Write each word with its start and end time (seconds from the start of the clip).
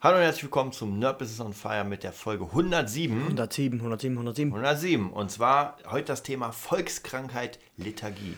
Hallo 0.00 0.18
und 0.18 0.22
herzlich 0.22 0.44
willkommen 0.44 0.70
zum 0.70 1.00
Nerd 1.00 1.18
Business 1.18 1.40
on 1.40 1.52
Fire 1.52 1.82
mit 1.82 2.04
der 2.04 2.12
Folge 2.12 2.44
107. 2.44 3.20
107, 3.20 3.80
107, 3.80 4.16
107. 4.16 4.52
107. 4.54 5.10
Und 5.10 5.28
zwar 5.32 5.76
heute 5.90 6.04
das 6.04 6.22
Thema 6.22 6.52
Volkskrankheit 6.52 7.58
Lethargie. 7.76 8.36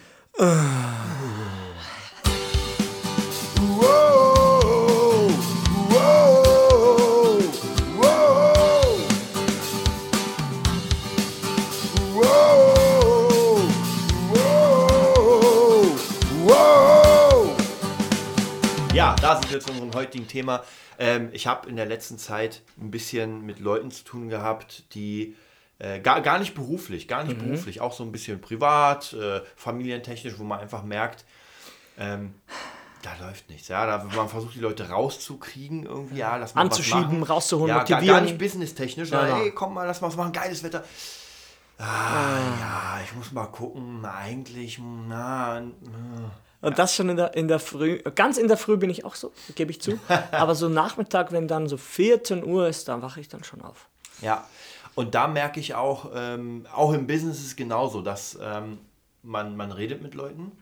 Da 19.21 19.37
sind 19.37 19.51
wir 19.51 19.61
zu 19.61 19.71
unserem 19.71 19.93
heutigen 19.95 20.27
Thema. 20.27 20.63
Ähm, 20.99 21.29
ich 21.33 21.47
habe 21.47 21.69
in 21.69 21.77
der 21.77 21.87
letzten 21.87 22.19
Zeit 22.19 22.63
ein 22.81 22.91
bisschen 22.91 23.45
mit 23.45 23.61
Leuten 23.61 23.91
zu 23.91 24.05
tun 24.05 24.29
gehabt, 24.29 24.85
die 24.95 25.37
äh, 25.79 26.01
gar, 26.01 26.21
gar 26.21 26.39
nicht 26.39 26.55
beruflich, 26.55 27.09
gar 27.09 27.25
nicht 27.25 27.39
beruflich, 27.39 27.81
auch 27.81 27.93
so 27.93 28.03
ein 28.05 28.13
bisschen 28.13 28.41
privat, 28.41 29.13
äh, 29.13 29.41
familientechnisch, 29.57 30.39
wo 30.39 30.45
man 30.45 30.61
einfach 30.61 30.83
merkt, 30.83 31.25
ähm, 31.99 32.35
da 33.03 33.11
läuft 33.27 33.49
nichts. 33.49 33.69
Ja, 33.69 33.87
da, 33.87 34.05
man 34.15 34.29
versucht 34.29 34.55
die 34.55 34.61
Leute 34.61 34.89
rauszukriegen 34.91 35.85
irgendwie, 35.85 36.19
ja, 36.19 36.37
lass 36.37 36.55
mal 36.55 36.63
Anzuschieben, 36.63 37.23
rauszuholen, 37.23 37.69
ja, 37.69 37.83
gar, 37.83 37.83
motivieren. 37.83 38.17
gar 38.17 38.21
nicht 38.23 38.39
businesstechnisch, 38.39 39.11
Ja, 39.11 39.27
ja. 39.27 39.37
hey, 39.37 39.51
komm 39.53 39.75
mal, 39.75 39.87
lass 39.87 40.01
mal 40.01 40.09
was 40.09 40.17
machen, 40.17 40.33
geiles 40.33 40.63
Wetter. 40.63 40.85
Ah, 41.79 42.39
ja, 42.61 43.01
ich 43.03 43.15
muss 43.15 43.33
mal 43.33 43.47
gucken, 43.47 44.05
eigentlich, 44.05 44.79
na, 44.79 45.61
na. 45.61 46.31
Und 46.63 46.79
das 46.79 46.95
schon 46.95 47.09
in 47.09 47.17
der, 47.17 47.35
in 47.35 47.49
der 47.49 47.59
Früh. 47.59 47.99
Ganz 48.15 48.37
in 48.37 48.47
der 48.49 48.57
Früh 48.59 48.77
bin 48.77 48.91
ich 48.91 49.05
auch 49.05 49.15
so, 49.15 49.33
gebe 49.55 49.71
ich 49.71 49.81
zu. 49.81 49.99
Aber 50.33 50.55
so 50.55 50.69
Nachmittag, 50.69 51.33
wenn 51.33 51.49
dann 51.49 51.69
so 51.69 51.77
14 51.77 52.45
Uhr 52.45 52.69
ist, 52.69 52.89
dann 52.89 53.01
wache 53.03 53.21
ich 53.21 53.29
dann 53.29 53.45
schon 53.45 53.63
auf. 53.63 53.89
Ja, 54.21 54.47
und 54.95 55.15
da 55.15 55.27
merke 55.29 55.59
ich 55.61 55.75
auch, 55.75 56.11
ähm, 56.15 56.67
auch 56.75 56.93
im 56.93 57.07
Business 57.07 57.39
ist 57.39 57.47
es 57.47 57.57
genauso, 57.57 58.03
dass 58.03 58.39
ähm, 58.43 58.79
man, 59.23 59.57
man 59.57 59.73
redet 59.73 60.03
mit 60.03 60.15
Leuten, 60.15 60.53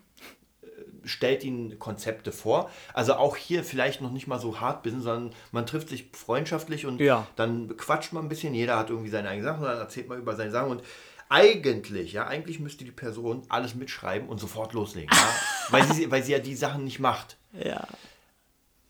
äh, 0.62 0.66
stellt 1.08 1.42
ihnen 1.42 1.78
Konzepte 1.80 2.30
vor. 2.30 2.70
Also 2.94 3.14
auch 3.14 3.34
hier 3.36 3.64
vielleicht 3.64 4.00
noch 4.00 4.12
nicht 4.12 4.28
mal 4.28 4.38
so 4.38 4.60
hart 4.60 4.84
Business, 4.84 5.04
sondern 5.04 5.34
man 5.50 5.66
trifft 5.66 5.88
sich 5.88 6.10
freundschaftlich 6.12 6.86
und 6.86 7.00
Ja. 7.00 7.26
dann 7.34 7.76
quatscht 7.76 8.12
man 8.12 8.26
ein 8.26 8.28
bisschen. 8.28 8.54
Jeder 8.54 8.76
hat 8.78 8.90
irgendwie 8.90 9.10
seine 9.10 9.28
eigenen 9.30 9.44
Sachen, 9.52 9.64
dann 9.64 9.78
erzählt 9.78 10.08
man 10.08 10.18
über 10.18 10.36
seine 10.36 10.52
Sachen 10.52 10.70
und 10.70 10.82
eigentlich, 11.28 12.12
ja, 12.12 12.26
eigentlich 12.26 12.58
müsste 12.60 12.84
die 12.84 12.90
Person 12.92 13.42
alles 13.48 13.74
mitschreiben 13.74 14.28
und 14.28 14.38
sofort 14.38 14.72
loslegen, 14.72 15.10
ja? 15.12 15.34
weil, 15.70 15.84
sie, 15.92 16.10
weil 16.10 16.22
sie 16.22 16.32
ja 16.32 16.38
die 16.38 16.54
Sachen 16.54 16.84
nicht 16.84 16.98
macht. 17.00 17.36
Ja, 17.52 17.86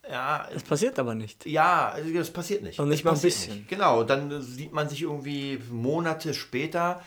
Ja, 0.08 0.48
das 0.52 0.62
passiert 0.62 0.98
aber 0.98 1.14
nicht. 1.14 1.44
ja, 1.46 1.96
das 2.14 2.30
passiert 2.30 2.62
nicht. 2.62 2.78
Und 2.80 2.88
nicht 2.88 3.04
mal 3.04 3.14
ein 3.14 3.20
bisschen. 3.20 3.56
Nicht. 3.56 3.68
Genau, 3.68 4.00
und 4.00 4.10
dann 4.10 4.42
sieht 4.42 4.72
man 4.72 4.88
sich 4.88 5.02
irgendwie 5.02 5.60
Monate 5.70 6.32
später 6.34 7.02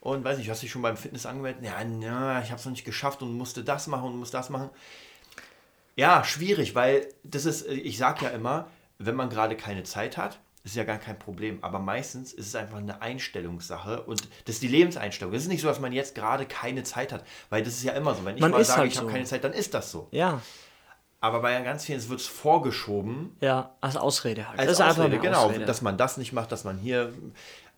und 0.00 0.24
weiß 0.24 0.38
nicht, 0.38 0.50
hast 0.50 0.62
dich 0.62 0.70
schon 0.70 0.82
beim 0.82 0.96
Fitness 0.96 1.26
angemeldet? 1.26 1.64
Ja, 1.64 1.82
na, 1.84 2.42
ich 2.42 2.50
habe 2.50 2.58
es 2.58 2.64
noch 2.64 2.72
nicht 2.72 2.84
geschafft 2.84 3.22
und 3.22 3.32
musste 3.36 3.62
das 3.62 3.86
machen 3.86 4.04
und 4.04 4.16
muss 4.18 4.32
das 4.32 4.50
machen. 4.50 4.70
Ja, 5.94 6.24
schwierig, 6.24 6.74
weil 6.74 7.06
das 7.22 7.44
ist, 7.44 7.66
ich 7.68 7.98
sage 7.98 8.24
ja 8.24 8.30
immer, 8.30 8.68
wenn 8.98 9.14
man 9.14 9.28
gerade 9.30 9.56
keine 9.56 9.82
Zeit 9.84 10.16
hat, 10.16 10.40
ist 10.64 10.76
ja 10.76 10.84
gar 10.84 10.98
kein 10.98 11.18
Problem. 11.18 11.58
Aber 11.62 11.78
meistens 11.78 12.32
ist 12.32 12.46
es 12.46 12.54
einfach 12.54 12.78
eine 12.78 13.02
Einstellungssache 13.02 14.02
und 14.02 14.22
das 14.44 14.56
ist 14.56 14.62
die 14.62 14.68
Lebenseinstellung. 14.68 15.34
Es 15.34 15.42
ist 15.42 15.48
nicht 15.48 15.62
so, 15.62 15.68
dass 15.68 15.80
man 15.80 15.92
jetzt 15.92 16.14
gerade 16.14 16.46
keine 16.46 16.82
Zeit 16.84 17.12
hat, 17.12 17.24
weil 17.50 17.62
das 17.62 17.74
ist 17.74 17.82
ja 17.84 17.92
immer 17.92 18.14
so. 18.14 18.24
Wenn 18.24 18.36
ich 18.36 18.40
Man 18.40 18.52
mal 18.52 18.64
sage, 18.64 18.80
halt 18.82 18.92
ich 18.92 18.98
habe 18.98 19.08
so. 19.08 19.12
keine 19.12 19.24
Zeit, 19.24 19.42
dann 19.44 19.52
ist 19.52 19.74
das 19.74 19.90
so. 19.90 20.08
Ja, 20.12 20.40
Aber 21.20 21.40
bei 21.40 21.60
ganz 21.62 21.84
vielen 21.84 22.08
wird 22.08 22.20
es 22.20 22.26
vorgeschoben 22.26 23.36
ja, 23.40 23.74
als 23.80 23.96
Ausrede 23.96 24.48
halt. 24.48 24.58
als 24.58 24.66
das 24.68 24.76
ist 24.76 24.80
einfach 24.80 24.98
Ausrede, 25.02 25.14
eine 25.16 25.22
genau, 25.22 25.44
Ausrede. 25.46 25.64
dass 25.64 25.82
man 25.82 25.96
das 25.96 26.16
nicht 26.16 26.32
macht, 26.32 26.52
dass 26.52 26.64
man 26.64 26.78
hier, 26.78 27.12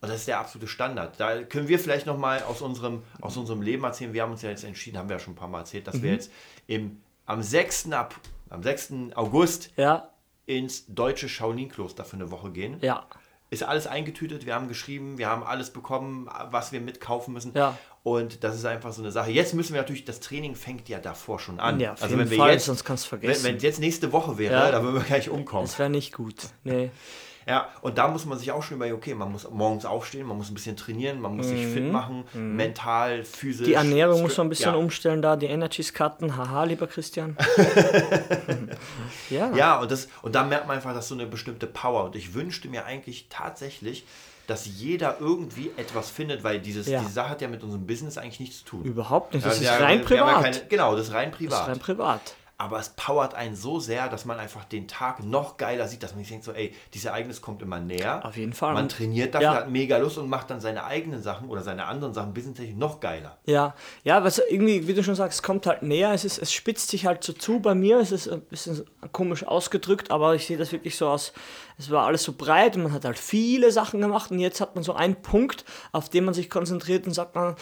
und 0.00 0.08
das 0.10 0.16
ist 0.20 0.28
der 0.28 0.38
absolute 0.38 0.68
Standard. 0.68 1.18
Da 1.18 1.42
können 1.42 1.68
wir 1.68 1.78
vielleicht 1.78 2.06
noch 2.06 2.18
mal 2.18 2.42
aus 2.42 2.60
unserem, 2.60 3.02
aus 3.22 3.36
unserem 3.38 3.62
Leben 3.62 3.82
erzählen. 3.84 4.12
Wir 4.12 4.22
haben 4.22 4.32
uns 4.32 4.42
ja 4.42 4.50
jetzt 4.50 4.64
entschieden, 4.64 4.98
haben 4.98 5.08
wir 5.08 5.16
ja 5.16 5.20
schon 5.20 5.32
ein 5.32 5.36
paar 5.36 5.48
Mal 5.48 5.60
erzählt, 5.60 5.86
dass 5.86 6.02
wir 6.02 6.10
Mhm. 6.10 6.14
jetzt 6.16 6.30
im, 6.66 7.00
am 7.26 7.42
6. 7.42 7.92
Ab, 7.92 8.14
am 8.50 8.62
6. 8.62 8.92
August 9.14 9.70
ja, 9.76 10.08
ins 10.46 10.84
deutsche 10.88 11.28
Shaolin-Kloster 11.28 12.04
für 12.04 12.16
eine 12.16 12.30
Woche 12.30 12.50
gehen. 12.50 12.78
ja, 12.82 13.06
Ist 13.50 13.62
alles 13.62 13.86
eingetütet, 13.86 14.46
wir 14.46 14.54
haben 14.54 14.68
geschrieben, 14.68 15.16
wir 15.18 15.28
haben 15.28 15.42
alles 15.44 15.70
bekommen, 15.70 16.28
was 16.50 16.72
wir 16.72 16.80
mitkaufen 16.80 17.32
müssen. 17.34 17.52
Ja. 17.54 17.78
Und 18.02 18.44
das 18.44 18.54
ist 18.56 18.64
einfach 18.66 18.92
so 18.92 19.00
eine 19.00 19.10
Sache. 19.12 19.30
Jetzt 19.30 19.54
müssen 19.54 19.72
wir 19.74 19.80
natürlich, 19.80 20.04
das 20.04 20.20
Training 20.20 20.54
fängt 20.56 20.88
ja 20.90 20.98
davor 20.98 21.38
schon 21.38 21.58
an. 21.60 21.80
ja, 21.80 21.92
auf 21.94 22.02
also 22.02 22.14
jeden 22.16 22.26
wenn 22.26 22.30
wir 22.30 22.36
Fall, 22.38 22.52
jetzt, 22.52 22.66
sonst 22.66 22.84
kannst 22.84 23.04
du 23.04 23.08
vergessen. 23.10 23.44
wenn 23.44 23.56
es 23.56 23.62
jetzt 23.62 23.80
nächste 23.80 24.12
Woche 24.12 24.36
wäre, 24.38 24.52
Ja. 24.54 24.70
da 24.70 24.82
würden 24.82 24.96
wir 24.96 25.02
gleich 25.02 25.30
umkommen. 25.30 25.64
das 25.64 25.78
wäre 25.78 25.88
nicht 25.90 26.12
gut. 26.12 26.34
Nee. 26.64 26.90
Ja, 27.46 27.68
und 27.82 27.98
da 27.98 28.08
muss 28.08 28.24
man 28.24 28.38
sich 28.38 28.50
auch 28.52 28.62
schon 28.62 28.76
überlegen, 28.76 28.96
okay, 28.96 29.14
man 29.14 29.30
muss 29.30 29.48
morgens 29.50 29.84
aufstehen, 29.84 30.26
man 30.26 30.36
muss 30.38 30.50
ein 30.50 30.54
bisschen 30.54 30.76
trainieren, 30.76 31.20
man 31.20 31.36
muss 31.36 31.48
sich 31.48 31.66
fit 31.66 31.90
machen, 31.92 32.24
mental, 32.32 33.22
physisch. 33.24 33.66
Mhm. 33.66 33.70
Die 33.70 33.74
Ernährung 33.74 34.22
muss 34.22 34.36
man 34.38 34.46
ein 34.46 34.50
bisschen 34.50 34.72
ja. 34.72 34.78
umstellen 34.78 35.20
da, 35.20 35.36
die 35.36 35.46
Energies 35.46 35.92
cutten. 35.92 36.36
Haha, 36.36 36.64
lieber 36.64 36.86
Christian. 36.86 37.36
ja. 39.30 39.50
Ja, 39.54 39.78
und, 39.80 39.90
das, 39.90 40.08
und 40.22 40.34
da 40.34 40.44
merkt 40.44 40.66
man 40.66 40.76
einfach, 40.76 40.94
dass 40.94 41.08
so 41.08 41.14
eine 41.14 41.26
bestimmte 41.26 41.66
Power. 41.66 42.04
Und 42.04 42.16
ich 42.16 42.34
wünschte 42.34 42.68
mir 42.68 42.84
eigentlich 42.84 43.26
tatsächlich, 43.28 44.04
dass 44.46 44.66
jeder 44.66 45.16
irgendwie 45.20 45.70
etwas 45.76 46.10
findet, 46.10 46.44
weil 46.44 46.60
dieses, 46.60 46.86
Ja. 46.86 47.00
diese 47.00 47.12
Sache 47.12 47.30
hat 47.30 47.40
ja 47.40 47.48
mit 47.48 47.62
unserem 47.62 47.86
Business 47.86 48.18
eigentlich 48.18 48.40
nichts 48.40 48.58
zu 48.58 48.64
tun. 48.66 48.82
Überhaupt 48.84 49.32
nicht. 49.34 49.46
Das 49.46 49.60
Ja, 49.60 49.74
ist 49.76 49.80
rein 49.82 49.98
haben 50.00 50.04
privat. 50.04 50.42
keine- 50.42 50.60
genau, 50.68 50.96
das 50.96 51.08
ist 51.08 51.14
rein 51.14 51.30
das 51.30 51.38
privat. 51.38 51.62
ist 51.62 51.68
rein 51.68 51.78
privat. 51.78 52.34
Aber 52.56 52.78
es 52.78 52.90
powert 52.90 53.34
einen 53.34 53.56
so 53.56 53.80
sehr, 53.80 54.08
dass 54.08 54.24
man 54.24 54.38
einfach 54.38 54.64
den 54.64 54.86
Tag 54.86 55.24
noch 55.24 55.56
geiler 55.56 55.88
sieht, 55.88 56.04
dass 56.04 56.12
man 56.12 56.20
sich 56.20 56.28
denkt, 56.28 56.44
so, 56.44 56.52
ey, 56.52 56.72
dieses 56.92 57.06
Ereignis 57.06 57.42
kommt 57.42 57.62
immer 57.62 57.80
näher. 57.80 58.24
Auf 58.24 58.36
jeden 58.36 58.52
Fall. 58.52 58.74
Man 58.74 58.88
trainiert 58.88 59.34
dafür, 59.34 59.48
ja. 59.48 59.54
hat 59.54 59.70
mega 59.70 59.96
Lust 59.96 60.18
und 60.18 60.28
macht 60.28 60.50
dann 60.50 60.60
seine 60.60 60.84
eigenen 60.84 61.20
Sachen 61.20 61.48
oder 61.48 61.62
seine 61.62 61.86
anderen 61.86 62.14
Sachen 62.14 62.32
businesstechnisch 62.32 62.76
noch 62.78 63.00
geiler. 63.00 63.38
Ja, 63.44 63.74
ja, 64.04 64.22
was 64.22 64.38
irgendwie, 64.38 64.86
wie 64.86 64.94
du 64.94 65.02
schon 65.02 65.16
sagst, 65.16 65.40
es 65.40 65.42
kommt 65.42 65.66
halt 65.66 65.82
näher, 65.82 66.12
es, 66.12 66.24
ist, 66.24 66.38
es 66.38 66.52
spitzt 66.52 66.90
sich 66.90 67.06
halt 67.06 67.24
so 67.24 67.32
zu 67.32 67.58
bei 67.58 67.74
mir, 67.74 67.98
es 67.98 68.12
ist 68.12 68.28
ein 68.28 68.42
bisschen 68.42 68.84
komisch 69.10 69.44
ausgedrückt, 69.44 70.12
aber 70.12 70.36
ich 70.36 70.46
sehe 70.46 70.56
das 70.56 70.70
wirklich 70.70 70.96
so 70.96 71.08
aus, 71.08 71.32
es 71.76 71.90
war 71.90 72.06
alles 72.06 72.22
so 72.22 72.34
breit 72.34 72.76
und 72.76 72.84
man 72.84 72.92
hat 72.92 73.04
halt 73.04 73.18
viele 73.18 73.72
Sachen 73.72 74.00
gemacht 74.00 74.30
und 74.30 74.38
jetzt 74.38 74.60
hat 74.60 74.76
man 74.76 74.84
so 74.84 74.94
einen 74.94 75.16
Punkt, 75.16 75.64
auf 75.90 76.08
den 76.08 76.24
man 76.24 76.34
sich 76.34 76.48
konzentriert 76.48 77.06
und 77.06 77.14
sagt 77.14 77.34
man, 77.34 77.56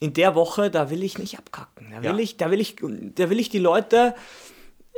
in 0.00 0.12
der 0.12 0.34
Woche, 0.34 0.70
da 0.70 0.90
will 0.90 1.02
ich 1.02 1.18
nicht 1.18 1.38
abkacken, 1.38 1.90
da 1.90 2.02
will 2.02 2.10
Ja. 2.10 2.18
ich, 2.18 2.36
da 2.36 2.50
will 2.50 2.60
ich, 2.60 2.76
da 2.80 3.30
will 3.30 3.40
ich 3.40 3.48
die 3.48 3.58
Leute 3.58 4.14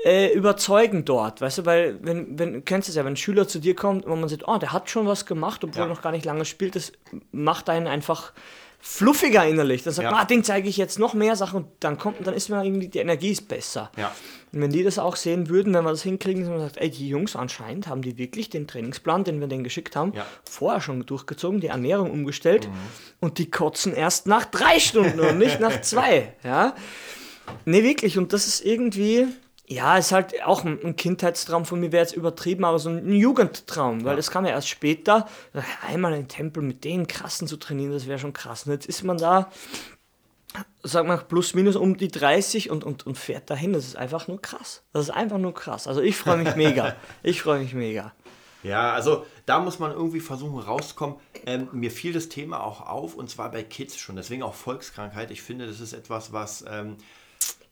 äh, 0.04 0.32
überzeugen 0.32 1.04
dort, 1.04 1.40
weißt 1.40 1.58
du, 1.58 1.66
weil, 1.66 1.98
wenn, 2.02 2.38
wenn, 2.38 2.52
du 2.54 2.62
kennst 2.62 2.88
es 2.88 2.94
ja, 2.94 3.04
wenn 3.04 3.12
ein 3.14 3.16
Schüler 3.16 3.46
zu 3.48 3.58
dir 3.58 3.74
kommt 3.74 4.04
und 4.06 4.18
man 4.20 4.28
sieht, 4.28 4.46
oh, 4.48 4.56
der 4.58 4.72
hat 4.72 4.88
schon 4.90 5.06
was 5.06 5.26
gemacht, 5.26 5.62
obwohl 5.64 5.80
Ja. 5.82 5.86
er 5.86 5.88
noch 5.88 6.02
gar 6.02 6.12
nicht 6.12 6.24
lange 6.24 6.44
spielt, 6.44 6.74
das 6.76 6.92
macht 7.32 7.68
einen 7.68 7.86
einfach 7.86 8.32
fluffiger 8.80 9.46
innerlich. 9.46 9.82
Dann 9.82 9.92
sagt 9.92 10.10
man, 10.10 10.20
ah, 10.20 10.24
den 10.24 10.42
zeige 10.42 10.68
ich 10.68 10.76
jetzt 10.76 10.98
noch 10.98 11.14
mehr 11.14 11.36
Sachen 11.36 11.56
und 11.56 11.66
dann 11.80 11.98
kommt, 11.98 12.26
dann 12.26 12.34
ist 12.34 12.48
mir 12.48 12.64
irgendwie, 12.64 12.88
die 12.88 12.98
Energie 12.98 13.30
ist 13.30 13.46
besser. 13.48 13.90
Ja. 13.96 14.12
Und 14.52 14.62
wenn 14.62 14.70
die 14.70 14.82
das 14.82 14.98
auch 14.98 15.16
sehen 15.16 15.48
würden, 15.48 15.72
wenn 15.74 15.84
wir 15.84 15.90
das 15.90 16.02
hinkriegen, 16.02 16.42
dass 16.42 16.50
man 16.50 16.60
sagt, 16.60 16.78
ey, 16.78 16.90
die 16.90 17.08
Jungs 17.08 17.36
anscheinend 17.36 17.86
haben 17.86 18.02
die 18.02 18.18
wirklich 18.18 18.50
den 18.50 18.66
Trainingsplan, 18.66 19.24
den 19.24 19.40
wir 19.40 19.46
denen 19.46 19.64
geschickt 19.64 19.94
haben, 19.94 20.12
vorher 20.44 20.80
schon 20.80 21.06
durchgezogen, 21.06 21.60
die 21.60 21.68
Ernährung 21.68 22.10
umgestellt 22.10 22.68
und 23.20 23.38
die 23.38 23.50
kotzen 23.50 23.94
erst 23.94 24.26
nach 24.26 24.46
drei 24.46 24.80
Stunden 24.80 25.20
und 25.20 25.38
nicht 25.38 25.60
nach 25.60 25.80
zwei, 25.82 26.34
ja. 26.42 26.74
Nee, 27.64 27.82
wirklich, 27.82 28.16
und 28.16 28.32
das 28.32 28.46
ist 28.46 28.64
irgendwie, 28.64 29.26
ja, 29.70 29.96
ist 29.96 30.10
halt 30.10 30.42
auch 30.44 30.64
ein, 30.64 30.96
Kindheitstraum 30.96 31.64
von 31.64 31.78
mir, 31.78 31.92
wäre 31.92 32.02
jetzt 32.02 32.16
übertrieben, 32.16 32.64
aber 32.64 32.80
so 32.80 32.90
ein 32.90 33.12
Jugendtraum, 33.12 34.04
weil 34.04 34.16
das 34.16 34.32
kam 34.32 34.44
ja 34.44 34.50
erst 34.50 34.68
später, 34.68 35.28
einmal 35.86 36.12
in 36.12 36.22
den 36.22 36.28
Tempel 36.28 36.60
mit 36.60 36.82
den 36.82 37.06
Krassen 37.06 37.46
zu 37.46 37.56
trainieren, 37.56 37.92
das 37.92 38.08
wäre 38.08 38.18
schon 38.18 38.32
krass. 38.32 38.66
Und 38.66 38.72
jetzt 38.72 38.86
ist 38.86 39.04
man 39.04 39.16
da, 39.16 39.48
sag 40.82 41.06
mal, 41.06 41.18
plus 41.18 41.54
minus 41.54 41.76
um 41.76 41.96
die 41.96 42.08
30 42.08 42.68
und, 42.70 42.82
und, 42.82 43.06
und 43.06 43.16
fährt 43.16 43.48
dahin. 43.48 43.72
Das 43.72 43.84
ist 43.84 43.96
einfach 43.96 44.26
nur 44.26 44.42
krass. 44.42 44.82
Das 44.92 45.04
ist 45.04 45.10
einfach 45.10 45.38
nur 45.38 45.54
krass. 45.54 45.86
Also 45.86 46.00
ich 46.00 46.16
freue 46.16 46.38
mich 46.38 46.56
mega. 46.56 46.96
Ich 47.22 47.40
freue 47.40 47.60
mich 47.60 47.72
mega. 47.72 48.12
Ja, 48.64 48.92
also 48.92 49.24
da 49.46 49.60
muss 49.60 49.78
man 49.78 49.92
irgendwie 49.92 50.20
versuchen 50.20 50.58
rauszukommen. 50.58 51.14
Ähm, 51.46 51.68
mir 51.70 51.92
fiel 51.92 52.12
das 52.12 52.28
Thema 52.28 52.64
auch 52.64 52.88
auf 52.88 53.14
und 53.14 53.30
zwar 53.30 53.52
bei 53.52 53.62
Kids 53.62 53.98
schon. 53.98 54.16
Deswegen 54.16 54.42
auch 54.42 54.54
Volkskrankheit. 54.54 55.30
Ich 55.30 55.42
finde, 55.42 55.68
das 55.68 55.78
ist 55.78 55.92
etwas, 55.92 56.32
was 56.32 56.64
ähm, 56.68 56.96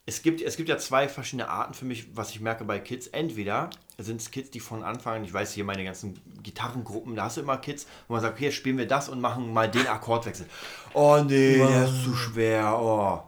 es 0.09 0.23
gibt. 0.23 0.41
Es 0.41 0.57
gibt 0.57 0.69
ja 0.69 0.79
zwei 0.79 1.07
verschiedene 1.09 1.49
Arten 1.49 1.75
für 1.75 1.85
mich, 1.85 2.17
was 2.17 2.31
ich 2.31 2.41
merke 2.41 2.65
bei 2.65 2.79
Kids. 2.79 3.09
Entweder 3.09 3.69
sind 3.99 4.21
es 4.21 4.31
Kids, 4.31 4.51
die 4.51 4.61
von 4.61 4.83
Anfang 4.83 5.17
an, 5.17 5.25
ich 5.25 5.33
weiß 5.33 5.53
hier 5.53 5.65
meine 5.65 5.85
ganzen 5.85 6.19
Gitarrengruppen, 6.43 7.15
da 7.15 7.25
hast 7.25 7.37
du 7.37 7.43
immer 7.43 7.59
Kids, 7.59 7.87
wo 8.07 8.15
man 8.15 8.23
sagt, 8.23 8.37
okay, 8.37 8.47
jetzt 8.47 8.55
spielen 8.55 8.79
wir 8.79 8.87
das 8.87 9.09
und 9.09 9.21
machen 9.21 9.53
mal 9.53 9.71
den 9.71 9.87
Akkordwechsel. 9.87 10.47
Oh 10.95 11.19
nee, 11.27 11.59
der 11.59 11.85
ist 11.85 12.05
zu 12.05 12.15
schwer. 12.15 12.79
Oh. 12.81 13.23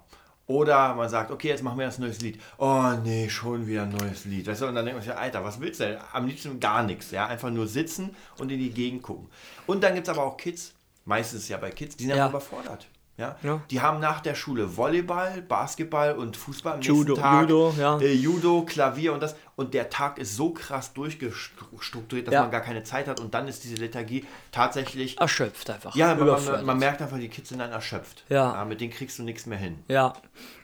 Oder 0.46 0.94
man 0.94 1.08
sagt, 1.08 1.30
okay, 1.30 1.48
jetzt 1.48 1.62
machen 1.62 1.78
wir 1.78 1.86
das 1.86 1.98
neues 1.98 2.20
Lied. 2.22 2.40
Oh 2.58 2.92
nee, 3.04 3.28
schon 3.28 3.66
wieder 3.66 3.82
ein 3.82 3.90
neues 3.90 4.24
Lied. 4.24 4.46
Weißt 4.46 4.62
du, 4.62 4.66
und 4.66 4.74
dann 4.74 4.84
denkt 4.84 4.98
man 4.98 5.06
sich, 5.06 5.16
Alter, 5.16 5.44
was 5.44 5.60
willst 5.60 5.78
du 5.80 5.84
denn? 5.84 5.98
Am 6.12 6.26
liebsten 6.26 6.58
gar 6.58 6.82
nichts. 6.82 7.12
Ja? 7.12 7.26
Einfach 7.26 7.50
nur 7.50 7.68
sitzen 7.68 8.16
und 8.38 8.50
in 8.50 8.58
die 8.58 8.70
Gegend 8.70 9.02
gucken. 9.02 9.28
Und 9.66 9.84
dann 9.84 9.94
gibt 9.94 10.08
es 10.08 10.12
aber 10.12 10.24
auch 10.24 10.36
Kids, 10.36 10.72
meistens 11.04 11.48
ja 11.48 11.56
bei 11.56 11.70
Kids, 11.70 11.96
die 11.96 12.06
sind 12.06 12.16
Ja. 12.16 12.28
überfordert. 12.28 12.88
Ja? 13.20 13.36
Ja. 13.42 13.60
Die 13.70 13.80
haben 13.80 14.00
nach 14.00 14.20
der 14.20 14.34
Schule 14.34 14.76
Volleyball, 14.76 15.42
Basketball 15.42 16.14
und 16.16 16.36
Fußball 16.36 16.74
am 16.74 16.80
Judo- 16.80 17.10
nächsten 17.12 17.22
Tag. 17.22 17.42
Judo, 17.42 17.74
ja. 17.78 17.98
äh, 18.00 18.12
Judo, 18.12 18.62
Klavier 18.62 19.12
und 19.12 19.22
das. 19.22 19.36
Und 19.56 19.74
der 19.74 19.90
Tag 19.90 20.18
ist 20.18 20.34
so 20.36 20.50
krass 20.54 20.94
durchgestrukturiert, 20.94 22.26
dass 22.26 22.34
Ja. 22.34 22.42
man 22.42 22.50
gar 22.50 22.62
keine 22.62 22.82
Zeit 22.82 23.08
hat. 23.08 23.20
Und 23.20 23.34
dann 23.34 23.46
ist 23.46 23.62
diese 23.64 23.76
Lethargie 23.76 24.24
tatsächlich. 24.52 25.20
Erschöpft 25.20 25.68
einfach. 25.70 25.94
Ja, 25.94 26.14
man, 26.14 26.64
man, 26.64 26.78
merkt 26.78 27.02
einfach, 27.02 27.18
die 27.18 27.28
Kids 27.28 27.50
sind 27.50 27.58
dann 27.58 27.70
erschöpft. 27.70 28.24
Ja. 28.28 28.64
mit 28.64 28.80
denen 28.80 28.90
kriegst 28.92 29.18
du 29.18 29.22
nichts 29.22 29.46
mehr 29.46 29.58
hin. 29.58 29.78
Ja. 29.88 30.14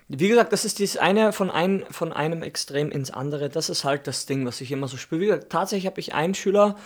Wie 0.08 0.28
gesagt, 0.28 0.52
das 0.52 0.64
ist 0.64 0.80
das 0.80 0.96
eine 0.96 1.32
von, 1.32 1.50
ein, 1.50 1.84
von 1.90 2.12
einem 2.12 2.42
Extrem 2.42 2.90
ins 2.90 3.10
andere. 3.10 3.48
Das 3.50 3.68
ist 3.68 3.84
halt 3.84 4.06
das 4.06 4.24
Ding, 4.24 4.46
was 4.46 4.60
ich 4.60 4.70
immer 4.72 4.88
so 4.88 4.96
spüre. 4.96 5.20
Wie 5.20 5.26
gesagt, 5.26 5.50
tatsächlich 5.50 5.86
habe 5.86 6.00
ich 6.00 6.14
einen 6.14 6.34
Schüler, 6.34 6.76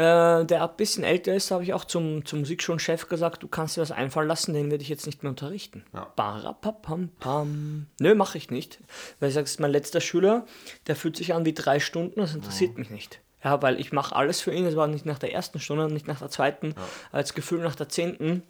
äh, 0.00 0.44
der 0.44 0.62
ein 0.62 0.76
bisschen 0.76 1.04
älter 1.04 1.34
ist, 1.34 1.50
habe 1.50 1.62
ich 1.62 1.74
auch 1.74 1.84
zum, 1.84 2.24
zum 2.24 2.40
Musikschulenchef 2.40 3.08
gesagt, 3.08 3.42
du 3.42 3.48
kannst 3.48 3.76
dir 3.76 3.82
was 3.82 3.92
einfallen 3.92 4.28
lassen, 4.28 4.54
den 4.54 4.70
werde 4.70 4.82
ich 4.82 4.88
jetzt 4.88 5.06
nicht 5.06 5.22
mehr 5.22 5.30
unterrichten. 5.30 5.84
Ja. 5.92 6.12
Barapapam-pam. 6.16 7.86
Nö, 8.00 8.14
mache 8.14 8.38
ich 8.38 8.50
nicht. 8.50 8.80
Weil 9.18 9.28
ich 9.28 9.34
sage, 9.34 9.44
das 9.44 9.52
ist 9.52 9.60
mein 9.60 9.70
letzter 9.70 10.00
Schüler, 10.00 10.46
der 10.86 10.96
fühlt 10.96 11.16
sich 11.16 11.34
an 11.34 11.44
wie 11.44 11.54
drei 11.54 11.80
Stunden, 11.80 12.20
das 12.20 12.34
interessiert 12.34 12.78
mich 12.78 12.90
nicht. 12.90 13.20
Ja, 13.44 13.62
weil 13.62 13.80
ich 13.80 13.92
mache 13.92 14.14
alles 14.14 14.40
für 14.40 14.52
ihn, 14.52 14.66
es 14.66 14.76
war 14.76 14.86
nicht 14.86 15.06
nach 15.06 15.18
der 15.18 15.32
ersten 15.32 15.60
Stunde, 15.60 15.90
nicht 15.90 16.06
nach 16.06 16.18
der 16.18 16.30
zweiten, 16.30 16.74
als 17.10 17.34
Gefühl 17.34 17.60
nach 17.60 17.74
der 17.74 17.88
zehnten 17.88 18.42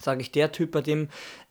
sage 0.00 0.20
ich, 0.20 0.32
der 0.32 0.52
Typ, 0.52 0.72
bei 0.72 0.80
dem, 0.80 1.08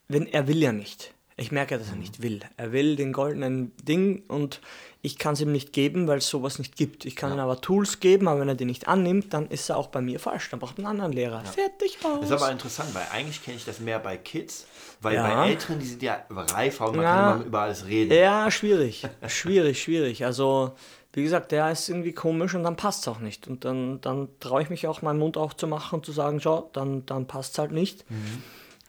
wenn 0.07 0.27
er 0.27 0.47
will 0.47 0.61
ja 0.61 0.71
nicht. 0.71 1.13
Ich 1.35 1.51
merke, 1.51 1.77
dass 1.77 1.89
er 1.89 1.95
nicht 1.95 2.21
will. 2.21 2.41
Er 2.57 2.71
will 2.71 2.95
den 2.95 3.11
goldenen 3.11 3.75
Ding 3.77 4.23
und 4.27 4.61
ich 5.05 5.17
kann 5.19 5.33
es 5.33 5.41
ihm 5.41 5.51
nicht 5.51 5.73
geben, 5.73 6.07
weil 6.07 6.19
es 6.19 6.29
sowas 6.29 6.59
nicht 6.59 6.77
gibt. 6.77 7.03
Ich 7.03 7.17
kann 7.17 7.33
ihm 7.33 7.39
aber 7.39 7.59
Tools 7.59 7.99
geben, 7.99 8.29
aber 8.29 8.39
wenn 8.39 8.47
er 8.47 8.55
die 8.55 8.63
nicht 8.63 8.87
annimmt, 8.87 9.33
dann 9.33 9.47
ist 9.49 9.69
er 9.69 9.75
auch 9.75 9.87
bei 9.87 9.99
mir 9.99 10.17
falsch. 10.17 10.49
Dann 10.49 10.61
braucht 10.61 10.75
er 10.75 10.79
einen 10.79 10.87
anderen 10.87 11.11
Lehrer. 11.11 11.43
Fertig 11.43 11.97
aus. 12.03 12.21
Das 12.21 12.29
ist 12.29 12.41
aber 12.41 12.51
interessant, 12.53 12.95
weil 12.95 13.05
eigentlich 13.11 13.43
kenne 13.43 13.57
ich 13.57 13.65
das 13.65 13.81
mehr 13.81 13.99
bei 13.99 14.15
Kids, 14.15 14.65
weil 15.01 15.15
Ja. 15.15 15.23
bei 15.41 15.49
Älteren, 15.49 15.79
die 15.79 15.85
sind 15.85 16.01
ja 16.03 16.23
reifer 16.29 16.87
und 16.87 16.95
man 16.95 17.03
Ja. 17.03 17.11
kann 17.11 17.35
immer 17.37 17.45
über 17.45 17.59
alles 17.59 17.85
reden. 17.85 18.13
Ja, 18.13 18.49
schwierig. 18.49 19.05
schwierig, 19.27 19.81
schwierig. 19.83 20.23
Also, 20.23 20.71
wie 21.11 21.23
gesagt, 21.23 21.51
der 21.51 21.69
ist 21.69 21.89
irgendwie 21.89 22.13
komisch 22.13 22.55
und 22.55 22.63
dann 22.63 22.77
passt 22.77 23.01
es 23.01 23.07
auch 23.09 23.19
nicht. 23.19 23.45
Und 23.49 23.65
dann, 23.65 23.99
dann 23.99 24.29
traue 24.39 24.61
ich 24.63 24.69
mich 24.69 24.87
auch, 24.87 25.01
meinen 25.01 25.19
Mund 25.19 25.35
aufzumachen 25.35 25.99
und 25.99 26.05
zu 26.05 26.13
sagen, 26.13 26.39
schau, 26.39 26.69
dann, 26.71 27.05
dann 27.05 27.27
passt 27.27 27.51
es 27.53 27.59
halt 27.59 27.73
nicht. 27.73 28.05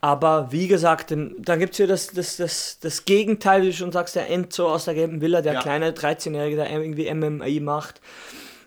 Aber 0.04 0.52
wie 0.52 0.68
gesagt, 0.68 1.12
dann, 1.12 1.34
gibt 1.58 1.70
es 1.72 1.76
hier 1.78 1.86
das, 1.86 2.08
das, 2.08 2.36
das, 2.36 2.78
das 2.78 3.06
Gegenteil, 3.06 3.62
wie 3.62 3.68
du 3.68 3.72
schon 3.72 3.90
sagst, 3.90 4.14
der 4.16 4.28
Enzo 4.28 4.68
aus 4.70 4.84
der 4.84 4.92
gelben 4.92 5.22
Villa, 5.22 5.40
der 5.40 5.54
Ja. 5.54 5.60
kleine 5.62 5.92
13-Jährige, 5.92 6.56
der 6.56 6.70
irgendwie 6.70 7.08
MMA 7.14 7.62
macht 7.62 8.02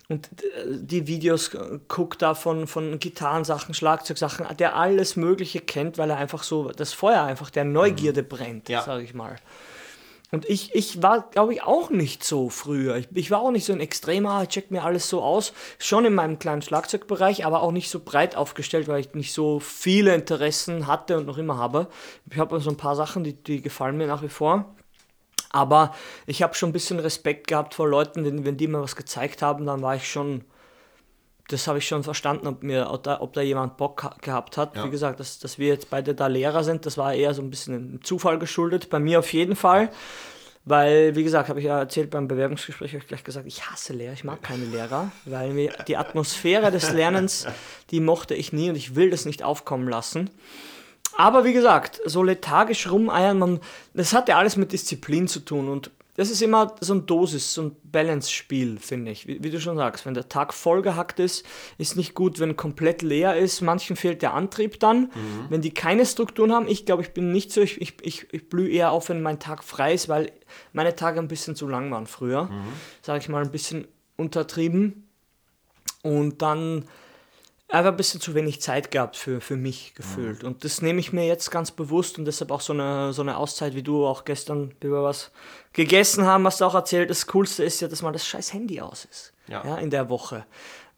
und 0.08 0.26
äh, 0.42 0.64
die 0.66 1.06
Videos 1.06 1.54
äh, 1.54 1.78
guckt 1.86 2.22
da 2.22 2.34
von, 2.34 2.66
von 2.66 2.98
Gitarrensachen, 2.98 3.72
Schlagzeugsachen, 3.72 4.46
der 4.58 4.74
alles 4.74 5.14
Mögliche 5.14 5.60
kennt, 5.60 5.96
weil 5.96 6.10
er 6.10 6.16
einfach 6.16 6.42
so 6.42 6.72
das 6.72 6.92
Feuer 6.92 7.22
einfach 7.22 7.50
der 7.50 7.62
Neugierde 7.62 8.24
brennt, 8.24 8.68
Ja. 8.68 8.82
sage 8.82 9.04
ich 9.04 9.14
mal. 9.14 9.36
Und 10.30 10.44
ich, 10.44 10.74
ich 10.74 11.02
war, 11.02 11.30
glaube 11.30 11.54
ich, 11.54 11.62
auch 11.62 11.88
nicht 11.88 12.22
so 12.22 12.50
früher. 12.50 12.96
Ich, 12.96 13.08
ich 13.14 13.30
war 13.30 13.40
auch 13.40 13.50
nicht 13.50 13.64
so 13.64 13.72
ein 13.72 13.80
extremer, 13.80 14.42
ich 14.42 14.50
check 14.50 14.70
mir 14.70 14.84
alles 14.84 15.08
so 15.08 15.22
aus. 15.22 15.54
Schon 15.78 16.04
in 16.04 16.14
meinem 16.14 16.38
kleinen 16.38 16.60
Schlagzeugbereich, 16.60 17.46
aber 17.46 17.62
auch 17.62 17.72
nicht 17.72 17.88
so 17.88 18.00
breit 18.00 18.36
aufgestellt, 18.36 18.88
weil 18.88 19.00
ich 19.00 19.14
nicht 19.14 19.32
so 19.32 19.58
viele 19.58 20.14
Interessen 20.14 20.86
hatte 20.86 21.16
und 21.16 21.26
noch 21.26 21.38
immer 21.38 21.56
habe. 21.56 21.88
Ich 22.30 22.38
habe 22.38 22.60
so 22.60 22.68
ein 22.68 22.76
paar 22.76 22.94
Sachen, 22.94 23.24
die, 23.24 23.32
die 23.32 23.62
gefallen 23.62 23.96
mir 23.96 24.06
nach 24.06 24.22
wie 24.22 24.28
vor. 24.28 24.74
Aber 25.50 25.94
ich 26.26 26.42
habe 26.42 26.54
schon 26.54 26.70
ein 26.70 26.74
bisschen 26.74 26.98
Respekt 26.98 27.46
gehabt 27.46 27.72
vor 27.72 27.88
Leuten, 27.88 28.22
denn 28.22 28.44
wenn 28.44 28.58
die 28.58 28.68
mir 28.68 28.82
was 28.82 28.96
gezeigt 28.96 29.40
haben, 29.40 29.64
dann 29.64 29.80
war 29.80 29.96
ich 29.96 30.10
schon, 30.10 30.44
das 31.48 31.66
habe 31.66 31.78
ich 31.78 31.88
schon 31.88 32.04
verstanden, 32.04 32.46
ob, 32.46 32.62
mir, 32.62 32.90
ob, 32.90 33.02
da, 33.02 33.20
ob 33.20 33.32
da 33.32 33.40
jemand 33.40 33.76
Bock 33.76 34.04
ha- 34.04 34.14
gehabt 34.20 34.56
hat. 34.56 34.76
Ja. 34.76 34.84
Wie 34.84 34.90
gesagt, 34.90 35.18
dass, 35.20 35.38
dass 35.38 35.58
wir 35.58 35.68
jetzt 35.68 35.90
beide 35.90 36.14
da 36.14 36.26
Lehrer 36.26 36.62
sind, 36.62 36.86
das 36.86 36.96
war 36.96 37.12
eher 37.14 37.34
so 37.34 37.42
ein 37.42 37.50
bisschen 37.50 37.74
einem 37.74 38.04
Zufall 38.04 38.38
geschuldet. 38.38 38.90
Bei 38.90 38.98
mir 38.98 39.18
auf 39.18 39.32
jeden 39.32 39.56
Fall. 39.56 39.90
Weil, 40.64 41.16
wie 41.16 41.24
gesagt, 41.24 41.48
habe 41.48 41.60
ich 41.60 41.64
ja 41.66 41.78
erzählt 41.78 42.10
beim 42.10 42.28
Bewerbungsgespräch, 42.28 42.90
habe 42.92 42.98
ich 43.02 43.08
gleich 43.08 43.24
gesagt, 43.24 43.46
ich 43.46 43.70
hasse 43.70 43.94
Lehrer, 43.94 44.12
ich 44.12 44.24
mag 44.24 44.42
keine 44.42 44.66
Lehrer, 44.66 45.10
weil 45.24 45.54
mir 45.54 45.72
die 45.86 45.96
Atmosphäre 45.96 46.70
des 46.70 46.92
Lernens, 46.92 47.46
die 47.90 48.00
mochte 48.00 48.34
ich 48.34 48.52
nie 48.52 48.68
und 48.68 48.76
ich 48.76 48.94
will 48.94 49.08
das 49.08 49.24
nicht 49.24 49.42
aufkommen 49.42 49.88
lassen. 49.88 50.28
Aber 51.16 51.44
wie 51.44 51.54
gesagt, 51.54 52.02
so 52.04 52.22
lethargisch 52.22 52.90
rumeiern, 52.90 53.38
man, 53.38 53.60
das 53.94 54.12
hat 54.12 54.28
ja 54.28 54.36
alles 54.36 54.56
mit 54.56 54.72
Disziplin 54.72 55.26
zu 55.26 55.40
tun 55.40 55.70
und 55.70 55.90
das 56.18 56.30
ist 56.30 56.42
immer 56.42 56.74
so 56.80 56.94
ein 56.94 57.06
Dosis, 57.06 57.54
so 57.54 57.62
ein 57.62 57.76
Balance-Spiel, 57.84 58.80
finde 58.80 59.12
ich. 59.12 59.28
Wie, 59.28 59.40
wie 59.40 59.50
du 59.50 59.60
schon 59.60 59.76
sagst, 59.76 60.04
wenn 60.04 60.14
der 60.14 60.28
Tag 60.28 60.52
vollgehackt 60.52 61.20
ist, 61.20 61.46
ist 61.78 61.96
nicht 61.96 62.14
gut, 62.14 62.40
wenn 62.40 62.56
komplett 62.56 63.02
leer 63.02 63.36
ist. 63.36 63.60
Manchen 63.60 63.94
fehlt 63.94 64.20
der 64.20 64.34
Antrieb 64.34 64.80
dann, 64.80 65.12
wenn 65.48 65.60
die 65.62 65.70
keine 65.70 66.04
Strukturen 66.04 66.52
haben. 66.52 66.66
Ich 66.66 66.84
glaube, 66.84 67.02
ich 67.02 67.12
bin 67.12 67.30
nicht 67.30 67.52
so, 67.52 67.60
ich, 67.60 67.80
ich, 67.80 67.94
ich, 68.02 68.26
ich 68.32 68.48
blühe 68.48 68.68
eher 68.68 68.90
auf, 68.90 69.10
wenn 69.10 69.22
mein 69.22 69.38
Tag 69.38 69.62
frei 69.62 69.94
ist, 69.94 70.08
weil 70.08 70.32
meine 70.72 70.96
Tage 70.96 71.20
ein 71.20 71.28
bisschen 71.28 71.54
zu 71.54 71.68
lang 71.68 71.88
waren 71.92 72.08
früher. 72.08 72.50
Sage 73.00 73.20
ich 73.20 73.28
mal, 73.28 73.44
ein 73.44 73.52
bisschen 73.52 73.86
untertrieben. 74.16 75.08
Und 76.02 76.42
dann 76.42 76.86
einfach 77.68 77.90
ein 77.90 77.96
bisschen 77.96 78.20
zu 78.20 78.34
wenig 78.34 78.60
Zeit 78.60 78.90
gehabt 78.90 79.16
für, 79.16 79.40
für 79.40 79.56
mich 79.56 79.94
gefühlt. 79.94 80.42
Und 80.42 80.64
das 80.64 80.80
nehme 80.80 81.00
ich 81.00 81.12
mir 81.12 81.26
jetzt 81.26 81.50
ganz 81.50 81.70
bewusst 81.70 82.18
und 82.18 82.24
deshalb 82.24 82.50
auch 82.50 82.62
so 82.62 82.72
eine, 82.72 83.12
so 83.12 83.22
eine 83.22 83.36
Auszeit, 83.36 83.74
wie 83.74 83.82
du 83.82 84.06
auch 84.06 84.24
gestern, 84.24 84.72
wir 84.80 85.02
was 85.02 85.30
gegessen 85.74 86.24
haben, 86.24 86.46
hast 86.46 86.60
du 86.60 86.64
auch 86.64 86.74
erzählt. 86.74 87.10
Das 87.10 87.26
Coolste 87.26 87.64
ist 87.64 87.80
ja, 87.80 87.88
dass 87.88 88.02
mal 88.02 88.12
das 88.12 88.26
scheiß 88.26 88.52
Handy 88.54 88.80
aus 88.80 89.04
ist. 89.04 89.32
Ja. 89.48 89.78
in 89.78 89.88
der 89.88 90.10
Woche. 90.10 90.44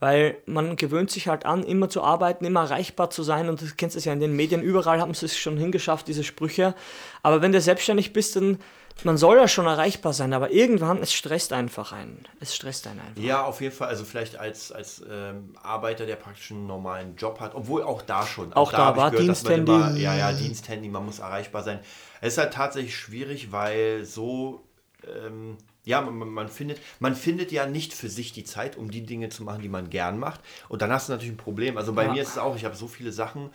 Weil 0.01 0.39
man 0.47 0.75
gewöhnt 0.75 1.11
sich 1.11 1.29
halt 1.29 1.47
an, 1.47 1.63
immer 1.63 1.89
zu 1.89 2.03
arbeiten, 2.03 2.45
immer 2.45 2.63
erreichbar 2.63 3.11
zu 3.11 3.23
sein. 3.23 3.49
Und 3.49 3.61
du 3.61 3.67
kennst 3.77 3.97
es 3.97 4.05
ja 4.05 4.13
in 4.13 4.19
den 4.19 4.35
Medien, 4.35 4.63
überall 4.63 5.01
haben 5.01 5.15
sie 5.15 5.27
es 5.27 5.37
schon 5.37 5.57
hingeschafft, 5.57 6.09
diese 6.09 6.25
Sprüche. 6.25 6.75
Aber 7.23 7.43
wenn 7.43 7.53
du 7.53 7.61
selbstständig 7.61 8.13
bist, 8.13 8.35
dann, 8.35 8.59
man 9.05 9.17
soll 9.17 9.37
ja 9.39 9.49
schon 9.49 9.67
erreichbar 9.67 10.13
sein, 10.13 10.33
aber 10.35 10.51
irgendwann, 10.51 10.99
es 10.99 11.13
stresst 11.13 11.53
einfach 11.53 11.93
einen. 11.93 12.25
Es 12.41 12.55
stresst 12.55 12.87
einen 12.87 13.01
einfach. 13.01 13.23
Ja, 13.23 13.45
auf 13.45 13.61
jeden 13.61 13.75
Fall. 13.75 13.89
Also 13.89 14.05
vielleicht 14.05 14.37
als, 14.37 14.73
als 14.73 15.03
ähm, 15.11 15.55
Arbeiter, 15.63 16.05
der 16.07 16.17
praktisch 16.17 16.51
einen 16.51 16.67
normalen 16.67 17.17
Job 17.17 17.41
hat, 17.41 17.55
obwohl 17.55 17.83
auch 17.83 18.03
da 18.03 18.27
schon. 18.27 18.53
Auch 18.53 18.73
da 18.73 18.87
hab 18.87 18.97
ich 18.97 19.01
war 19.01 19.11
Diensthandy. 19.11 19.73
Immer, 19.73 19.97
ja, 19.97 20.15
ja, 20.17 20.33
Diensthandy, 20.33 20.89
man 20.89 21.07
muss 21.07 21.19
erreichbar 21.21 21.63
sein. 21.63 21.81
Es 22.21 22.35
ist 22.35 22.39
halt 22.39 22.53
tatsächlich 22.53 22.95
schwierig, 22.97 23.53
weil 23.53 24.05
so, 24.05 24.65
ähm, 25.07 25.57
ja, 25.85 26.03
man, 26.03 26.15
man- 26.19 26.29
man, 26.29 26.49
findet, 26.51 26.79
man 26.99 27.15
findet 27.17 27.53
ja 27.53 27.65
nicht 27.65 27.95
für 27.95 28.11
sich 28.11 28.33
die 28.33 28.45
Zeit, 28.45 28.77
um 28.77 28.91
die 28.91 29.07
Dinge 29.07 29.31
zu 29.31 29.45
machen, 29.45 29.63
die 29.63 29.71
man 29.71 29.89
gern 29.89 30.19
macht. 30.19 30.41
Und 30.69 30.83
dann 30.83 30.93
hast 30.93 31.09
du 31.09 31.13
natürlich 31.13 31.33
ein 31.33 31.39
Problem. 31.39 31.79
Also 31.79 31.95
bei 31.95 32.05
Ja. 32.05 32.13
mir 32.13 32.23
ist 32.23 32.31
es 32.31 32.39
auch, 32.39 32.55
ich 32.55 32.67
habe 32.67 32.77
so 32.77 32.87
viele 32.87 33.13
Sachen, 33.13 33.51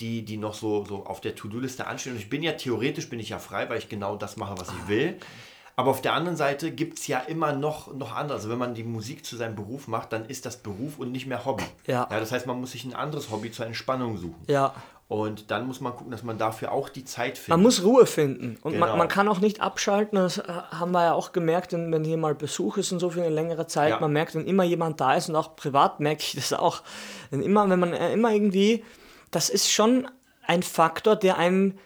die, 0.00 0.24
die 0.24 0.36
noch 0.36 0.54
so, 0.54 0.84
so 0.84 1.04
auf 1.06 1.20
der 1.20 1.34
To-Do-Liste 1.34 1.86
anstehen. 1.86 2.12
Und 2.12 2.18
ich 2.18 2.30
bin 2.30 2.42
ja 2.42 2.52
theoretisch 2.52 3.08
bin 3.08 3.18
ich 3.20 3.30
ja 3.30 3.38
frei, 3.38 3.68
weil 3.68 3.78
ich 3.78 3.88
genau 3.88 4.16
das 4.16 4.36
mache, 4.36 4.54
was 4.58 4.68
ich 4.68 4.88
will. 4.88 5.16
Aber 5.74 5.90
auf 5.92 6.02
der 6.02 6.12
anderen 6.14 6.36
Seite 6.36 6.72
gibt 6.72 6.98
es 6.98 7.06
ja 7.06 7.20
immer 7.20 7.52
noch, 7.52 7.94
noch 7.94 8.14
andere. 8.16 8.34
Also 8.36 8.50
wenn 8.50 8.58
man 8.58 8.74
die 8.74 8.82
Musik 8.82 9.24
zu 9.24 9.36
seinem 9.36 9.54
Beruf 9.54 9.86
macht, 9.86 10.12
dann 10.12 10.26
ist 10.26 10.44
das 10.44 10.56
Beruf 10.56 10.98
und 10.98 11.12
nicht 11.12 11.26
mehr 11.26 11.44
Hobby. 11.44 11.62
Ja. 11.86 12.08
ja 12.10 12.18
das 12.18 12.32
heißt, 12.32 12.46
man 12.46 12.60
muss 12.60 12.72
sich 12.72 12.84
ein 12.84 12.94
anderes 12.94 13.30
Hobby 13.30 13.52
zur 13.52 13.66
Entspannung 13.66 14.16
suchen. 14.18 14.42
Ja, 14.48 14.74
Und 15.06 15.52
dann 15.52 15.66
muss 15.68 15.80
man 15.80 15.94
gucken, 15.94 16.10
dass 16.10 16.24
man 16.24 16.36
dafür 16.36 16.72
auch 16.72 16.88
die 16.88 17.04
Zeit 17.04 17.38
findet. 17.38 17.50
Man 17.50 17.62
muss 17.62 17.84
Ruhe 17.84 18.06
finden 18.06 18.58
und 18.62 18.72
man, 18.76 18.88
Genau. 18.88 18.96
man 18.98 19.08
kann 19.08 19.28
auch 19.28 19.38
nicht 19.38 19.60
abschalten. 19.60 20.18
Das 20.18 20.38
äh, 20.38 20.42
haben 20.48 20.90
wir 20.90 21.04
ja 21.04 21.12
auch 21.12 21.30
gemerkt, 21.32 21.72
wenn, 21.72 21.92
wenn 21.92 22.02
hier 22.04 22.16
mal 22.18 22.34
Besuch 22.34 22.76
ist 22.76 22.90
und 22.90 22.98
so 22.98 23.10
für 23.10 23.22
eine 23.22 23.34
längere 23.34 23.68
Zeit. 23.68 23.90
Ja. 23.90 24.00
Man 24.00 24.12
merkt, 24.12 24.34
wenn 24.34 24.46
immer 24.46 24.64
jemand 24.64 25.00
da 25.00 25.14
ist 25.14 25.28
und 25.28 25.36
auch 25.36 25.54
privat 25.54 26.00
merke 26.00 26.22
ich 26.22 26.34
das 26.34 26.52
auch. 26.52 26.82
Wenn 27.30 27.40
immer, 27.40 27.70
wenn 27.70 27.78
man 27.78 27.92
äh, 27.92 28.12
immer 28.12 28.32
irgendwie, 28.32 28.84
das 29.30 29.50
ist 29.50 29.70
schon 29.70 30.08
ein 30.42 30.62
Faktor, 30.62 31.16
der 31.16 31.38
einen 31.38 31.78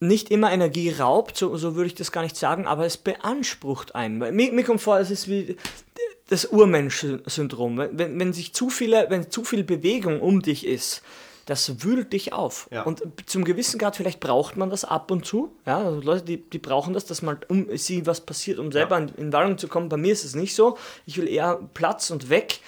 nicht 0.00 0.30
immer 0.30 0.52
Energie 0.52 0.90
raubt, 0.90 1.36
so, 1.36 1.56
so 1.56 1.76
würde 1.76 1.86
ich 1.86 1.94
das 1.94 2.12
gar 2.12 2.22
nicht 2.22 2.36
sagen, 2.36 2.66
aber 2.66 2.84
es 2.84 2.96
beansprucht 2.96 3.94
einen. 3.94 4.18
Mir, 4.18 4.52
mir 4.52 4.64
kommt 4.64 4.82
vor, 4.82 4.98
es 4.98 5.10
ist 5.10 5.28
wie 5.28 5.56
das 6.28 6.46
Urmensch-Syndrom. 6.46 7.76
Wenn, 7.92 8.18
wenn, 8.18 8.32
sich 8.32 8.54
zu 8.54 8.70
viele, 8.70 9.06
wenn 9.08 9.30
zu 9.30 9.44
viel 9.44 9.64
Bewegung 9.64 10.20
um 10.20 10.42
dich 10.42 10.66
ist, 10.66 11.02
das 11.46 11.84
wühlt 11.84 12.12
dich 12.12 12.32
auf. 12.32 12.68
Ja. 12.70 12.82
Und 12.84 13.02
zum 13.26 13.44
gewissen 13.44 13.78
Grad, 13.78 13.96
vielleicht 13.96 14.20
braucht 14.20 14.56
man 14.56 14.70
das 14.70 14.84
ab 14.84 15.10
und 15.10 15.26
zu. 15.26 15.54
Ja, 15.66 15.78
also 15.78 16.00
Leute, 16.00 16.24
die, 16.24 16.38
die 16.38 16.58
brauchen 16.58 16.94
das, 16.94 17.04
dass 17.04 17.20
mal 17.20 17.38
um 17.48 17.66
sie 17.76 18.06
was 18.06 18.22
passiert, 18.22 18.58
um 18.58 18.72
selber 18.72 18.96
in, 18.96 19.08
in 19.16 19.32
Wallung 19.32 19.58
zu 19.58 19.68
kommen. 19.68 19.90
Bei 19.90 19.98
mir 19.98 20.12
ist 20.12 20.24
es 20.24 20.34
nicht 20.34 20.54
so. 20.54 20.78
Ich 21.04 21.18
will 21.18 21.28
eher 21.28 21.60
Platz 21.74 22.10
und 22.10 22.30
weg. 22.30 22.60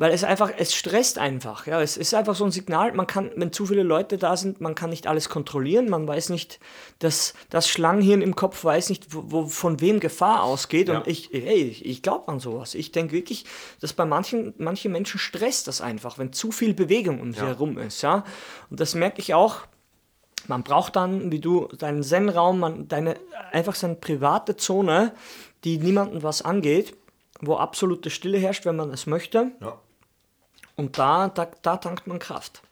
Weil 0.00 0.12
es 0.12 0.24
einfach, 0.24 0.50
es 0.56 0.74
stresst 0.74 1.18
einfach. 1.18 1.66
Ja, 1.66 1.82
es 1.82 1.98
ist 1.98 2.14
einfach 2.14 2.34
so 2.34 2.46
ein 2.46 2.50
Signal, 2.50 2.92
man 2.94 3.06
kann, 3.06 3.32
wenn 3.36 3.52
zu 3.52 3.66
viele 3.66 3.82
Leute 3.82 4.16
da 4.16 4.34
sind, 4.34 4.58
man 4.58 4.74
kann 4.74 4.88
nicht 4.88 5.06
alles 5.06 5.28
kontrollieren, 5.28 5.90
man 5.90 6.08
weiß 6.08 6.30
nicht, 6.30 6.58
dass 7.00 7.34
das 7.50 7.68
Schlangenhirn 7.68 8.22
im 8.22 8.34
Kopf 8.34 8.64
weiß 8.64 8.88
nicht, 8.88 9.14
wo, 9.14 9.24
wo, 9.26 9.46
von 9.46 9.82
wem 9.82 10.00
Gefahr 10.00 10.42
ausgeht. 10.42 10.88
Ja. 10.88 10.96
Und 11.00 11.06
ich, 11.06 11.28
hey, 11.32 11.64
ich, 11.64 11.84
ich 11.84 12.00
glaube 12.00 12.28
an 12.28 12.40
sowas. 12.40 12.74
Ich 12.74 12.92
denke 12.92 13.12
wirklich, 13.12 13.44
dass 13.82 13.92
bei 13.92 14.06
manchen, 14.06 14.54
manche 14.56 14.88
Menschen 14.88 15.18
stresst 15.20 15.68
das 15.68 15.82
einfach, 15.82 16.16
wenn 16.16 16.32
zu 16.32 16.50
viel 16.50 16.72
Bewegung 16.72 17.20
um 17.20 17.34
sie 17.34 17.40
Ja. 17.40 17.48
herum 17.48 17.76
ist. 17.76 18.00
Ja? 18.00 18.24
Und 18.70 18.80
das 18.80 18.94
merke 18.94 19.20
ich 19.20 19.34
auch. 19.34 19.56
Man 20.46 20.62
braucht 20.62 20.96
dann, 20.96 21.30
wie 21.30 21.40
du, 21.40 21.68
deinen 21.76 22.02
Zen-Raum, 22.02 22.88
deine, 22.88 23.16
einfach 23.52 23.74
seine 23.74 23.96
private 23.96 24.56
Zone, 24.56 25.12
die 25.64 25.76
niemandem 25.76 26.22
was 26.22 26.40
angeht, 26.40 26.96
wo 27.42 27.56
absolute 27.56 28.08
Stille 28.08 28.38
herrscht, 28.38 28.64
wenn 28.64 28.76
man 28.76 28.90
es 28.92 29.04
möchte. 29.06 29.52
Ja. 29.60 29.78
Und 30.80 30.96
da, 30.96 31.28
da, 31.28 31.46
da 31.60 31.76
tankt 31.76 32.06
man 32.06 32.18
Kraft. 32.18 32.62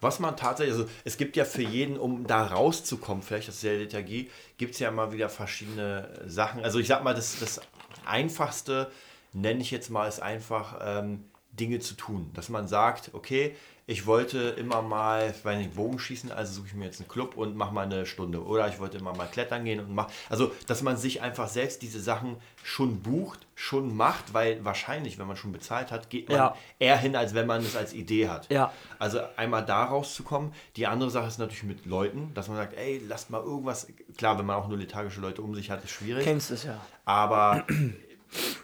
Was 0.00 0.20
man 0.20 0.38
tatsächlich, 0.38 0.74
also 0.74 0.88
es 1.04 1.18
gibt 1.18 1.36
ja 1.36 1.44
für 1.44 1.60
jeden, 1.60 1.98
um 1.98 2.26
da 2.26 2.46
rauszukommen, 2.46 3.22
vielleicht 3.22 3.48
ja 3.62 3.72
die 3.72 3.84
Lethargie, 3.84 4.30
gibt 4.56 4.72
es 4.72 4.80
ja 4.80 4.90
mal 4.90 5.12
wieder 5.12 5.28
verschiedene 5.28 6.08
Sachen. 6.24 6.64
Also 6.64 6.78
ich 6.78 6.88
sag 6.88 7.04
mal, 7.04 7.12
das, 7.12 7.38
das 7.38 7.60
Einfachste, 8.06 8.90
nenne 9.34 9.60
ich 9.60 9.70
jetzt 9.70 9.90
mal, 9.90 10.08
ist 10.08 10.22
einfach 10.22 10.78
ähm, 10.80 11.24
Dinge 11.52 11.78
zu 11.80 11.92
tun. 11.92 12.30
Dass 12.32 12.48
man 12.48 12.66
sagt, 12.68 13.10
okay, 13.12 13.54
ich 13.90 14.04
wollte 14.04 14.38
immer 14.50 14.82
mal, 14.82 15.34
weil 15.44 15.62
ich 15.62 15.70
Bogen 15.70 15.98
schießen, 15.98 16.30
also 16.30 16.52
suche 16.52 16.66
ich 16.66 16.74
mir 16.74 16.84
jetzt 16.84 17.00
einen 17.00 17.08
Club 17.08 17.38
und 17.38 17.56
mache 17.56 17.72
mal 17.72 17.86
eine 17.86 18.04
Stunde. 18.04 18.44
Oder 18.44 18.68
ich 18.68 18.78
wollte 18.78 18.98
immer 18.98 19.16
mal 19.16 19.26
klettern 19.26 19.64
gehen 19.64 19.80
und 19.80 19.94
mache. 19.94 20.12
Also, 20.28 20.52
dass 20.66 20.82
man 20.82 20.98
sich 20.98 21.22
einfach 21.22 21.48
selbst 21.48 21.80
diese 21.80 21.98
Sachen 21.98 22.36
schon 22.62 23.00
bucht, 23.00 23.46
schon 23.54 23.96
macht, 23.96 24.34
weil 24.34 24.62
wahrscheinlich, 24.62 25.18
wenn 25.18 25.26
man 25.26 25.38
schon 25.38 25.52
bezahlt 25.52 25.90
hat, 25.90 26.10
geht 26.10 26.28
man 26.28 26.36
Ja. 26.36 26.56
eher 26.78 26.98
hin, 26.98 27.16
als 27.16 27.32
wenn 27.32 27.46
man 27.46 27.62
es 27.62 27.76
als 27.76 27.94
Idee 27.94 28.28
hat. 28.28 28.50
Ja. 28.50 28.74
Also 28.98 29.20
einmal 29.38 29.64
da 29.64 29.84
rauszukommen. 29.84 30.52
Die 30.76 30.86
andere 30.86 31.08
Sache 31.10 31.26
ist 31.28 31.38
natürlich 31.38 31.62
mit 31.64 31.86
Leuten, 31.86 32.32
dass 32.34 32.48
man 32.48 32.58
sagt, 32.58 32.76
ey, 32.76 33.00
lasst 33.08 33.30
mal 33.30 33.40
irgendwas. 33.42 33.86
Klar, 34.18 34.38
wenn 34.38 34.44
man 34.44 34.56
auch 34.56 34.68
nur 34.68 34.76
lethargische 34.76 35.22
Leute 35.22 35.40
um 35.40 35.54
sich 35.54 35.70
hat, 35.70 35.82
ist 35.82 35.92
schwierig. 35.92 36.24
Kennst 36.24 36.50
es 36.50 36.64
ja. 36.64 36.78
Aber 37.06 37.64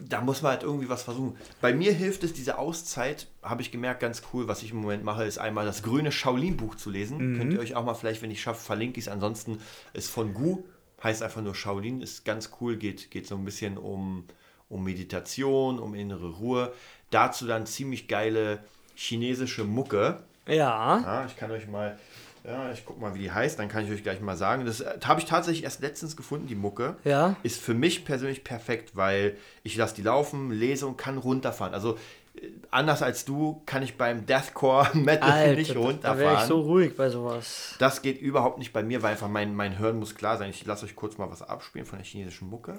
da 0.00 0.20
muss 0.20 0.42
man 0.42 0.52
halt 0.52 0.62
irgendwie 0.62 0.88
was 0.88 1.02
versuchen. 1.02 1.36
Bei 1.60 1.72
mir 1.72 1.92
hilft 1.92 2.24
es, 2.24 2.32
diese 2.32 2.58
Auszeit, 2.58 3.28
habe 3.42 3.62
ich 3.62 3.70
gemerkt, 3.70 4.00
ganz 4.00 4.22
cool. 4.32 4.48
Was 4.48 4.62
ich 4.62 4.72
im 4.72 4.78
Moment 4.78 5.04
mache, 5.04 5.24
ist 5.24 5.38
einmal 5.38 5.64
das 5.64 5.82
grüne 5.82 6.12
Shaolin-Buch 6.12 6.74
zu 6.74 6.90
lesen. 6.90 7.36
Könnt 7.36 7.52
ihr 7.52 7.60
euch 7.60 7.74
auch 7.74 7.84
mal 7.84 7.94
vielleicht, 7.94 8.22
wenn 8.22 8.30
ich 8.30 8.42
schaffe, 8.42 8.64
verlinke 8.64 8.98
ich 8.98 9.06
es. 9.06 9.12
Ansonsten 9.12 9.58
ist 9.92 10.10
von 10.10 10.34
Gu, 10.34 10.64
heißt 11.02 11.22
einfach 11.22 11.42
nur 11.42 11.54
Shaolin, 11.54 12.00
ist 12.00 12.24
ganz 12.24 12.50
cool, 12.60 12.76
geht, 12.76 13.10
geht 13.10 13.26
so 13.26 13.36
ein 13.36 13.44
bisschen 13.44 13.78
um, 13.78 14.24
um 14.68 14.84
Meditation, 14.84 15.78
um 15.78 15.94
innere 15.94 16.30
Ruhe. 16.30 16.72
Dazu 17.10 17.46
dann 17.46 17.66
ziemlich 17.66 18.08
geile 18.08 18.64
chinesische 18.94 19.64
Mucke. 19.64 20.22
Ja. 20.46 21.00
Ja, 21.00 21.26
ich 21.26 21.36
kann 21.36 21.50
euch 21.50 21.66
mal, 21.68 21.98
ja, 22.44 22.70
ich 22.72 22.84
guck 22.84 23.00
mal, 23.00 23.14
wie 23.14 23.20
die 23.20 23.32
heißt, 23.32 23.58
dann 23.58 23.68
kann 23.68 23.84
ich 23.86 23.90
euch 23.90 24.02
gleich 24.02 24.20
mal 24.20 24.36
sagen. 24.36 24.66
Das 24.66 24.80
äh, 24.80 24.98
habe 25.04 25.20
ich 25.20 25.26
tatsächlich 25.26 25.64
erst 25.64 25.80
letztens 25.80 26.16
gefunden, 26.16 26.46
die 26.46 26.54
Mucke. 26.54 26.96
Ja. 27.04 27.36
Ist 27.42 27.60
für 27.60 27.72
mich 27.74 28.04
persönlich 28.04 28.44
perfekt, 28.44 28.94
weil 28.94 29.36
ich 29.62 29.76
lasse 29.76 29.94
die 29.94 30.02
laufen, 30.02 30.50
lese 30.50 30.86
und 30.86 30.98
kann 30.98 31.16
runterfahren. 31.16 31.72
Also 31.72 31.96
äh, 32.36 32.48
anders 32.70 33.02
als 33.02 33.24
du 33.24 33.62
kann 33.64 33.82
ich 33.82 33.96
beim 33.96 34.26
Deathcore 34.26 34.88
Metal 34.94 35.30
Alter, 35.30 35.54
nicht 35.56 35.70
da 35.70 35.74
wäre 35.74 35.82
ich 35.82 35.88
runterfahren. 35.88 36.48
so 36.48 36.60
ruhig 36.60 36.94
bei 36.96 37.08
sowas. 37.08 37.76
das 37.78 38.02
geht 38.02 38.20
überhaupt 38.20 38.58
nicht 38.58 38.74
bei 38.74 38.82
mir, 38.82 39.02
weil 39.02 39.12
einfach 39.12 39.28
mein, 39.28 39.54
mein 39.54 39.78
Hören 39.78 39.98
muss 39.98 40.14
klar 40.14 40.36
sein. 40.36 40.50
Ich 40.50 40.66
lasse 40.66 40.84
euch 40.84 40.94
kurz 40.94 41.16
mal 41.16 41.30
was 41.30 41.40
abspielen 41.40 41.86
von 41.86 41.98
der 41.98 42.06
chinesischen 42.06 42.50
Mucke. 42.50 42.78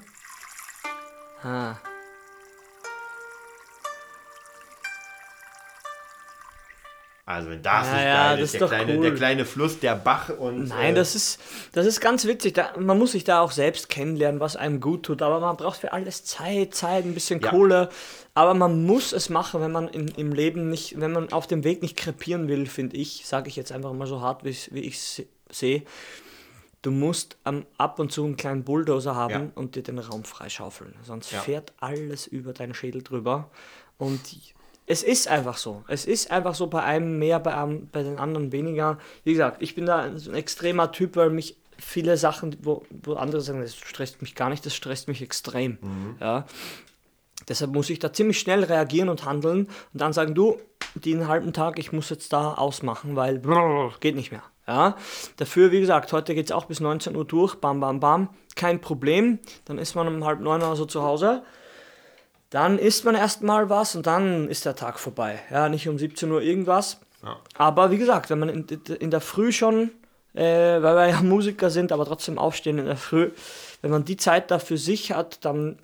Ah. 1.42 1.76
Also 7.28 7.50
wenn 7.50 7.64
das 7.64 7.88
Ja, 7.88 7.94
nicht 7.94 8.04
ja, 8.04 8.14
geil 8.28 8.38
das 8.38 8.44
ist, 8.50 8.54
ist 8.54 8.60
der 8.62 8.68
kleine, 8.68 8.96
cool. 8.98 9.02
der 9.04 9.16
kleine 9.16 9.46
Fluss, 9.46 9.80
der 9.80 9.96
Bach 9.96 10.30
und 10.30 10.68
Nein, 10.68 10.94
äh, 10.94 10.96
das 10.96 11.16
ist, 11.16 11.40
das 11.72 11.88
ist 11.88 12.00
ganz 12.00 12.26
witzig. 12.26 12.54
Da, 12.54 12.74
man 12.78 13.00
muss 13.00 13.14
sich 13.14 13.24
da 13.24 13.40
auch 13.40 13.50
selbst 13.52 13.90
kennenlernen, 13.90 14.40
was 14.40 14.56
einem 14.56 14.80
gut 14.80 15.04
tut. 15.04 15.24
Aber 15.24 15.40
man 15.40 15.58
braucht 15.58 15.80
für 15.80 15.92
alles 15.92 16.24
Zeit, 16.24 16.76
Zeit, 16.76 17.04
ein 17.04 17.16
bisschen 17.16 17.40
Ja. 17.42 17.50
Kohle. 17.50 17.90
Aber 18.36 18.54
man 18.54 18.86
muss 18.86 19.12
es 19.12 19.30
machen, 19.30 19.60
wenn 19.62 19.72
man 19.72 19.88
in, 19.88 20.08
im 20.10 20.34
Leben 20.34 20.70
nicht, 20.70 21.00
wenn 21.00 21.14
man 21.14 21.32
auf 21.34 21.48
dem 21.48 21.64
Weg 21.64 21.82
nicht 21.82 21.98
krepieren 21.98 22.48
will, 22.48 22.68
finde 22.68 22.98
ich, 22.98 23.26
sage 23.26 23.48
ich 23.50 23.56
jetzt 23.56 23.72
einfach 23.72 23.94
mal 23.94 24.06
so 24.06 24.22
hart, 24.22 24.44
wie 24.44 24.50
ich 24.50 24.72
wie 24.74 24.82
ich 24.82 25.02
se- 25.02 25.26
sehe. 25.50 25.82
Du 26.84 26.92
musst 26.92 27.38
am, 27.44 27.66
ab 27.80 27.98
und 27.98 28.12
zu 28.12 28.24
einen 28.24 28.38
kleinen 28.38 28.64
Bulldozer 28.64 29.16
haben 29.16 29.34
Ja. 29.34 29.52
und 29.56 29.74
dir 29.76 29.82
den 29.82 29.98
Raum 29.98 30.24
freischaufeln. 30.26 30.94
Sonst 31.02 31.30
fährt 31.30 31.74
alles 31.80 32.28
über 32.28 32.54
deinen 32.54 32.76
Schädel 32.76 33.02
drüber. 33.02 33.50
Und 33.98 34.20
es 34.88 35.04
ist 35.04 35.28
einfach 35.28 35.58
so. 35.58 35.84
Es 35.88 36.06
ist 36.06 36.32
einfach 36.32 36.56
so 36.56 36.68
bei 36.68 36.84
einem 36.84 37.18
mehr, 37.18 37.40
bei, 37.40 37.56
einem, 37.56 37.88
bei 37.92 38.04
den 38.04 38.20
anderen 38.20 38.52
weniger. 38.52 39.00
Wie 39.24 39.32
gesagt, 39.32 39.62
ich 39.62 39.76
bin 39.76 39.86
da 39.86 40.00
ein 40.00 40.20
so 40.20 40.30
ein 40.30 40.36
extremer 40.36 40.92
Typ, 40.92 41.16
weil 41.16 41.30
mich 41.30 41.58
viele 41.78 42.18
Sachen, 42.18 42.56
wo, 42.62 42.86
wo 42.90 43.14
andere 43.14 43.42
sagen, 43.42 43.62
das 43.62 43.76
stresst 43.76 44.22
mich 44.22 44.36
gar 44.36 44.50
nicht, 44.50 44.66
das 44.66 44.76
stresst 44.76 45.08
mich 45.08 45.22
extrem. 45.22 45.78
Ja. 46.20 46.46
Deshalb 47.48 47.72
muss 47.72 47.90
ich 47.90 48.00
da 48.00 48.14
ziemlich 48.14 48.40
schnell 48.40 48.64
reagieren 48.64 49.10
und 49.10 49.26
handeln 49.26 49.68
und 49.94 50.02
dann 50.02 50.14
sagen, 50.14 50.36
du, 50.36 50.58
den 50.96 51.28
halben 51.28 51.54
Tag, 51.54 51.80
ich 51.80 51.92
muss 51.92 52.10
jetzt 52.10 52.32
da 52.32 52.54
ausmachen, 52.54 53.16
weil 53.16 53.40
brrr, 53.40 53.94
geht 54.00 54.16
nicht 54.16 54.32
mehr. 54.32 54.44
Ja. 54.68 54.96
Dafür, 55.38 55.72
wie 55.72 55.80
gesagt, 55.80 56.12
heute 56.14 56.34
geht 56.34 56.46
es 56.46 56.52
auch 56.52 56.66
bis 56.66 56.80
19 56.80 57.16
Uhr 57.16 57.26
durch, 57.26 57.56
bam, 57.56 57.80
bam, 57.80 58.00
bam, 58.00 58.30
kein 58.56 58.82
Problem. 58.82 59.40
Dann 59.66 59.78
ist 59.78 59.96
man 59.96 60.08
um 60.08 60.26
halb 60.26 60.40
neun 60.40 60.62
oder 60.62 60.76
so 60.76 60.86
zu 60.86 61.04
Hause. 61.04 61.44
Dann 62.56 62.80
isst 62.80 63.04
man 63.04 63.16
erstmal 63.16 63.70
was 63.70 63.98
und 63.98 64.08
dann 64.08 64.48
ist 64.48 64.64
der 64.64 64.78
Tag 64.78 64.98
vorbei. 64.98 65.42
Ja, 65.52 65.68
nicht 65.68 65.90
um 65.90 66.00
17 66.00 66.32
Uhr 66.32 66.42
irgendwas. 66.42 67.02
Ja. 67.22 67.36
Aber 67.58 67.92
wie 67.92 67.98
gesagt, 67.98 68.30
wenn 68.30 68.40
man 68.40 68.48
in, 68.48 68.66
in 68.98 69.12
der 69.12 69.20
Früh 69.20 69.52
schon, 69.52 69.92
äh, 70.36 70.82
weil 70.82 70.96
wir 70.96 71.10
ja 71.10 71.22
Musiker 71.22 71.70
sind, 71.70 71.92
aber 71.92 72.06
trotzdem 72.06 72.38
aufstehen 72.38 72.78
in 72.78 72.86
der 72.86 72.96
Früh, 72.96 73.32
wenn 73.82 73.92
man 73.92 74.06
die 74.06 74.16
Zeit 74.16 74.52
da 74.52 74.60
für 74.60 74.78
sich 74.78 75.12
hat, 75.12 75.44
dann, 75.44 75.80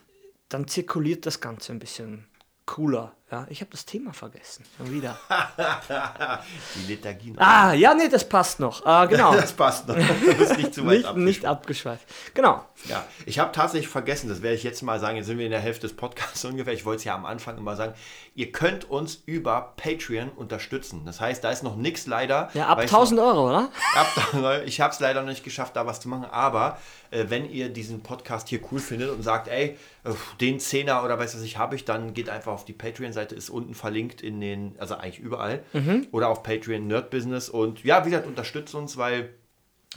dann 0.48 0.66
zirkuliert 0.66 1.26
das 1.26 1.42
Ganze 1.42 1.74
ein 1.74 1.80
bisschen 1.80 2.24
cooler. 2.66 3.12
Ja, 3.32 3.46
ich 3.50 3.62
habe 3.62 3.72
das 3.72 3.86
Thema 3.86 4.12
vergessen. 4.12 4.66
Schon 4.78 4.92
wieder. 4.92 5.18
die 6.76 6.92
Lethargie. 6.94 7.34
Ah, 7.38 7.72
ja, 7.74 7.94
nee, 7.94 8.10
das 8.10 8.28
passt 8.28 8.60
noch. 8.60 8.86
Ah, 8.86 9.06
genau. 9.06 9.34
Das 9.42 9.54
passt 9.54 9.88
noch. 9.88 9.96
Du 9.96 10.34
bist 10.36 10.58
nicht 10.58 10.74
zu 10.74 10.86
weit 10.86 10.98
nicht, 11.04 11.16
nicht 11.16 11.46
abgeschweift. 11.46 12.06
Genau. 12.34 12.66
Ja, 12.90 13.06
ich 13.26 13.40
habe 13.40 13.52
tatsächlich 13.54 13.88
vergessen, 13.88 14.28
das 14.30 14.42
werde 14.42 14.56
ich 14.58 14.64
jetzt 14.64 14.82
mal 14.82 15.00
sagen, 15.00 15.16
jetzt 15.18 15.28
sind 15.28 15.38
wir 15.38 15.46
in 15.46 15.52
der 15.52 15.62
Hälfte 15.62 15.88
des 15.88 15.96
Podcasts 15.96 16.44
ungefähr, 16.52 16.74
ich 16.74 16.84
wollte 16.86 16.98
es 17.00 17.04
ja 17.06 17.16
am 17.16 17.26
Anfang 17.26 17.58
immer 17.58 17.76
sagen, 17.78 17.94
ihr 18.36 18.52
könnt 18.52 18.90
uns 18.90 19.22
über 19.26 19.74
Patreon 19.78 20.30
unterstützen. 20.30 21.04
Das 21.06 21.22
heißt, 21.22 21.42
da 21.44 21.52
ist 21.52 21.64
noch 21.64 21.76
nichts 21.78 22.08
leider. 22.08 22.50
Ja, 22.54 22.68
ab 22.68 22.80
weil 22.80 22.86
ich 22.86 22.92
1000 22.92 23.20
Euro, 23.22 23.48
oder? 23.50 23.70
Ab- 23.96 24.62
Ich 24.66 24.82
habe 24.82 24.94
es 24.94 25.00
leider 25.00 25.22
noch 25.22 25.30
nicht 25.30 25.44
geschafft, 25.46 25.76
da 25.78 25.86
was 25.86 26.00
zu 26.02 26.10
machen, 26.10 26.26
aber 26.30 26.78
äh, 27.12 27.26
wenn 27.30 27.50
ihr 27.50 27.70
diesen 27.70 28.04
Podcast 28.04 28.50
hier 28.50 28.60
cool 28.72 28.80
findet 28.80 29.10
und 29.10 29.24
sagt, 29.24 29.48
ey, 29.48 29.78
äh, 30.04 30.10
den 30.42 30.60
Zehner 30.60 31.04
oder 31.04 31.18
weiß 31.18 31.36
was 31.36 31.42
ich 31.44 31.58
habe 31.58 31.76
ich, 31.76 31.86
dann 31.86 32.14
geht 32.14 32.30
einfach 32.30 32.52
auf 32.52 32.66
die 32.66 32.74
Patreon-Seite, 32.74 33.21
ist 33.32 33.50
unten 33.50 33.74
verlinkt 33.76 34.22
in 34.22 34.40
den, 34.42 34.76
also 34.80 34.96
eigentlich 34.96 35.20
überall, 35.20 35.64
Mhm. 35.74 36.08
oder 36.12 36.30
auf 36.30 36.44
Patreon 36.44 36.88
Nerd 36.88 37.10
Business 37.12 37.50
und 37.50 37.84
ja, 37.84 38.06
wie 38.06 38.10
gesagt, 38.10 38.28
unterstützt 38.28 38.74
uns, 38.76 38.98
weil 38.98 39.30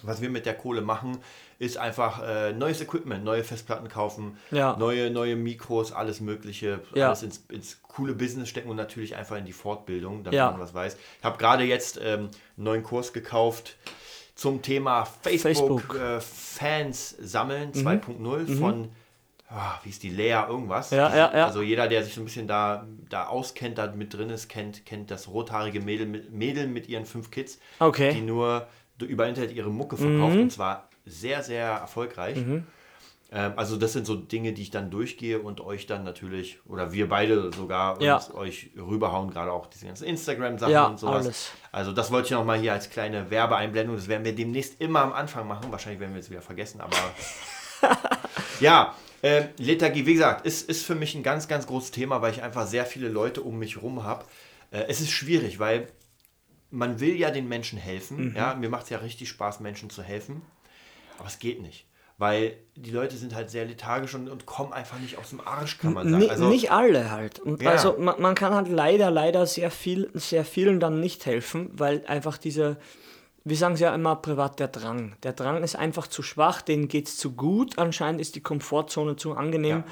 was 0.03 0.21
wir 0.21 0.29
mit 0.29 0.45
der 0.45 0.55
Kohle 0.55 0.81
machen, 0.83 1.19
ist 1.61 1.77
einfach 1.79 2.21
äh, 2.27 2.53
neues 2.53 2.81
Equipment, 2.81 3.23
neue 3.25 3.45
Festplatten 3.45 3.89
kaufen, 3.89 4.37
Ja. 4.51 4.77
neue, 4.77 5.09
neue 5.11 5.37
Mikros, 5.37 5.93
alles 5.93 6.21
Mögliche, 6.21 6.81
Ja. 6.95 7.07
alles 7.07 7.23
ins, 7.23 7.45
ins 7.49 7.81
coole 7.83 8.13
Business 8.13 8.49
stecken 8.49 8.69
und 8.71 8.77
natürlich 8.77 9.15
einfach 9.15 9.37
in 9.37 9.45
die 9.47 9.53
Fortbildung, 9.53 10.25
damit 10.25 10.37
Ja. 10.37 10.51
man 10.51 10.59
was 10.59 10.75
weiß. 10.75 10.97
Ich 11.21 11.25
habe 11.25 11.39
gerade 11.39 11.63
jetzt 11.63 12.01
ähm, 12.03 12.23
einen 12.57 12.65
neuen 12.65 12.83
Kurs 12.83 13.13
gekauft 13.13 13.77
zum 14.35 14.63
Thema 14.63 15.05
Facebook. 15.05 15.83
Facebook, 15.83 15.95
Äh, 15.95 16.21
Fans 16.21 17.11
sammeln 17.21 17.71
2.0 17.73 18.47
von 18.59 18.89
ah, 18.91 18.97
wie 19.83 19.89
ist 19.91 20.03
die 20.03 20.11
Lea 20.11 20.43
irgendwas. 20.49 20.91
Mhm. 20.91 20.97
Ja, 20.99 21.17
ja, 21.17 21.37
ja. 21.37 21.47
Also 21.47 21.63
jeder, 21.63 21.87
der 21.89 22.03
sich 22.05 22.15
so 22.15 22.21
ein 22.21 22.25
bisschen 22.25 22.47
da, 22.49 22.87
da 23.09 23.27
auskennt, 23.27 23.79
da 23.79 23.87
mit 23.93 24.13
drin 24.15 24.31
ist, 24.31 24.49
kennt, 24.49 24.85
kennt 24.87 25.11
das 25.11 25.29
rothaarige 25.29 25.81
Mädel 25.81 26.07
mit, 26.07 26.33
Mädel 26.33 26.67
mit 26.67 26.89
ihren 26.89 27.05
fünf 27.07 27.31
Kids, 27.31 27.59
Okay. 27.79 28.13
die 28.15 28.21
nur 28.23 28.67
über 29.01 29.27
Internet 29.29 29.53
ihre 29.53 29.71
Mucke 29.71 29.97
verkauft 29.97 30.37
und 30.37 30.51
zwar 30.51 30.89
sehr, 31.05 31.43
sehr 31.43 31.67
erfolgreich. 31.67 32.39
Ähm, 33.33 33.53
also 33.57 33.77
das 33.77 33.93
sind 33.93 34.07
so 34.07 34.15
Dinge, 34.15 34.53
die 34.53 34.63
ich 34.63 34.71
dann 34.71 34.91
durchgehe 34.91 35.39
und 35.41 35.61
euch 35.61 35.87
dann 35.87 36.05
natürlich, 36.05 36.59
oder 36.67 36.93
wir 36.93 37.09
beide 37.09 37.53
sogar 37.53 38.01
Ja. 38.01 38.21
euch 38.35 38.71
rüberhauen, 38.77 39.31
gerade 39.31 39.51
auch 39.53 39.67
diese 39.67 39.87
ganzen 39.87 40.05
Instagram-Sachen 40.05 40.73
Ja, 40.73 40.87
und 40.87 40.99
sowas. 41.01 41.25
alles. 41.27 41.51
Also 41.73 41.93
das 41.93 42.13
wollte 42.13 42.27
ich 42.27 42.33
nochmal 42.33 42.59
hier 42.61 42.73
als 42.73 42.91
kleine 42.91 43.31
Werbeeinblendung, 43.31 43.97
das 43.97 44.09
werden 44.09 44.25
wir 44.25 44.35
demnächst 44.35 44.81
immer 44.81 45.01
am 45.03 45.13
Anfang 45.13 45.49
machen, 45.49 45.73
wahrscheinlich 45.73 46.01
werden 46.01 46.13
wir 46.15 46.21
es 46.21 46.31
wieder 46.31 46.43
vergessen, 46.43 46.81
aber 46.81 46.97
ja, 48.61 48.95
äh, 49.25 49.49
Lethargie, 49.57 50.05
wie 50.05 50.13
gesagt, 50.13 50.45
ist, 50.45 50.69
ist 50.69 50.85
für 50.85 50.95
mich 50.95 51.15
ein 51.15 51.23
ganz, 51.23 51.49
ganz 51.49 51.67
großes 51.67 51.93
Thema, 51.93 52.21
weil 52.21 52.33
ich 52.33 52.43
einfach 52.43 52.67
sehr 52.67 52.85
viele 52.85 53.09
Leute 53.09 53.41
um 53.41 53.59
mich 53.59 53.81
rum 53.81 54.05
habe. 54.05 54.27
Äh, 54.71 54.85
es 54.89 55.01
ist 55.01 55.13
schwierig, 55.13 55.59
weil 55.59 55.89
man 56.71 57.01
will 57.01 57.17
ja 57.17 57.31
den 57.31 57.49
Menschen 57.49 57.79
helfen. 57.79 58.31
Mhm. 58.31 58.37
Ja, 58.37 58.55
mir 58.55 58.69
macht 58.69 58.85
es 58.85 58.91
ja 58.91 58.99
richtig 58.99 59.31
Spaß, 59.31 59.61
Menschen 59.61 59.89
zu 59.89 60.03
helfen. 60.03 60.43
Aber 61.19 61.27
es 61.27 61.39
geht 61.39 61.63
nicht. 61.63 61.87
Weil 62.19 62.59
die 62.77 62.91
Leute 62.91 63.17
sind 63.17 63.35
halt 63.35 63.49
sehr 63.49 63.65
lethargisch 63.65 64.15
und, 64.15 64.29
und 64.29 64.45
kommen 64.45 64.75
einfach 64.75 64.99
nicht 64.99 65.17
aus 65.17 65.31
dem 65.31 65.41
Arsch, 65.41 65.79
kann 65.79 65.95
man 65.95 66.11
sagen. 66.11 66.29
Also, 66.29 66.49
nicht 66.51 66.71
alle 66.71 67.11
halt. 67.11 67.41
Ja. 67.61 67.71
Also 67.71 67.97
man, 67.99 68.21
man 68.21 68.35
kann 68.35 68.55
halt 68.55 68.69
leider, 68.69 69.11
leider 69.11 69.47
sehr 69.47 69.71
viel, 69.71 70.11
sehr 70.13 70.45
vielen 70.45 70.81
dann 70.81 71.01
nicht 71.01 71.25
helfen, 71.25 71.71
weil 71.73 72.05
einfach 72.07 72.37
diese, 72.37 72.77
wir 73.45 73.57
sagen 73.57 73.75
es 73.75 73.81
ja 73.81 73.95
immer 73.95 74.17
privat, 74.17 74.59
der 74.59 74.69
Drang. 74.69 75.17
Der 75.23 75.35
Drang 75.35 75.63
ist 75.63 75.77
einfach 75.77 76.07
zu 76.07 76.23
schwach, 76.23 76.63
denen 76.63 76.89
geht 76.89 77.09
es 77.09 77.19
zu 77.19 77.33
gut, 77.33 77.79
anscheinend 77.79 78.21
ist 78.21 78.35
die 78.37 78.43
Komfortzone 78.43 79.17
zu 79.17 79.35
angenehm. 79.35 79.79
Ja. 79.79 79.85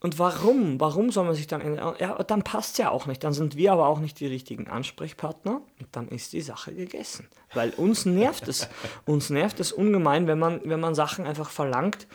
Und 0.00 0.18
warum? 0.18 0.78
Warum 0.78 1.10
soll 1.10 1.24
man 1.24 1.34
sich 1.34 1.46
dann. 1.46 1.76
Ja, 1.98 2.22
dann 2.22 2.42
passt 2.42 2.72
es 2.72 2.78
ja 2.78 2.90
auch 2.90 3.06
nicht. 3.06 3.24
Dann 3.24 3.32
sind 3.32 3.56
wir 3.56 3.72
aber 3.72 3.86
auch 3.86 3.98
nicht 3.98 4.20
die 4.20 4.26
richtigen 4.26 4.68
Ansprechpartner 4.68 5.62
und 5.80 5.88
dann 5.92 6.08
ist 6.08 6.32
die 6.32 6.42
Sache 6.42 6.74
gegessen. 6.74 7.28
Weil 7.54 7.70
uns 7.70 8.06
nervt 8.06 8.46
es. 8.48 8.68
uns 9.06 9.30
nervt 9.30 9.58
es 9.58 9.72
ungemein, 9.72 10.26
wenn 10.26 10.38
man, 10.38 10.60
wenn 10.64 10.80
man 10.80 10.94
Sachen 10.94 11.26
einfach 11.26 11.50
verlangt 11.50 12.06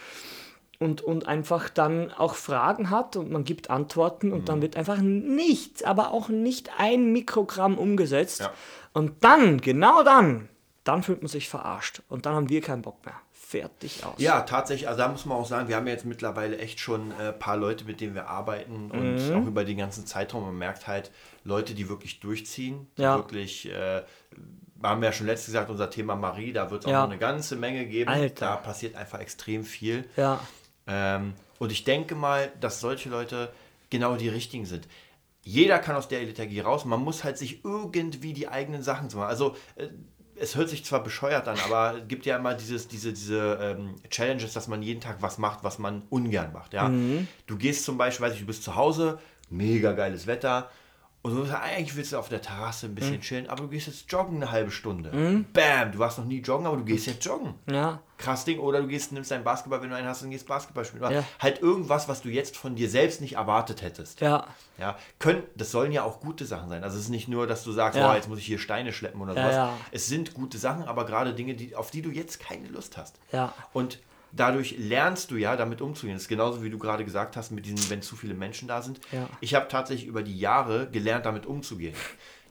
und, 0.80 1.02
und 1.02 1.28
einfach 1.28 1.70
dann 1.70 2.12
auch 2.12 2.36
Fragen 2.36 2.90
hat 2.92 3.16
und 3.16 3.32
man 3.32 3.44
gibt 3.44 3.70
Antworten 3.70 4.32
und 4.32 4.48
dann 4.48 4.62
wird 4.62 4.78
einfach 4.78 4.98
nichts, 4.98 5.84
aber 5.84 6.12
auch 6.12 6.30
nicht 6.30 6.72
ein 6.78 7.12
Mikrogramm 7.12 7.78
umgesetzt. 7.78 8.42
Ja. 8.42 8.54
Und 8.94 9.24
dann, 9.24 9.60
genau 9.60 10.04
dann, 10.04 10.50
dann 10.84 11.04
fühlt 11.04 11.22
man 11.22 11.28
sich 11.30 11.48
verarscht 11.50 12.02
und 12.10 12.26
dann 12.26 12.34
haben 12.36 12.50
wir 12.50 12.62
keinen 12.62 12.82
Bock 12.82 13.06
mehr. 13.06 13.16
Fertig 13.32 14.04
aus. 14.06 14.16
Ja, 14.18 14.42
tatsächlich, 14.42 14.88
also 14.88 15.00
da 15.00 15.08
muss 15.10 15.26
man 15.26 15.38
auch 15.38 15.46
sagen, 15.46 15.68
wir 15.68 15.76
haben 15.76 15.86
jetzt 15.88 16.06
mittlerweile 16.06 16.58
echt 16.58 16.80
schon 16.80 17.12
ein 17.12 17.20
äh, 17.20 17.34
paar 17.34 17.58
Leute, 17.58 17.84
mit 17.86 18.00
denen 18.02 18.16
wir 18.16 18.28
arbeiten 18.28 18.90
und 18.92 19.16
Mhm. 19.16 19.36
auch 19.36 19.46
über 19.46 19.66
den 19.66 19.78
ganzen 19.78 20.06
Zeitraum. 20.08 20.44
Man 20.46 20.58
merkt 20.58 20.88
halt 20.88 21.12
Leute, 21.44 21.74
die 21.76 21.90
wirklich 21.90 22.20
durchziehen, 22.22 22.88
die 22.98 23.02
Ja. 23.04 23.18
wirklich, 23.18 23.70
äh, 23.70 24.04
haben 24.82 25.02
wir 25.02 25.10
ja 25.10 25.14
schon 25.14 25.28
letztes 25.28 25.48
gesagt, 25.48 25.70
unser 25.70 25.90
Thema 25.90 26.16
Marie, 26.16 26.54
da 26.54 26.72
wird 26.72 26.82
es 26.82 26.86
auch 26.88 26.92
Ja. 26.92 27.02
noch 27.04 27.10
eine 27.10 27.20
ganze 27.20 27.56
Menge 27.58 27.86
geben. 27.86 28.10
Alter. 28.10 28.46
Da 28.46 28.56
passiert 28.58 28.96
einfach 28.96 29.20
extrem 29.20 29.64
viel. 29.66 30.08
Ja, 30.16 30.40
Ähm, 30.88 31.34
und 31.60 31.72
ich 31.72 31.84
denke 31.84 32.16
mal, 32.16 32.52
dass 32.60 32.80
solche 32.80 33.08
Leute 33.10 33.54
genau 33.92 34.16
die 34.16 34.30
richtigen 34.30 34.66
sind. 34.66 34.88
Jeder 35.44 35.78
kann 35.80 35.96
aus 35.96 36.08
der 36.08 36.22
Lethargie 36.24 36.60
raus. 36.60 36.86
Man 36.86 37.02
muss 37.02 37.24
halt 37.24 37.38
sich 37.38 37.64
irgendwie 37.64 38.34
die 38.34 38.48
eigenen 38.48 38.82
Sachen 38.84 39.10
zu 39.10 39.18
machen. 39.18 39.30
Also 39.30 39.56
äh, 39.76 39.90
es 40.42 40.56
hört 40.56 40.70
sich 40.70 40.84
zwar 40.84 41.04
bescheuert 41.04 41.48
an, 41.48 41.58
aber 41.66 41.98
es 42.02 42.08
gibt 42.08 42.26
ja 42.26 42.38
immer 42.38 42.54
dieses, 42.54 42.88
diese, 42.88 43.14
diese 43.14 43.60
ähm, 43.62 43.96
Challenges, 44.10 44.54
dass 44.54 44.68
man 44.68 44.82
jeden 44.82 45.00
Tag 45.00 45.18
was 45.22 45.38
macht, 45.38 45.64
was 45.64 45.80
man 45.80 46.04
ungern 46.10 46.52
macht. 46.52 46.74
Ja? 46.74 46.90
Du 47.46 47.58
gehst 47.58 47.86
zum 47.86 47.98
Beispiel, 47.98 48.26
weiß 48.26 48.34
ich, 48.34 48.40
du 48.42 48.46
bist 48.48 48.64
zu 48.64 48.76
Hause, 48.76 49.20
mega 49.50 49.92
geiles 49.94 50.28
Wetter. 50.28 50.70
Und 51.24 51.36
du 51.36 51.46
sagst, 51.46 51.63
eigentlich 51.63 51.96
willst 51.96 52.13
du 52.13 52.18
auf 52.18 52.30
der 52.30 52.42
Terrasse 52.42 52.88
ein 52.88 52.96
bisschen 52.96 53.22
chillen, 53.22 53.48
aber 53.48 53.62
du 53.63 53.68
gehst 53.70 53.86
jetzt 53.86 54.12
joggen 54.12 54.38
eine 54.38 54.51
halbe 54.51 54.72
Stunde. 54.72 55.46
Bam, 55.54 55.92
du 55.92 56.00
warst 56.00 56.18
noch 56.18 56.25
nie 56.25 56.40
joggen, 56.42 56.66
aber 56.66 56.78
du 56.78 56.84
gehst 56.84 57.06
jetzt 57.06 57.24
joggen 57.24 57.54
ja, 57.70 58.00
krass 58.18 58.44
Ding. 58.44 58.58
Oder 58.58 58.82
du 58.82 58.88
gehst, 58.88 59.12
nimmst 59.12 59.30
deinen 59.30 59.44
Basketball, 59.44 59.84
wenn 59.84 59.92
du 59.92 59.96
einen 59.96 60.08
hast, 60.08 60.24
und 60.24 60.32
gehst 60.32 60.48
Basketball 60.48 60.84
spielen. 60.84 61.12
Ja. 61.12 61.24
Halt 61.40 61.62
irgendwas, 61.62 62.08
was 62.10 62.24
du 62.24 62.30
jetzt 62.30 62.58
von 62.58 62.74
dir 62.75 62.90
selbst 62.90 63.22
nicht 63.22 63.34
erwartet 63.36 63.84
hättest. 63.84 64.20
ja, 64.22 64.48
Ja, 64.80 64.98
können, 65.20 65.44
das 65.56 65.70
sollen 65.70 65.92
ja 65.92 66.01
auch 66.04 66.22
gute 66.22 66.46
Sachen 66.46 66.70
sein. 66.70 66.84
Also 66.84 66.98
es 66.98 67.04
ist 67.04 67.10
nicht 67.10 67.28
nur, 67.28 67.46
dass 67.46 67.63
du 67.63 67.72
sagst, 67.72 68.00
Ja. 68.00 68.12
oh, 68.12 68.16
jetzt 68.16 68.28
muss 68.28 68.40
ich 68.40 68.46
hier 68.48 68.58
Steine 68.58 68.92
schleppen 68.92 69.22
oder 69.22 69.36
Ja, 69.36 69.42
sowas. 69.44 69.56
ja. 69.56 69.74
Es 69.92 70.08
sind 70.08 70.34
gute 70.34 70.58
Sachen, 70.58 70.86
aber 70.86 71.06
gerade 71.06 71.36
Dinge, 71.36 71.54
die, 71.54 71.75
auf 71.75 71.92
die 71.92 72.01
du 72.01 72.10
jetzt 72.10 72.40
keine 72.40 72.68
Lust 72.68 72.98
hast. 72.98 73.20
ja. 73.32 73.54
Und 73.74 74.00
dadurch 74.34 74.76
lernst 74.78 75.32
du 75.32 75.36
ja, 75.36 75.56
damit 75.56 75.82
umzugehen. 75.82 76.16
Das 76.16 76.24
ist 76.24 76.28
genauso 76.30 76.64
wie 76.64 76.70
du 76.70 76.78
gerade 76.78 77.04
gesagt 77.06 77.36
hast, 77.38 77.52
mit 77.52 77.66
diesen, 77.66 77.90
wenn 77.90 78.02
zu 78.02 78.16
viele 78.16 78.34
Menschen 78.34 78.68
da 78.68 78.82
sind. 78.82 79.00
Ja. 79.12 79.30
Ich 79.42 79.56
habe 79.56 79.68
tatsächlich 79.68 80.08
über 80.08 80.24
die 80.24 80.38
Jahre 80.40 80.90
gelernt, 80.90 81.26
damit 81.26 81.46
umzugehen. 81.46 81.96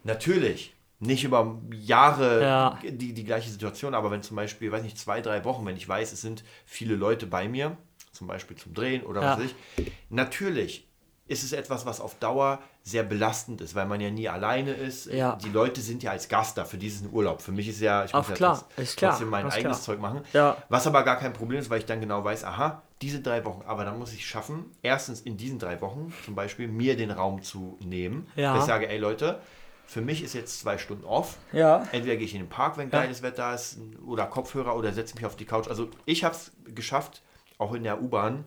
Natürlich. 0.05 0.75
Nicht 1.03 1.25
über 1.25 1.59
Jahre 1.73 2.43
Ja. 2.43 2.79
die, 2.83 3.15
die 3.15 3.25
gleiche 3.25 3.51
Situation, 3.51 3.95
aber 3.95 4.11
wenn 4.11 4.23
zum 4.23 4.37
Beispiel, 4.37 4.71
weiß 4.71 4.83
nicht, 4.83 4.99
zwei, 4.99 5.23
drei 5.23 5.45
Wochen, 5.45 5.65
wenn 5.65 5.77
ich 5.77 5.89
weiß, 5.89 6.13
es 6.13 6.21
sind 6.21 6.45
viele 6.67 6.95
Leute 6.95 7.27
bei 7.27 7.49
mir, 7.49 7.79
zum 8.13 8.27
Beispiel 8.27 8.57
zum 8.57 8.75
Drehen 8.75 9.03
oder 9.05 9.23
Ja. 9.23 9.31
was 9.33 9.39
weiß 9.45 9.51
ich, 9.79 9.93
natürlich 10.11 10.87
ist 11.27 11.43
es 11.43 11.53
etwas, 11.53 11.87
was 11.87 12.01
auf 12.01 12.19
Dauer 12.19 12.61
sehr 12.83 13.03
belastend 13.03 13.61
ist, 13.61 13.75
weil 13.75 13.87
man 13.87 14.01
ja 14.01 14.11
nie 14.11 14.29
alleine 14.29 14.73
ist. 14.73 15.07
Ja. 15.07 15.37
Die 15.37 15.51
Leute 15.51 15.81
sind 15.81 16.03
ja 16.03 16.13
als 16.13 16.29
Gast 16.29 16.57
da, 16.57 16.65
für 16.65 16.79
diesen 16.79 17.13
Urlaub. 17.13 17.43
Für 17.43 17.53
mich 17.53 17.69
ist 17.69 17.81
ja, 17.81 18.05
ich 18.05 18.13
muss 18.15 18.29
ja 18.29 18.35
klar, 18.35 18.65
trotz- 18.77 18.83
ist 18.83 18.97
klar, 18.97 19.11
trotzdem 19.13 19.29
mein 19.29 19.45
eigenes 19.45 19.61
klar. 19.63 19.81
Zeug 19.81 20.01
machen. 20.01 20.23
Ja. 20.33 20.57
Was 20.69 20.87
aber 20.87 21.03
gar 21.05 21.19
kein 21.19 21.33
Problem 21.33 21.61
ist, 21.61 21.69
weil 21.69 21.79
ich 21.81 21.87
dann 21.87 22.01
genau 22.01 22.25
weiß, 22.25 22.45
aha, 22.45 22.83
diese 23.03 23.21
drei 23.21 23.45
Wochen, 23.45 23.63
aber 23.67 23.85
dann 23.85 23.99
muss 23.99 24.13
ich 24.13 24.27
schaffen, 24.27 24.65
erstens 24.83 25.21
in 25.21 25.37
diesen 25.37 25.59
drei 25.59 25.81
Wochen 25.81 26.13
zum 26.25 26.35
Beispiel 26.35 26.69
mir 26.69 26.97
den 26.97 27.11
Raum 27.11 27.43
zu 27.43 27.79
nehmen. 27.83 28.27
Ja. 28.35 28.55
Dass 28.55 28.65
ich 28.65 28.69
sage, 28.69 28.89
ey 28.89 28.99
Leute, 28.99 29.41
für 29.87 30.01
mich 30.01 30.23
ist 30.23 30.35
jetzt 30.35 30.61
zwei 30.61 30.79
Stunden 30.79 31.05
off. 31.05 31.37
Ja. 31.53 31.87
Entweder 31.93 32.17
gehe 32.17 32.25
ich 32.25 32.35
in 32.35 32.41
den 32.43 32.49
Park, 32.49 32.79
wenn 32.79 32.91
geiles 32.91 33.23
Wetter 33.23 33.55
ist, 33.55 33.79
oder 34.07 34.27
Kopfhörer 34.27 34.77
oder 34.77 34.93
setze 34.93 35.17
mich 35.17 35.27
auf 35.27 35.37
die 35.37 35.45
Couch. 35.45 35.69
Also 35.69 35.91
ich 36.07 36.25
habe 36.25 36.35
es 36.35 36.53
geschafft, 36.65 37.23
auch 37.59 37.75
in 37.75 37.83
der 37.85 38.01
U-Bahn, 38.01 38.45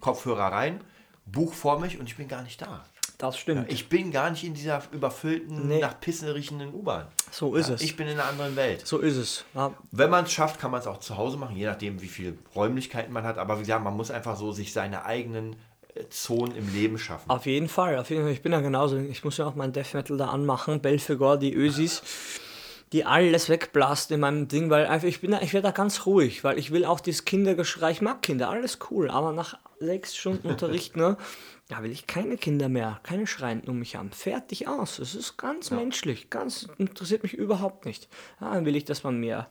Kopfhörer 0.00 0.52
rein, 0.52 0.82
Buch 1.26 1.52
vor 1.52 1.78
mich 1.80 1.98
und 2.00 2.08
ich 2.08 2.16
bin 2.16 2.28
gar 2.28 2.42
nicht 2.42 2.62
da. 2.62 2.84
Das 3.22 3.38
stimmt. 3.38 3.72
Ich 3.72 3.88
bin 3.88 4.10
gar 4.10 4.28
nicht 4.30 4.44
in 4.44 4.52
dieser 4.52 4.82
überfüllten, 4.92 5.68
Nee. 5.68 5.80
nach 5.80 5.98
Pissen 6.00 6.28
riechenden 6.28 6.74
U-Bahn. 6.74 7.06
so 7.30 7.54
ist 7.54 7.68
Ja, 7.68 7.74
es. 7.76 7.80
Ich 7.82 7.96
bin 7.96 8.06
in 8.08 8.14
einer 8.20 8.28
anderen 8.28 8.54
Welt. 8.56 8.86
so 8.86 8.98
ist 8.98 9.16
es. 9.16 9.44
Ja, 9.54 9.72
Wenn 9.92 10.10
man 10.10 10.24
es 10.24 10.32
schafft, 10.32 10.60
kann 10.60 10.70
man 10.70 10.80
es 10.80 10.86
auch 10.86 10.98
zu 11.00 11.16
Hause 11.16 11.36
machen, 11.38 11.56
je 11.56 11.64
nachdem, 11.66 12.02
wie 12.02 12.08
viele 12.08 12.34
Räumlichkeiten 12.54 13.12
man 13.12 13.24
hat. 13.24 13.38
Aber 13.38 13.56
wie 13.56 13.60
gesagt, 13.62 13.82
man 13.84 13.96
muss 13.96 14.10
einfach 14.10 14.36
so 14.36 14.52
sich 14.52 14.72
seine 14.72 15.04
eigenen 15.06 15.56
äh, 15.94 16.08
Zonen 16.10 16.54
im 16.56 16.72
Leben 16.74 16.98
schaffen. 16.98 17.30
Auf 17.30 17.46
jeden 17.46 17.68
Fall, 17.68 17.96
auf 17.98 18.10
jeden 18.10 18.22
Fall. 18.24 18.32
Ich 18.32 18.42
bin 18.42 18.52
ja 18.52 18.60
genauso. 18.60 18.96
Ich 18.98 19.24
muss 19.24 19.36
ja 19.38 19.46
auch 19.46 19.54
mein 19.54 19.72
Death 19.72 19.94
Metal 19.94 20.16
da 20.16 20.26
anmachen. 20.26 20.80
Belfegor, 20.80 21.36
die 21.38 21.54
Ösis, 21.54 22.02
die 22.92 23.04
alles 23.06 23.48
wegblasten 23.48 24.14
in 24.16 24.20
meinem 24.20 24.48
Ding, 24.48 24.68
weil 24.68 24.86
einfach 24.86 25.08
ich 25.08 25.20
bin 25.20 25.30
da, 25.30 25.40
ich 25.40 25.52
werde 25.54 25.68
da 25.68 25.72
ganz 25.72 26.04
ruhig, 26.06 26.44
weil 26.44 26.58
ich 26.58 26.72
will 26.72 26.84
auch 26.84 27.00
dieses 27.00 27.24
Kindergeschrei, 27.24 27.92
ich 27.92 28.02
mag 28.02 28.20
Kinder, 28.20 28.50
alles 28.50 28.78
cool, 28.90 29.10
aber 29.10 29.32
nach 29.32 29.56
sechs 29.80 30.14
Stunden 30.16 30.46
Unterricht, 30.48 30.96
ne, 30.96 31.16
da 31.72 31.82
will 31.82 31.90
ich 31.90 32.06
keine 32.06 32.36
Kinder 32.36 32.68
mehr, 32.68 33.00
keine 33.02 33.26
schreiend 33.26 33.66
um 33.66 33.78
mich 33.78 33.96
haben. 33.96 34.10
Fertig 34.10 34.68
aus. 34.68 34.98
Es 34.98 35.14
ist 35.14 35.38
ganz 35.38 35.70
menschlich, 35.70 36.28
ganz 36.28 36.68
interessiert 36.76 37.22
mich 37.22 37.32
überhaupt 37.32 37.86
nicht. 37.86 38.08
Ja, 38.42 38.52
dann 38.52 38.66
will 38.66 38.76
ich, 38.76 38.84
dass 38.84 39.04
man 39.04 39.18
mir 39.18 39.46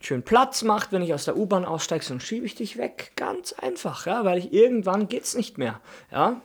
schön 0.00 0.24
Platz 0.24 0.62
macht, 0.62 0.90
wenn 0.90 1.00
ich 1.00 1.14
aus 1.14 1.26
der 1.26 1.36
U-Bahn 1.36 1.64
aussteige, 1.64 2.04
dann 2.08 2.18
schiebe 2.18 2.44
ich 2.44 2.56
dich 2.56 2.76
weg. 2.76 3.12
Ganz 3.14 3.52
einfach, 3.52 4.04
ja, 4.06 4.24
weil 4.24 4.38
ich 4.38 4.52
irgendwann 4.52 5.06
geht's 5.06 5.36
nicht 5.36 5.56
mehr. 5.56 5.80
Ja. 6.10 6.40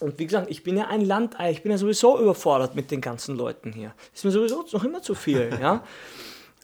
Und 0.00 0.18
wie 0.18 0.26
gesagt, 0.26 0.50
ich 0.50 0.64
bin 0.64 0.76
ja 0.76 0.88
ein 0.88 1.02
Landei, 1.02 1.52
ich 1.52 1.62
bin 1.62 1.70
ja 1.70 1.78
sowieso 1.78 2.20
überfordert 2.20 2.74
mit 2.74 2.90
den 2.90 3.00
ganzen 3.00 3.36
Leuten 3.36 3.72
hier. 3.72 3.94
Ist 4.12 4.24
mir 4.24 4.32
sowieso 4.32 4.64
noch 4.72 4.82
immer 4.82 5.02
zu 5.02 5.14
viel, 5.14 5.56
ja. 5.62 5.84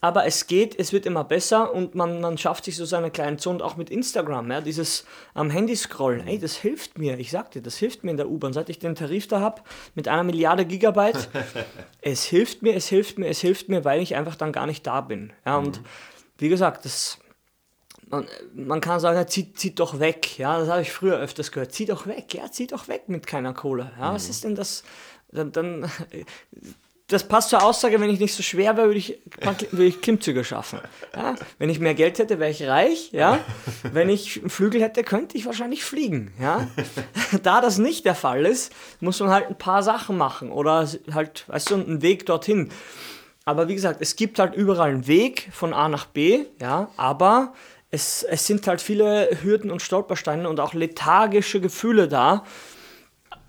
Aber 0.00 0.26
es 0.26 0.46
geht, 0.46 0.78
es 0.78 0.92
wird 0.92 1.06
immer 1.06 1.24
besser 1.24 1.74
und 1.74 1.94
man, 1.94 2.20
man 2.20 2.38
schafft 2.38 2.64
sich 2.64 2.76
so 2.76 2.84
seine 2.84 3.10
kleinen 3.10 3.38
Zonen, 3.38 3.60
auch 3.60 3.76
mit 3.76 3.90
Instagram, 3.90 4.50
ja, 4.50 4.60
dieses 4.60 5.04
am 5.34 5.50
Handy 5.50 5.74
scrollen, 5.74 6.26
ey, 6.26 6.38
das 6.38 6.56
hilft 6.56 6.98
mir, 6.98 7.18
ich 7.18 7.30
sag 7.30 7.50
dir, 7.50 7.62
das 7.62 7.76
hilft 7.76 8.04
mir 8.04 8.12
in 8.12 8.16
der 8.16 8.28
U-Bahn, 8.28 8.52
seit 8.52 8.68
ich 8.68 8.78
den 8.78 8.94
Tarif 8.94 9.26
da 9.26 9.40
habe, 9.40 9.62
mit 9.94 10.06
einer 10.06 10.22
Milliarde 10.22 10.64
Gigabyte, 10.64 11.28
es 12.00 12.24
hilft 12.24 12.62
mir, 12.62 12.74
es 12.74 12.86
hilft 12.88 13.18
mir, 13.18 13.28
es 13.28 13.40
hilft 13.40 13.68
mir, 13.68 13.84
weil 13.84 14.00
ich 14.00 14.14
einfach 14.14 14.36
dann 14.36 14.52
gar 14.52 14.66
nicht 14.66 14.86
da 14.86 15.00
bin, 15.00 15.32
ja, 15.44 15.56
und 15.56 15.80
wie 16.38 16.48
gesagt, 16.48 16.84
das, 16.84 17.18
man, 18.08 18.26
man 18.54 18.80
kann 18.80 19.00
sagen, 19.00 19.16
ja, 19.16 19.26
zieht, 19.26 19.58
zieht 19.58 19.78
doch 19.80 19.98
weg. 19.98 20.38
Ja, 20.38 20.58
das 20.58 20.68
habe 20.68 20.82
ich 20.82 20.92
früher 20.92 21.18
öfters 21.18 21.52
gehört. 21.52 21.72
Zieh 21.72 21.84
doch 21.84 22.06
weg, 22.06 22.32
ja, 22.32 22.50
zieh 22.50 22.66
doch 22.66 22.88
weg 22.88 23.08
mit 23.08 23.26
keiner 23.26 23.52
Kohle. 23.52 23.92
Ja, 23.98 24.14
was 24.14 24.28
ist 24.28 24.44
denn 24.44 24.54
das? 24.54 24.84
Dann, 25.30 25.52
dann, 25.52 25.90
das 27.08 27.26
passt 27.26 27.48
zur 27.48 27.64
Aussage, 27.64 27.98
wenn 28.00 28.10
ich 28.10 28.20
nicht 28.20 28.34
so 28.34 28.42
schwer 28.42 28.76
wäre, 28.76 28.88
würde 28.88 28.98
ich, 28.98 29.18
würde 29.70 29.86
ich 29.86 30.02
Klimmzüge 30.02 30.44
schaffen. 30.44 30.80
Ja, 31.16 31.36
wenn 31.58 31.70
ich 31.70 31.80
mehr 31.80 31.94
Geld 31.94 32.18
hätte, 32.18 32.38
wäre 32.38 32.50
ich 32.50 32.62
reich. 32.64 33.10
Ja, 33.12 33.38
wenn 33.92 34.10
ich 34.10 34.38
einen 34.38 34.50
Flügel 34.50 34.82
hätte, 34.82 35.02
könnte 35.02 35.38
ich 35.38 35.46
wahrscheinlich 35.46 35.84
fliegen. 35.84 36.34
Ja, 36.38 36.68
da 37.42 37.62
das 37.62 37.78
nicht 37.78 38.04
der 38.04 38.14
Fall 38.14 38.44
ist, 38.44 38.74
muss 39.00 39.20
man 39.20 39.30
halt 39.30 39.48
ein 39.48 39.56
paar 39.56 39.82
Sachen 39.82 40.18
machen 40.18 40.52
oder 40.52 40.86
halt, 41.14 41.44
weißt 41.48 41.70
du, 41.70 41.74
einen 41.76 42.02
Weg 42.02 42.26
dorthin. 42.26 42.68
Aber 43.46 43.68
wie 43.68 43.74
gesagt, 43.74 44.02
es 44.02 44.14
gibt 44.14 44.38
halt 44.38 44.54
überall 44.54 44.90
einen 44.90 45.06
Weg 45.06 45.48
von 45.50 45.72
A 45.72 45.88
nach 45.88 46.04
B, 46.04 46.44
ja, 46.60 46.90
aber 46.98 47.54
es, 47.90 48.22
es 48.22 48.46
sind 48.46 48.66
halt 48.66 48.82
viele 48.82 49.30
Hürden 49.42 49.70
und 49.70 49.80
Stolpersteine 49.80 50.46
und 50.46 50.60
auch 50.60 50.74
lethargische 50.74 51.58
Gefühle 51.62 52.06
da, 52.06 52.44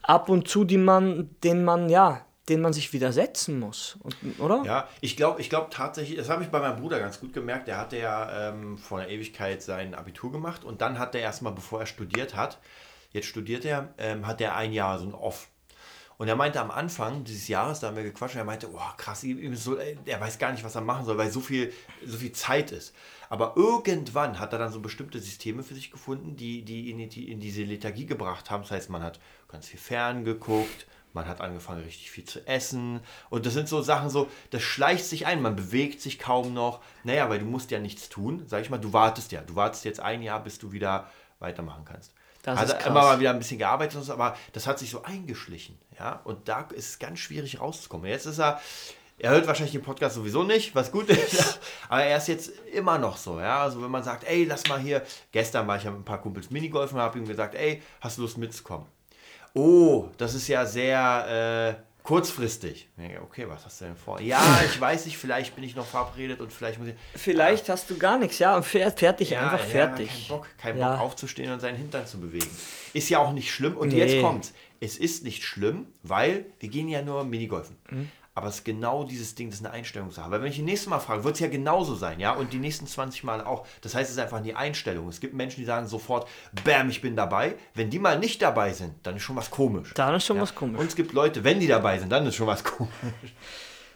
ab 0.02 0.30
und 0.30 0.48
zu, 0.48 0.64
die 0.64 0.78
man, 0.78 1.30
denen 1.44 1.66
man, 1.66 1.90
ja, 1.90 2.26
denen 2.50 2.62
man 2.62 2.74
sich 2.74 2.92
widersetzen 2.94 3.60
muss, 3.60 3.98
und, 4.02 4.40
oder? 4.40 4.64
Ja, 4.66 4.90
ich 5.02 5.16
glaube 5.16 5.42
ich 5.42 5.50
glaub 5.50 5.72
tatsächlich, 5.72 6.18
das 6.18 6.30
habe 6.30 6.44
ich 6.44 6.50
bei 6.50 6.60
meinem 6.60 6.80
Bruder 6.80 7.00
ganz 7.00 7.20
gut 7.20 7.34
gemerkt, 7.34 7.68
der 7.68 7.78
hatte 7.78 7.98
ja 7.98 8.50
ähm, 8.50 8.78
vor 8.78 9.00
einer 9.00 9.10
Ewigkeit 9.10 9.62
sein 9.62 9.96
Abitur 9.96 10.32
gemacht 10.32 10.64
und 10.64 10.82
dann 10.82 11.00
hat 11.00 11.16
er 11.16 11.22
erstmal, 11.22 11.54
bevor 11.54 11.80
er 11.80 11.86
studiert 11.86 12.36
hat, 12.36 12.60
jetzt 13.12 13.28
studiert 13.28 13.66
er, 13.66 13.94
ähm, 13.98 14.28
hat 14.28 14.42
er 14.42 14.56
ein 14.56 14.74
Jahr 14.74 15.00
so 15.00 15.06
ein 15.06 15.14
Off. 15.14 15.50
Und 16.20 16.28
er 16.28 16.36
meinte 16.36 16.60
am 16.60 16.70
Anfang 16.70 17.24
dieses 17.24 17.48
Jahres, 17.48 17.80
da 17.80 17.88
haben 17.88 17.96
wir 17.96 18.04
gequatscht, 18.04 18.36
er 18.36 18.44
meinte, 18.44 18.70
oh 18.70 18.82
krass, 18.98 19.26
so, 19.54 19.78
ey, 19.78 19.98
er 20.06 20.20
weiß 20.20 20.38
gar 20.38 20.52
nicht, 20.52 20.66
was 20.66 20.76
er 20.76 20.82
machen 20.82 21.06
soll, 21.06 21.18
weil 21.18 21.32
so 21.32 21.40
viel, 21.40 21.72
so 22.06 22.18
viel 22.18 22.34
Zeit 22.34 22.74
ist. 22.74 22.94
Aber 23.30 23.54
irgendwann 23.56 24.38
hat 24.38 24.52
er 24.52 24.60
dann 24.60 24.70
so 24.70 24.82
bestimmte 24.82 25.20
Systeme 25.20 25.64
für 25.64 25.76
sich 25.76 25.92
gefunden, 25.92 26.36
die, 26.36 26.64
die, 26.64 26.92
in, 26.92 27.10
die 27.10 27.32
in 27.32 27.40
diese 27.40 27.64
Lethargie 27.64 28.06
gebracht 28.06 28.52
haben. 28.52 28.64
Das 28.64 28.72
heißt, 28.72 28.90
man 28.90 29.02
hat 29.02 29.22
ganz 29.48 29.68
viel 29.68 29.80
fern 29.80 30.26
geguckt, 30.26 30.88
man 31.14 31.28
hat 31.28 31.42
angefangen, 31.42 31.84
richtig 31.84 32.12
viel 32.12 32.26
zu 32.26 32.46
essen. 32.48 33.02
Und 33.30 33.46
das 33.46 33.54
sind 33.54 33.68
so 33.68 33.82
Sachen 33.82 34.10
so, 34.10 34.30
das 34.52 34.62
schleicht 34.62 35.06
sich 35.06 35.26
ein, 35.26 35.42
man 35.42 35.56
bewegt 35.56 36.02
sich 36.02 36.20
kaum 36.20 36.54
noch. 36.54 36.82
Naja, 37.04 37.30
weil 37.30 37.40
du 37.40 37.46
musst 37.46 37.72
ja 37.72 37.80
nichts 37.80 38.10
tun. 38.10 38.44
Sag 38.46 38.62
ich 38.62 38.70
mal, 38.70 38.78
du 38.78 38.94
wartest 38.94 39.32
ja. 39.32 39.42
Du 39.42 39.56
wartest 39.56 39.86
jetzt 39.86 40.00
ein 40.00 40.22
Jahr, 40.22 40.44
bis 40.44 40.60
du 40.60 40.72
wieder 40.72 41.10
weitermachen 41.40 41.86
kannst. 41.86 42.14
Das 42.44 42.60
krass. 42.60 42.86
immer 42.86 43.02
mal 43.02 43.20
wieder 43.20 43.32
ein 43.32 43.40
bisschen 43.40 43.58
gearbeitet, 43.58 44.10
aber 44.10 44.38
das 44.54 44.66
hat 44.66 44.80
sich 44.80 44.90
so 44.90 45.04
eingeschlichen. 45.04 45.78
Ja? 45.98 46.22
Und 46.24 46.48
da 46.48 46.62
ist 46.74 46.90
es 46.90 47.00
ganz 47.00 47.20
schwierig 47.20 47.60
rauszukommen. 47.60 48.10
Jetzt 48.10 48.26
ist 48.26 48.40
er, 48.40 48.62
er 49.18 49.32
hört 49.32 49.48
wahrscheinlich 49.48 49.74
den 49.74 49.82
Podcast 49.82 50.16
sowieso 50.16 50.44
nicht, 50.44 50.74
was 50.74 50.92
gut 50.92 51.10
ist, 51.10 51.60
aber 51.90 52.04
er 52.04 52.18
ist 52.18 52.30
jetzt 52.30 52.52
immer 52.72 52.98
noch 52.98 53.18
so. 53.18 53.40
Ja? 53.40 53.62
Also 53.62 53.82
wenn 53.82 53.92
man 53.92 54.04
sagt, 54.04 54.24
ey, 54.24 54.46
lass 54.46 54.68
mal 54.68 54.80
hier, 54.80 55.04
gestern 55.32 55.68
war 55.68 55.76
ich 55.78 55.84
ja 55.84 55.92
mit 55.92 56.02
ein 56.02 56.06
paar 56.06 56.22
Kumpels 56.22 56.50
Minigolfen 56.50 56.98
und 56.98 57.04
habe 57.04 57.20
ihm 57.20 57.28
gesagt, 57.28 57.56
ey, 57.56 57.82
hast 58.00 58.18
du 58.18 58.22
Lust 58.22 58.38
mitzukommen? 58.38 58.86
Oh, 59.60 60.10
das 60.18 60.36
ist 60.36 60.48
ja 60.48 60.66
sehr 60.66 61.76
äh, 61.78 62.04
kurzfristig. 62.04 62.88
Okay, 63.24 63.46
was 63.50 63.66
hast 63.66 63.82
du 63.82 63.86
denn 63.86 63.96
vor? 63.98 64.22
Ja, 64.22 64.42
ich 64.66 64.80
weiß 64.80 65.06
nicht, 65.06 65.18
vielleicht 65.18 65.54
bin 65.54 65.66
ich 65.66 65.76
noch 65.76 65.86
verabredet 65.86 66.40
und 66.40 66.54
vielleicht 66.54 66.80
muss 66.80 66.88
ich. 66.88 66.96
Vielleicht 67.14 67.68
ja. 67.68 67.74
hast 67.74 67.90
du 67.90 67.98
gar 67.98 68.18
nichts, 68.18 68.40
ja, 68.40 68.56
und 68.56 68.64
fertig, 68.64 69.32
ja, 69.32 69.42
einfach 69.42 69.60
ja, 69.60 69.66
fertig. 69.66 70.08
Kein 70.08 70.38
Bock, 70.38 70.48
kein 70.58 70.78
Bock 70.78 71.00
aufzustehen 71.00 71.52
und 71.52 71.60
seinen 71.60 71.76
Hintern 71.76 72.08
zu 72.08 72.22
bewegen. 72.22 72.50
Ist 72.94 73.10
ja 73.10 73.20
auch 73.20 73.34
nicht 73.34 73.52
schlimm. 73.52 73.76
Und 73.76 73.90
nee. 73.90 74.00
jetzt 74.00 74.22
kommt's. 74.22 74.54
Es 74.80 74.98
ist 74.98 75.26
nicht 75.26 75.44
schlimm, 75.44 75.88
weil 76.04 76.46
wir 76.62 76.70
gehen 76.70 76.88
ja 76.88 77.02
nur 77.02 77.26
Minigolfen. 77.26 77.76
Mhm. 77.90 78.10
Aber 78.40 78.48
es 78.48 78.56
ist 78.56 78.64
genau 78.64 79.04
dieses 79.04 79.36
Ding, 79.36 79.50
das 79.50 79.60
ist 79.60 79.66
eine 79.66 79.74
Einstellungssache. 79.74 80.32
Weil 80.32 80.42
wenn 80.42 80.50
ich 80.50 80.56
das 80.56 80.64
nächste 80.64 80.90
Mal 80.90 81.00
frage, 81.00 81.26
wird 81.26 81.34
es 81.34 81.42
ja 81.42 81.50
genauso 81.50 81.94
sein, 81.94 82.22
ja? 82.22 82.32
Und 82.32 82.54
die 82.54 82.58
nächsten 82.58 82.88
20 82.88 83.26
Mal 83.26 83.44
auch. 83.44 83.68
Das 83.82 83.96
heißt, 83.96 84.10
es 84.10 84.16
ist 84.16 84.24
einfach 84.24 84.42
die 84.42 84.56
Einstellung. 84.56 85.10
Es 85.10 85.20
gibt 85.20 85.34
Menschen, 85.34 85.60
die 85.60 85.66
sagen 85.66 85.88
sofort, 85.88 86.26
bam, 86.64 86.90
ich 86.90 87.02
bin 87.02 87.18
dabei. 87.18 87.56
Wenn 87.74 87.90
die 87.90 88.00
mal 88.00 88.18
nicht 88.18 88.42
dabei 88.42 88.72
sind, 88.72 88.94
dann 89.04 89.18
ist 89.18 89.24
schon 89.24 89.36
was 89.36 89.52
komisch. 89.52 89.94
Dann 89.94 90.16
ist 90.16 90.26
schon 90.26 90.38
ja? 90.38 90.44
was 90.44 90.56
komisch. 90.56 90.80
Und 90.80 90.88
es 90.88 90.96
gibt 90.96 91.12
Leute, 91.12 91.44
wenn 91.44 91.60
die 91.60 91.68
dabei 91.68 92.00
sind, 92.00 92.10
dann 92.14 92.26
ist 92.28 92.36
schon 92.36 92.48
was 92.48 92.64
komisch. 92.78 92.94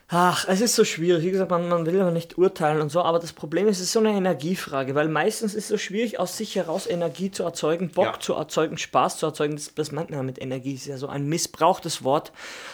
Ach, 0.10 0.46
es 0.48 0.62
ist 0.62 0.76
so 0.76 0.84
schwierig. 0.84 1.24
Wie 1.24 1.32
gesagt, 1.32 1.50
man, 1.50 1.70
man 1.70 1.86
will 1.86 2.00
aber 2.00 2.12
nicht 2.12 2.38
urteilen 2.38 2.82
und 2.82 2.92
so, 2.92 3.02
aber 3.02 3.20
das 3.20 3.34
Problem 3.34 3.68
ist, 3.68 3.78
es 3.78 3.86
ist 3.86 3.94
so 3.94 4.00
eine 4.00 4.12
Energiefrage, 4.12 4.96
weil 4.96 5.08
meistens 5.08 5.56
ist 5.56 5.63
es 5.63 5.70
so 5.70 5.78
schwierig, 5.78 6.20
aus 6.20 6.38
sich 6.38 6.56
heraus 6.56 6.88
Energie 6.88 7.32
zu 7.32 7.44
erzeugen, 7.44 7.89
Bock 7.89 8.06
ja. 8.06 8.20
zu 8.20 8.34
erzeugen, 8.34 8.78
Spaß 8.78 9.18
zu 9.18 9.26
erzeugen. 9.26 9.56
Das, 9.56 9.74
das 9.74 9.92
meint 9.92 10.12
man 10.12 10.26
mit 10.26 10.42
Energie, 10.42 10.74
ist 10.74 10.86
ja 10.86 10.98
so 10.98 11.08
ein 11.08 11.28
missbrauchtes 11.28 12.04
Wort, 12.04 12.32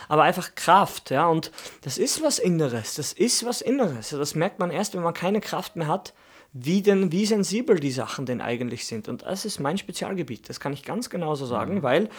aber 0.08 0.24
einfach 0.24 0.56
Kraft, 0.56 1.12
ja. 1.12 1.28
Und 1.28 1.52
das 1.82 1.98
ist 1.98 2.24
was 2.24 2.40
Inneres, 2.40 2.96
das 2.96 3.14
ist 3.14 3.46
was 3.46 3.62
Inneres. 3.62 4.10
Das 4.10 4.36
merkt 4.36 4.60
man 4.60 4.72
erst, 4.72 4.96
wenn 4.96 5.04
man 5.04 5.14
keine 5.14 5.40
Kraft 5.40 5.76
mehr 5.76 5.88
hat, 5.88 6.14
wie 6.52 6.82
denn, 6.82 7.12
wie 7.12 7.26
sensibel 7.26 7.80
die 7.80 7.92
Sachen 7.92 8.26
denn 8.26 8.42
eigentlich 8.42 8.88
sind. 8.88 9.08
Und 9.08 9.22
das 9.22 9.46
ist 9.46 9.60
mein 9.60 9.78
Spezialgebiet, 9.78 10.50
das 10.50 10.60
kann 10.60 10.74
ich 10.74 10.84
ganz 10.84 11.10
genauso 11.10 11.46
sagen, 11.46 11.76
mhm. 11.76 11.84
weil 11.84 12.10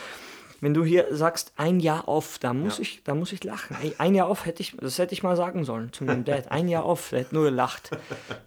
wenn 0.60 0.74
du 0.74 0.84
hier 0.84 1.06
sagst, 1.10 1.52
ein 1.56 1.80
Jahr 1.80 2.06
off, 2.06 2.38
da 2.38 2.52
muss, 2.52 2.76
ja. 2.76 2.82
ich, 2.82 3.02
da 3.04 3.14
muss 3.14 3.32
ich 3.32 3.42
lachen. 3.44 3.76
Ey, 3.82 3.94
ein 3.98 4.14
Jahr 4.14 4.28
off 4.28 4.44
hätte 4.44 4.60
ich, 4.60 4.76
das 4.76 4.98
hätte 4.98 5.14
ich 5.14 5.22
mal 5.22 5.36
sagen 5.36 5.64
sollen 5.64 5.92
zu 5.92 6.04
meinem 6.04 6.24
Dad. 6.24 6.50
Ein 6.50 6.68
Jahr 6.68 6.84
off, 6.84 7.10
der 7.10 7.20
hätte 7.20 7.34
nur 7.34 7.44
gelacht. 7.44 7.90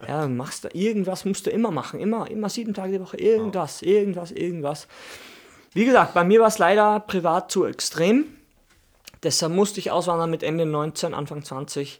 Ja, 0.07 0.27
machst 0.27 0.63
du, 0.63 0.69
irgendwas 0.73 1.25
musst 1.25 1.47
du 1.47 1.49
immer 1.49 1.71
machen. 1.71 1.99
Immer, 1.99 2.29
immer 2.29 2.49
sieben 2.49 2.73
Tage 2.73 2.93
die 2.93 2.99
Woche. 2.99 3.17
Irgendwas, 3.17 3.81
irgendwas, 3.81 4.31
irgendwas. 4.31 4.87
Wie 5.73 5.85
gesagt, 5.85 6.13
bei 6.13 6.23
mir 6.23 6.39
war 6.39 6.47
es 6.47 6.59
leider 6.59 6.99
privat 6.99 7.51
zu 7.51 7.65
extrem. 7.65 8.25
Deshalb 9.23 9.53
musste 9.53 9.79
ich 9.79 9.89
auswandern 9.89 10.29
mit 10.29 10.43
Ende 10.43 10.65
19, 10.65 11.13
Anfang 11.13 11.43
20. 11.43 11.99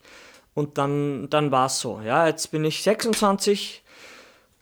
Und 0.53 0.77
dann, 0.77 1.29
dann 1.29 1.51
war 1.51 1.65
es 1.65 1.79
so. 1.79 2.01
Ja, 2.01 2.27
jetzt 2.27 2.51
bin 2.51 2.63
ich 2.65 2.83
26 2.83 3.82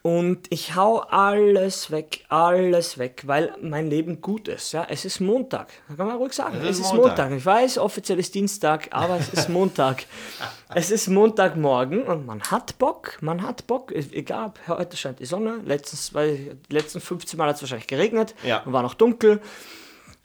und 0.04 0.48
ich 0.50 0.76
hau 0.76 1.00
alles 1.00 1.92
weg, 1.92 2.26
alles 2.28 2.98
weg, 2.98 3.24
weil 3.28 3.54
mein 3.62 3.88
Leben 3.88 4.20
gut 4.20 4.48
ist. 4.48 4.72
Ja, 4.72 4.88
es 4.90 5.06
ist 5.06 5.20
Montag. 5.20 5.68
Da 5.90 5.96
kann 5.96 6.08
man 6.08 6.18
ruhig 6.18 6.34
sagen. 6.34 6.58
Es 6.58 6.64
ist, 6.64 6.70
es 6.70 6.86
ist 6.88 6.94
Montag. 6.94 7.18
Montag. 7.18 7.38
Ich 7.38 7.46
weiß, 7.46 7.78
offiziell 7.78 8.18
ist 8.18 8.34
Dienstag, 8.34 8.88
aber 8.92 9.18
es 9.18 9.30
ist 9.30 9.50
Montag. 9.50 10.06
es 10.74 10.90
ist 10.90 11.08
Montagmorgen 11.08 12.02
und 12.04 12.26
man 12.26 12.42
hat 12.42 12.80
Bock. 12.80 13.20
Man 13.22 13.44
hat 13.44 13.68
Bock. 13.68 13.92
Egal, 13.92 14.54
heute 14.68 14.98
scheint 14.98 15.20
die 15.20 15.26
Sonne. 15.26 15.60
Letztens, 15.66 16.16
weil 16.16 16.58
die 16.70 16.74
letzten 16.74 17.00
15 17.00 17.38
Mal 17.38 17.50
hat 17.50 17.58
es 17.58 17.62
wahrscheinlich 17.62 17.88
geregnet 17.88 18.34
ja. 18.44 18.64
und 18.64 18.74
war 18.74 18.82
noch 18.82 18.96
dunkel. 18.96 19.40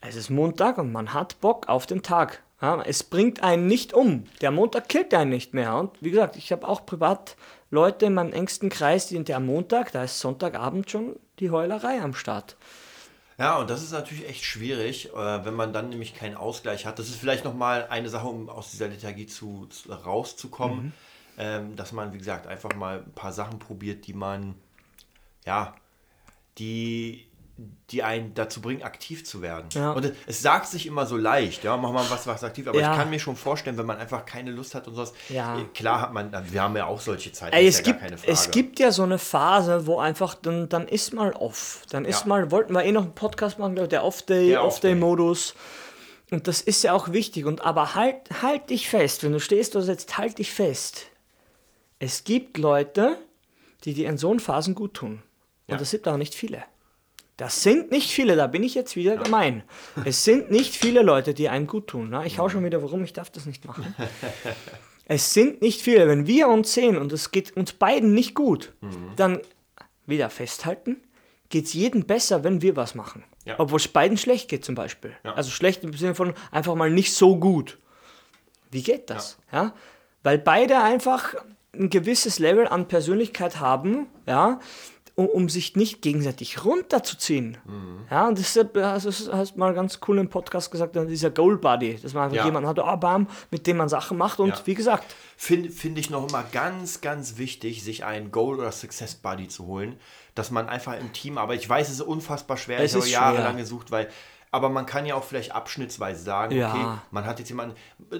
Es 0.01 0.15
ist 0.15 0.31
Montag 0.31 0.79
und 0.79 0.91
man 0.91 1.13
hat 1.13 1.39
Bock 1.39 1.69
auf 1.69 1.85
den 1.85 2.01
Tag. 2.01 2.41
Ja, 2.61 2.81
es 2.81 3.03
bringt 3.03 3.43
einen 3.43 3.67
nicht 3.67 3.93
um. 3.93 4.23
Der 4.41 4.49
Montag 4.49 4.89
killt 4.89 5.13
einen 5.13 5.29
nicht 5.29 5.53
mehr. 5.53 5.75
Und 5.75 5.91
wie 6.01 6.09
gesagt, 6.09 6.35
ich 6.35 6.51
habe 6.51 6.67
auch 6.67 6.87
privat 6.87 7.35
Leute 7.69 8.05
in 8.05 8.13
meinem 8.13 8.33
engsten 8.33 8.69
Kreis, 8.69 9.07
die 9.07 9.15
sind 9.15 9.29
ja 9.29 9.37
am 9.37 9.45
Montag, 9.45 9.91
da 9.91 10.03
ist 10.03 10.19
Sonntagabend 10.19 10.89
schon 10.89 11.17
die 11.39 11.51
Heulerei 11.51 12.01
am 12.01 12.13
Start. 12.13 12.55
Ja, 13.37 13.57
und 13.57 13.69
das 13.69 13.83
ist 13.83 13.91
natürlich 13.91 14.27
echt 14.27 14.43
schwierig, 14.43 15.13
äh, 15.13 15.45
wenn 15.45 15.53
man 15.53 15.71
dann 15.71 15.89
nämlich 15.89 16.15
keinen 16.15 16.35
Ausgleich 16.35 16.85
hat. 16.85 16.97
Das 16.97 17.07
ist 17.07 17.17
vielleicht 17.17 17.43
nochmal 17.43 17.87
eine 17.89 18.09
Sache, 18.09 18.27
um 18.27 18.49
aus 18.49 18.71
dieser 18.71 18.87
Lethargie 18.87 19.27
zu, 19.27 19.67
zu 19.67 19.91
rauszukommen, 19.91 20.85
mhm. 20.85 20.93
ähm, 21.37 21.75
dass 21.75 21.91
man, 21.91 22.13
wie 22.13 22.17
gesagt, 22.17 22.47
einfach 22.47 22.73
mal 22.73 23.03
ein 23.05 23.11
paar 23.11 23.33
Sachen 23.33 23.59
probiert, 23.59 24.07
die 24.07 24.13
man, 24.13 24.55
ja, 25.45 25.75
die 26.57 27.26
die 27.89 28.03
einen 28.03 28.35
dazu 28.35 28.61
bringen, 28.61 28.83
aktiv 28.83 29.25
zu 29.25 29.41
werden. 29.41 29.69
Ja. 29.73 29.91
Und 29.91 30.13
es 30.27 30.41
sagt 30.41 30.67
sich 30.67 30.85
immer 30.85 31.07
so 31.07 31.17
leicht, 31.17 31.63
ja, 31.63 31.75
mach 31.75 31.91
mal 31.91 32.05
was, 32.09 32.27
was 32.27 32.43
aktiv, 32.43 32.67
aber 32.67 32.79
ja. 32.79 32.91
ich 32.91 32.97
kann 32.97 33.09
mir 33.09 33.19
schon 33.19 33.35
vorstellen, 33.35 33.77
wenn 33.77 33.85
man 33.85 33.97
einfach 33.97 34.25
keine 34.25 34.51
Lust 34.51 34.75
hat 34.75 34.87
und 34.87 34.95
sowas, 34.95 35.13
ja. 35.29 35.57
Äh, 35.57 35.63
klar 35.73 36.01
hat 36.01 36.13
man, 36.13 36.31
wir 36.51 36.61
haben 36.61 36.75
ja 36.77 36.85
auch 36.85 37.01
solche 37.01 37.31
Zeiten, 37.31 37.55
Ey, 37.55 37.65
es, 37.65 37.81
gibt, 37.81 38.01
es 38.25 38.51
gibt 38.51 38.79
ja 38.79 38.91
so 38.91 39.03
eine 39.03 39.17
Phase, 39.17 39.87
wo 39.87 39.99
einfach, 39.99 40.35
dann, 40.35 40.69
dann 40.69 40.87
ist 40.87 41.13
mal 41.13 41.31
off, 41.31 41.81
dann 41.89 42.05
ist 42.05 42.27
mal, 42.27 42.51
wollten 42.51 42.73
wir 42.73 42.83
eh 42.83 42.91
noch 42.91 43.03
einen 43.03 43.15
Podcast 43.15 43.57
machen, 43.57 43.75
der 43.75 44.03
Off-Day, 44.03 44.57
Off-Day-Modus 44.57 45.55
und 46.29 46.47
das 46.47 46.61
ist 46.61 46.83
ja 46.83 46.93
auch 46.93 47.11
wichtig 47.11 47.45
und 47.45 47.61
aber 47.61 47.95
halt, 47.95 48.17
halt 48.43 48.69
dich 48.69 48.87
fest, 48.87 49.23
wenn 49.23 49.31
du 49.31 49.39
stehst 49.39 49.75
oder 49.75 49.85
sitzt, 49.85 50.17
halt 50.17 50.37
dich 50.37 50.51
fest. 50.51 51.07
Es 51.99 52.23
gibt 52.23 52.59
Leute, 52.59 53.17
die 53.83 53.95
dir 53.95 54.09
in 54.09 54.17
so 54.17 54.37
Phasen 54.37 54.75
gut 54.75 54.93
tun 54.93 55.23
und 55.67 55.81
das 55.81 55.89
sind 55.89 56.07
auch 56.07 56.17
nicht 56.17 56.35
viele. 56.35 56.63
Das 57.37 57.61
sind 57.61 57.91
nicht 57.91 58.09
viele, 58.09 58.35
da 58.35 58.47
bin 58.47 58.63
ich 58.63 58.73
jetzt 58.73 58.95
wieder 58.95 59.13
ja. 59.15 59.23
gemein. 59.23 59.63
Es 60.05 60.23
sind 60.23 60.49
nicht 60.49 60.75
viele 60.75 61.03
Leute, 61.03 61.33
die 61.33 61.49
einem 61.49 61.67
gut 61.67 61.87
tun. 61.87 62.09
Ne? 62.09 62.25
Ich 62.25 62.39
hau 62.39 62.49
schon 62.49 62.65
wieder, 62.65 62.81
warum 62.81 63.03
ich 63.03 63.13
darf 63.13 63.29
das 63.29 63.45
nicht 63.45 63.63
machen. 63.65 63.95
es 65.05 65.33
sind 65.33 65.61
nicht 65.61 65.81
viele. 65.81 66.07
Wenn 66.07 66.25
wir 66.25 66.47
uns 66.47 66.73
sehen 66.73 66.97
und 66.97 67.13
es 67.13 67.31
geht 67.31 67.55
uns 67.55 67.73
beiden 67.73 68.13
nicht 68.13 68.33
gut, 68.33 68.73
mhm. 68.81 69.13
dann 69.15 69.39
wieder 70.07 70.29
festhalten, 70.31 70.97
geht 71.49 71.65
es 71.65 71.73
jedem 71.73 72.05
besser, 72.05 72.43
wenn 72.43 72.61
wir 72.61 72.75
was 72.75 72.95
machen. 72.95 73.23
Ja. 73.45 73.55
Obwohl 73.59 73.79
es 73.79 73.87
beiden 73.87 74.17
schlecht 74.17 74.49
geht 74.49 74.65
zum 74.65 74.75
Beispiel. 74.75 75.15
Ja. 75.23 75.33
Also 75.35 75.51
schlecht 75.51 75.83
im 75.83 75.93
Sinne 75.93 76.15
von 76.15 76.33
einfach 76.51 76.75
mal 76.75 76.89
nicht 76.89 77.13
so 77.13 77.37
gut. 77.37 77.77
Wie 78.71 78.81
geht 78.81 79.09
das? 79.09 79.37
Ja. 79.51 79.73
Weil 80.23 80.39
beide 80.39 80.81
einfach 80.81 81.35
ein 81.73 81.89
gewisses 81.89 82.39
Level 82.39 82.67
an 82.67 82.87
Persönlichkeit 82.87 83.59
haben, 83.59 84.07
ja, 84.25 84.59
um, 85.17 85.25
um 85.25 85.49
sich 85.49 85.75
nicht 85.75 86.03
gegenseitig 86.03 86.63
runterzuziehen. 86.63 87.57
Mhm. 87.65 88.05
Ja, 88.11 88.27
und 88.27 88.37
das, 88.37 88.53
das 88.53 89.29
hast 89.33 89.57
mal 89.57 89.73
ganz 89.73 89.99
cool 90.07 90.19
im 90.19 90.29
Podcast 90.29 90.71
gesagt, 90.71 90.95
dieser 90.95 91.31
Goal 91.31 91.57
Buddy, 91.57 91.97
dass 91.99 92.13
man 92.13 92.25
einfach 92.25 92.37
ja. 92.37 92.45
jemanden 92.45 92.69
hat, 92.69 92.77
oh, 92.77 92.97
bam, 92.97 93.27
mit 93.49 93.65
dem 93.65 93.77
man 93.77 93.89
Sachen 93.89 94.15
macht 94.15 94.39
und 94.39 94.49
ja. 94.49 94.61
wie 94.65 94.75
gesagt. 94.75 95.15
Finde 95.35 95.71
find 95.71 95.97
ich 95.97 96.11
noch 96.11 96.29
immer 96.29 96.43
ganz, 96.51 97.01
ganz 97.01 97.37
wichtig, 97.37 97.83
sich 97.83 98.05
einen 98.05 98.31
Goal- 98.31 98.59
oder 98.59 98.71
Success 98.71 99.15
Buddy 99.15 99.47
zu 99.47 99.65
holen, 99.65 99.99
dass 100.35 100.51
man 100.51 100.69
einfach 100.69 100.93
im 100.99 101.11
Team, 101.13 101.39
aber 101.39 101.55
ich 101.55 101.67
weiß, 101.67 101.87
es 101.87 101.95
ist 101.95 102.01
unfassbar 102.01 102.57
schwer, 102.57 102.79
es 102.79 102.93
ich 102.93 103.01
habe 103.01 103.09
jahrelang 103.09 103.57
gesucht, 103.57 103.89
weil 103.89 104.09
aber 104.51 104.69
man 104.69 104.85
kann 104.85 105.05
ja 105.05 105.15
auch 105.15 105.23
vielleicht 105.23 105.51
abschnittsweise 105.51 106.23
sagen, 106.23 106.55
ja. 106.55 106.71
okay, 106.71 106.99
man 107.11 107.25
hat 107.25 107.39
jetzt 107.39 107.49
jemanden, 107.49 107.75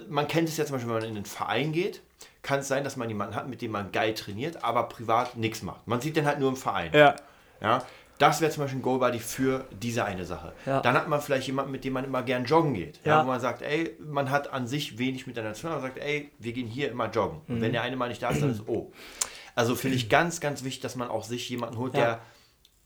man 0.08 0.28
kennt 0.28 0.48
es 0.48 0.56
ja 0.56 0.66
zum 0.66 0.74
Beispiel, 0.74 0.92
wenn 0.92 1.00
man 1.00 1.08
in 1.08 1.14
den 1.14 1.24
Verein 1.24 1.72
geht, 1.72 2.02
kann 2.42 2.60
es 2.60 2.68
sein, 2.68 2.84
dass 2.84 2.96
man 2.96 3.08
jemanden 3.08 3.34
hat, 3.34 3.48
mit 3.48 3.62
dem 3.62 3.72
man 3.72 3.92
geil 3.92 4.14
trainiert, 4.14 4.64
aber 4.64 4.84
privat 4.84 5.36
nichts 5.36 5.62
macht. 5.62 5.86
Man 5.86 6.00
sieht 6.00 6.16
den 6.16 6.26
halt 6.26 6.38
nur 6.38 6.48
im 6.48 6.56
Verein. 6.56 6.92
Ja. 6.92 7.16
ja? 7.60 7.82
Das 8.18 8.40
wäre 8.40 8.50
zum 8.50 8.64
Beispiel 8.64 8.80
ein 8.80 8.82
Goal-Buddy 8.82 9.20
für 9.20 9.64
diese 9.70 10.04
eine 10.04 10.24
Sache. 10.24 10.52
Ja. 10.66 10.80
Dann 10.80 10.94
hat 10.94 11.08
man 11.08 11.20
vielleicht 11.20 11.46
jemanden, 11.46 11.70
mit 11.70 11.84
dem 11.84 11.92
man 11.92 12.04
immer 12.04 12.22
gern 12.22 12.44
joggen 12.44 12.74
geht. 12.74 13.00
Ja. 13.04 13.22
wo 13.22 13.28
man 13.28 13.40
sagt, 13.40 13.62
ey, 13.62 13.96
man 14.00 14.30
hat 14.30 14.52
an 14.52 14.66
sich 14.66 14.98
wenig 14.98 15.26
miteinander 15.26 15.54
zu 15.54 15.62
tun, 15.62 15.70
man 15.70 15.80
sagt, 15.80 15.98
ey, 15.98 16.30
wir 16.38 16.52
gehen 16.52 16.66
hier 16.66 16.90
immer 16.90 17.08
joggen. 17.10 17.42
Mhm. 17.46 17.54
Und 17.54 17.60
wenn 17.60 17.72
der 17.72 17.82
eine 17.82 17.96
mal 17.96 18.08
nicht 18.08 18.22
da 18.22 18.30
ist, 18.30 18.42
dann 18.42 18.50
ist 18.50 18.62
oh. 18.66 18.92
Also 19.54 19.74
finde 19.76 19.96
ich 19.96 20.08
ganz, 20.08 20.40
ganz 20.40 20.64
wichtig, 20.64 20.80
dass 20.80 20.96
man 20.96 21.08
auch 21.08 21.24
sich 21.24 21.48
jemanden 21.48 21.78
holt, 21.78 21.94
der 21.94 22.20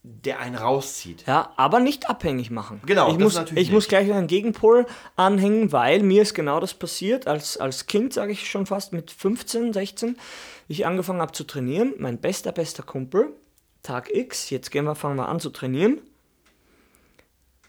der 0.05 0.41
einen 0.41 0.57
rauszieht. 0.57 1.25
Ja, 1.27 1.53
aber 1.57 1.79
nicht 1.79 2.09
abhängig 2.11 2.51
machen. 2.51 2.81
Genau, 2.87 3.13
ich 3.13 3.19
muss, 3.19 3.41
ich 3.55 3.71
muss 3.71 3.87
gleich 3.87 4.13
einen 4.13 4.27
Gegenpol 4.27 4.87
anhängen, 5.15 5.71
weil 5.71 6.03
mir 6.03 6.23
ist 6.23 6.35
genau 6.35 6.59
das 6.59 6.75
passiert. 6.75 7.29
Als, 7.29 7.57
als 7.57 7.87
Kind, 7.87 8.13
sage 8.13 8.33
ich 8.33 8.51
schon 8.51 8.67
fast, 8.67 8.93
mit 8.93 9.13
15, 9.13 9.73
16, 9.73 10.17
ich 10.67 10.87
angefangen 10.87 11.21
habe 11.21 11.33
zu 11.33 11.45
trainieren. 11.45 11.95
Mein 11.99 12.19
bester, 12.19 12.51
bester 12.51 12.83
Kumpel, 12.83 13.33
Tag 13.85 14.13
X, 14.13 14.51
jetzt 14.51 14.71
gehen 14.73 14.85
wir, 14.85 14.97
fangen 14.97 15.17
wir 15.17 15.29
an 15.29 15.39
zu 15.39 15.51
trainieren. 15.51 16.01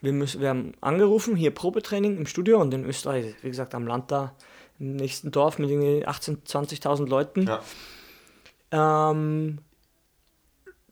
Wir, 0.01 0.11
müssen, 0.11 0.41
wir 0.41 0.49
haben 0.49 0.73
angerufen, 0.81 1.35
hier 1.35 1.51
Probetraining 1.51 2.17
im 2.17 2.25
Studio 2.25 2.59
und 2.59 2.73
in 2.73 2.83
Österreich, 2.83 3.35
wie 3.41 3.49
gesagt, 3.49 3.75
am 3.75 3.85
Land 3.85 4.11
da, 4.11 4.35
im 4.79 4.95
nächsten 4.95 5.31
Dorf 5.31 5.59
mit 5.59 5.69
18.000, 5.69 6.45
20.000 6.45 7.07
Leuten. 7.07 7.47
Ja. 8.71 9.11
Ähm, 9.11 9.59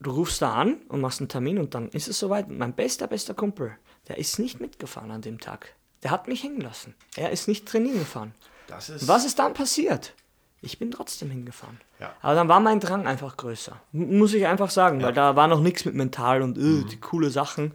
du 0.02 0.12
rufst 0.12 0.42
da 0.42 0.54
an 0.54 0.78
und 0.90 1.02
machst 1.02 1.20
einen 1.20 1.30
Termin 1.30 1.58
und 1.58 1.74
dann 1.74 1.90
ist 1.90 2.08
es 2.08 2.20
soweit. 2.20 2.50
Mein 2.50 2.74
bester, 2.74 3.08
bester 3.08 3.34
Kumpel, 3.34 3.78
der 4.08 4.18
ist 4.18 4.40
nicht 4.40 4.60
mitgefahren 4.60 5.12
an 5.12 5.22
dem 5.22 5.40
Tag. 5.40 5.76
Der 6.04 6.12
hat 6.12 6.28
mich 6.28 6.44
hängen 6.44 6.62
lassen. 6.62 6.96
Er 7.16 7.32
ist 7.32 7.48
nicht 7.48 7.68
trainieren 7.68 8.00
gefahren. 8.00 8.34
Ist 8.78 9.08
Was 9.08 9.26
ist 9.26 9.40
dann 9.40 9.54
passiert? 9.54 10.14
Ich 10.62 10.80
bin 10.80 10.92
trotzdem 10.92 11.30
hingefahren. 11.30 11.80
Ja. 12.00 12.14
Aber 12.22 12.36
dann 12.36 12.48
war 12.48 12.60
mein 12.60 12.80
Drang 12.80 13.08
einfach 13.08 13.38
größer. 13.38 13.82
muss 13.92 14.34
ich 14.34 14.46
einfach 14.46 14.70
sagen, 14.70 15.00
ja. 15.00 15.08
weil 15.08 15.14
da 15.14 15.36
war 15.36 15.48
noch 15.48 15.60
nichts 15.60 15.86
mit 15.86 15.96
mental 15.96 16.42
und 16.42 16.58
äh, 16.58 16.62
mhm. 16.62 16.88
die 16.88 17.00
coole 17.00 17.30
Sachen 17.30 17.74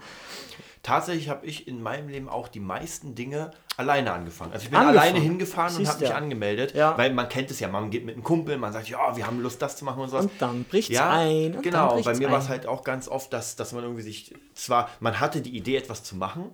tatsächlich 0.87 1.29
habe 1.29 1.45
ich 1.47 1.67
in 1.67 1.83
meinem 1.83 2.09
Leben 2.09 2.29
auch 2.29 2.47
die 2.49 2.61
meisten 2.61 3.15
Dinge 3.17 3.51
alleine 3.77 4.13
angefangen. 4.13 4.53
Also 4.53 4.65
ich 4.65 4.71
bin 4.71 4.79
angefangen. 4.79 4.99
alleine 4.99 5.19
hingefahren 5.21 5.71
Siehst 5.71 5.81
und 5.81 5.89
habe 5.89 6.01
mich 6.01 6.11
ja. 6.11 6.17
angemeldet, 6.17 6.75
ja. 6.75 6.97
weil 6.97 7.13
man 7.13 7.29
kennt 7.29 7.51
es 7.51 7.61
ja, 7.61 7.69
man 7.69 7.91
geht 7.91 8.05
mit 8.05 8.15
einem 8.15 8.25
Kumpel, 8.25 8.57
man 8.57 8.73
sagt, 8.73 8.89
ja, 8.89 9.17
wir 9.17 9.27
haben 9.27 9.41
Lust, 9.41 9.61
das 9.61 9.77
zu 9.77 9.85
machen 9.85 10.03
und 10.03 10.09
sowas. 10.09 10.25
Und 10.27 10.33
dann 10.41 10.65
bricht 10.65 10.91
es 10.91 10.97
ja, 10.97 11.11
ein. 11.11 11.61
genau, 11.63 12.01
bei 12.03 12.15
mir 12.15 12.31
war 12.31 12.39
es 12.39 12.49
halt 12.49 12.67
auch 12.67 12.85
ganz 12.85 13.09
oft, 13.09 13.33
dass, 13.33 13.57
dass 13.57 13.73
man 13.73 13.83
irgendwie 13.85 14.03
sich, 14.03 14.35
zwar, 14.55 14.89
man 15.01 15.21
hatte 15.21 15.41
die 15.41 15.57
Idee, 15.57 15.77
etwas 15.77 16.03
zu 16.03 16.17
machen, 16.17 16.51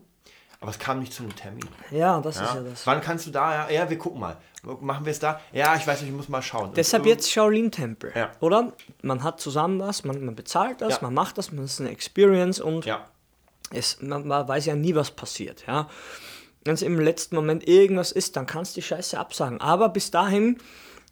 aber 0.61 0.71
es 0.71 0.79
kam 0.79 1.01
nicht 1.01 1.13
zu 1.13 1.25
einem 1.25 1.35
Termin. 1.35 1.69
Ja, 1.91 2.21
das 2.21 2.37
Ja? 2.37 2.45
ist 2.45 2.55
ja 2.55 2.61
das. 2.63 2.87
Wann 2.87 3.01
kannst 3.01 3.27
du 3.27 3.31
da? 3.31 3.69
Ja, 3.69 3.71
ja, 3.71 3.91
wir 3.91 3.99
gucken 3.99 4.21
mal. 4.21 4.37
Machen 4.81 5.05
wir 5.05 5.11
es 5.11 5.19
da? 5.19 5.41
Ja, 5.53 5.75
ich 5.75 5.85
weiß 5.85 6.03
nicht, 6.03 6.11
ich 6.11 6.17
muss 6.17 6.29
mal 6.29 6.41
schauen. 6.41 6.73
Deshalb 6.75 7.05
jetzt 7.05 7.29
Shaolin-Tempel, 7.33 8.13
Ja. 8.15 8.31
oder? 8.39 8.73
Man 9.03 9.25
hat 9.25 9.41
zusammen 9.41 9.81
was, 9.81 10.05
man, 10.05 10.25
man 10.25 10.37
bezahlt 10.37 10.81
das, 10.81 11.03
man 11.03 11.13
macht 11.13 11.37
das, 11.37 11.51
man 11.51 11.65
ist 11.65 11.81
eine 11.81 11.91
Experience 11.91 12.61
und 12.61 12.85
Ja, 12.85 13.07
es, 13.73 14.01
man, 14.03 14.27
man 14.29 14.47
weiß 14.47 14.67
ja 14.67 14.77
nie, 14.77 14.95
was 14.95 15.11
passiert. 15.11 15.65
Ja? 15.67 15.89
Wenn 16.65 16.75
es 16.75 16.83
im 16.83 16.99
letzten 16.99 17.35
Moment 17.35 17.67
irgendwas 17.67 18.13
ist, 18.13 18.37
dann 18.37 18.47
kannst 18.47 18.77
du 18.77 18.81
die 18.81 18.87
Scheiße 18.87 19.19
absagen. 19.19 19.61
Aber 19.61 19.89
bis 19.89 20.11
dahin 20.11 20.59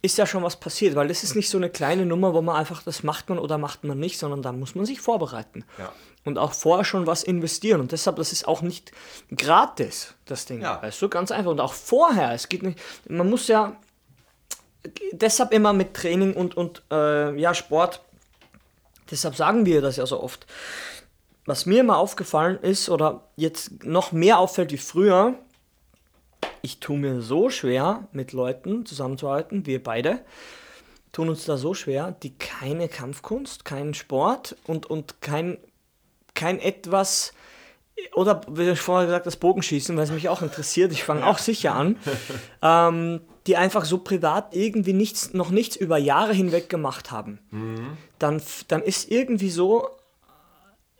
ist 0.01 0.17
ja 0.17 0.25
schon 0.25 0.43
was 0.43 0.59
passiert, 0.59 0.95
weil 0.95 1.07
das 1.07 1.23
ist 1.23 1.35
nicht 1.35 1.49
so 1.49 1.57
eine 1.57 1.69
kleine 1.69 2.05
Nummer, 2.05 2.33
wo 2.33 2.41
man 2.41 2.55
einfach, 2.55 2.81
das 2.83 3.03
macht 3.03 3.29
man 3.29 3.37
oder 3.37 3.57
macht 3.57 3.83
man 3.83 3.99
nicht, 3.99 4.17
sondern 4.17 4.41
da 4.41 4.51
muss 4.51 4.73
man 4.73 4.85
sich 4.85 4.99
vorbereiten. 4.99 5.63
Ja. 5.77 5.91
Und 6.23 6.37
auch 6.37 6.53
vorher 6.53 6.85
schon 6.85 7.07
was 7.07 7.23
investieren. 7.23 7.81
Und 7.81 7.91
deshalb, 7.91 8.15
das 8.15 8.31
ist 8.31 8.47
auch 8.47 8.61
nicht 8.61 8.91
gratis, 9.35 10.13
das 10.25 10.45
Ding. 10.45 10.61
Ja. 10.61 10.81
Weißt 10.81 11.01
du, 11.01 11.09
ganz 11.09 11.31
einfach. 11.31 11.51
Und 11.51 11.59
auch 11.59 11.73
vorher, 11.73 12.33
es 12.33 12.49
geht 12.49 12.63
nicht, 12.63 12.79
man 13.07 13.29
muss 13.29 13.47
ja, 13.47 13.75
deshalb 15.11 15.51
immer 15.53 15.73
mit 15.73 15.93
Training 15.93 16.33
und, 16.33 16.57
und 16.57 16.83
äh, 16.91 17.35
ja, 17.39 17.53
Sport, 17.53 18.01
deshalb 19.09 19.35
sagen 19.35 19.65
wir 19.65 19.81
das 19.81 19.97
ja 19.97 20.05
so 20.05 20.21
oft. 20.21 20.47
Was 21.45 21.65
mir 21.65 21.81
immer 21.81 21.97
aufgefallen 21.97 22.59
ist 22.61 22.89
oder 22.89 23.27
jetzt 23.35 23.83
noch 23.83 24.11
mehr 24.11 24.39
auffällt 24.39 24.71
wie 24.71 24.77
früher, 24.77 25.35
ich 26.61 26.79
tue 26.79 26.97
mir 26.97 27.21
so 27.21 27.49
schwer, 27.49 28.07
mit 28.11 28.31
Leuten 28.33 28.85
zusammenzuarbeiten, 28.85 29.65
wir 29.65 29.81
beide 29.83 30.19
tun 31.11 31.29
uns 31.29 31.45
da 31.45 31.57
so 31.57 31.73
schwer, 31.73 32.11
die 32.23 32.37
keine 32.37 32.87
Kampfkunst, 32.87 33.65
keinen 33.65 33.93
Sport 33.93 34.55
und, 34.67 34.85
und 34.85 35.21
kein, 35.21 35.57
kein 36.35 36.59
etwas, 36.59 37.33
oder 38.13 38.41
wie 38.49 38.69
ich 38.69 38.79
vorher 38.79 39.07
gesagt 39.07 39.25
das 39.25 39.35
Bogenschießen, 39.35 39.97
weil 39.97 40.05
es 40.05 40.11
mich 40.11 40.29
auch 40.29 40.41
interessiert, 40.41 40.91
ich 40.93 41.03
fange 41.03 41.25
auch 41.25 41.37
sicher 41.39 41.73
an, 41.75 41.97
ähm, 42.61 43.21
die 43.47 43.57
einfach 43.57 43.83
so 43.85 43.97
privat 43.97 44.55
irgendwie 44.55 44.93
nichts, 44.93 45.33
noch 45.33 45.49
nichts 45.49 45.75
über 45.75 45.97
Jahre 45.97 46.33
hinweg 46.33 46.69
gemacht 46.69 47.09
haben. 47.11 47.39
Dann, 48.19 48.37
f- 48.37 48.63
dann 48.67 48.81
ist 48.83 49.11
irgendwie 49.11 49.49
so, 49.49 49.89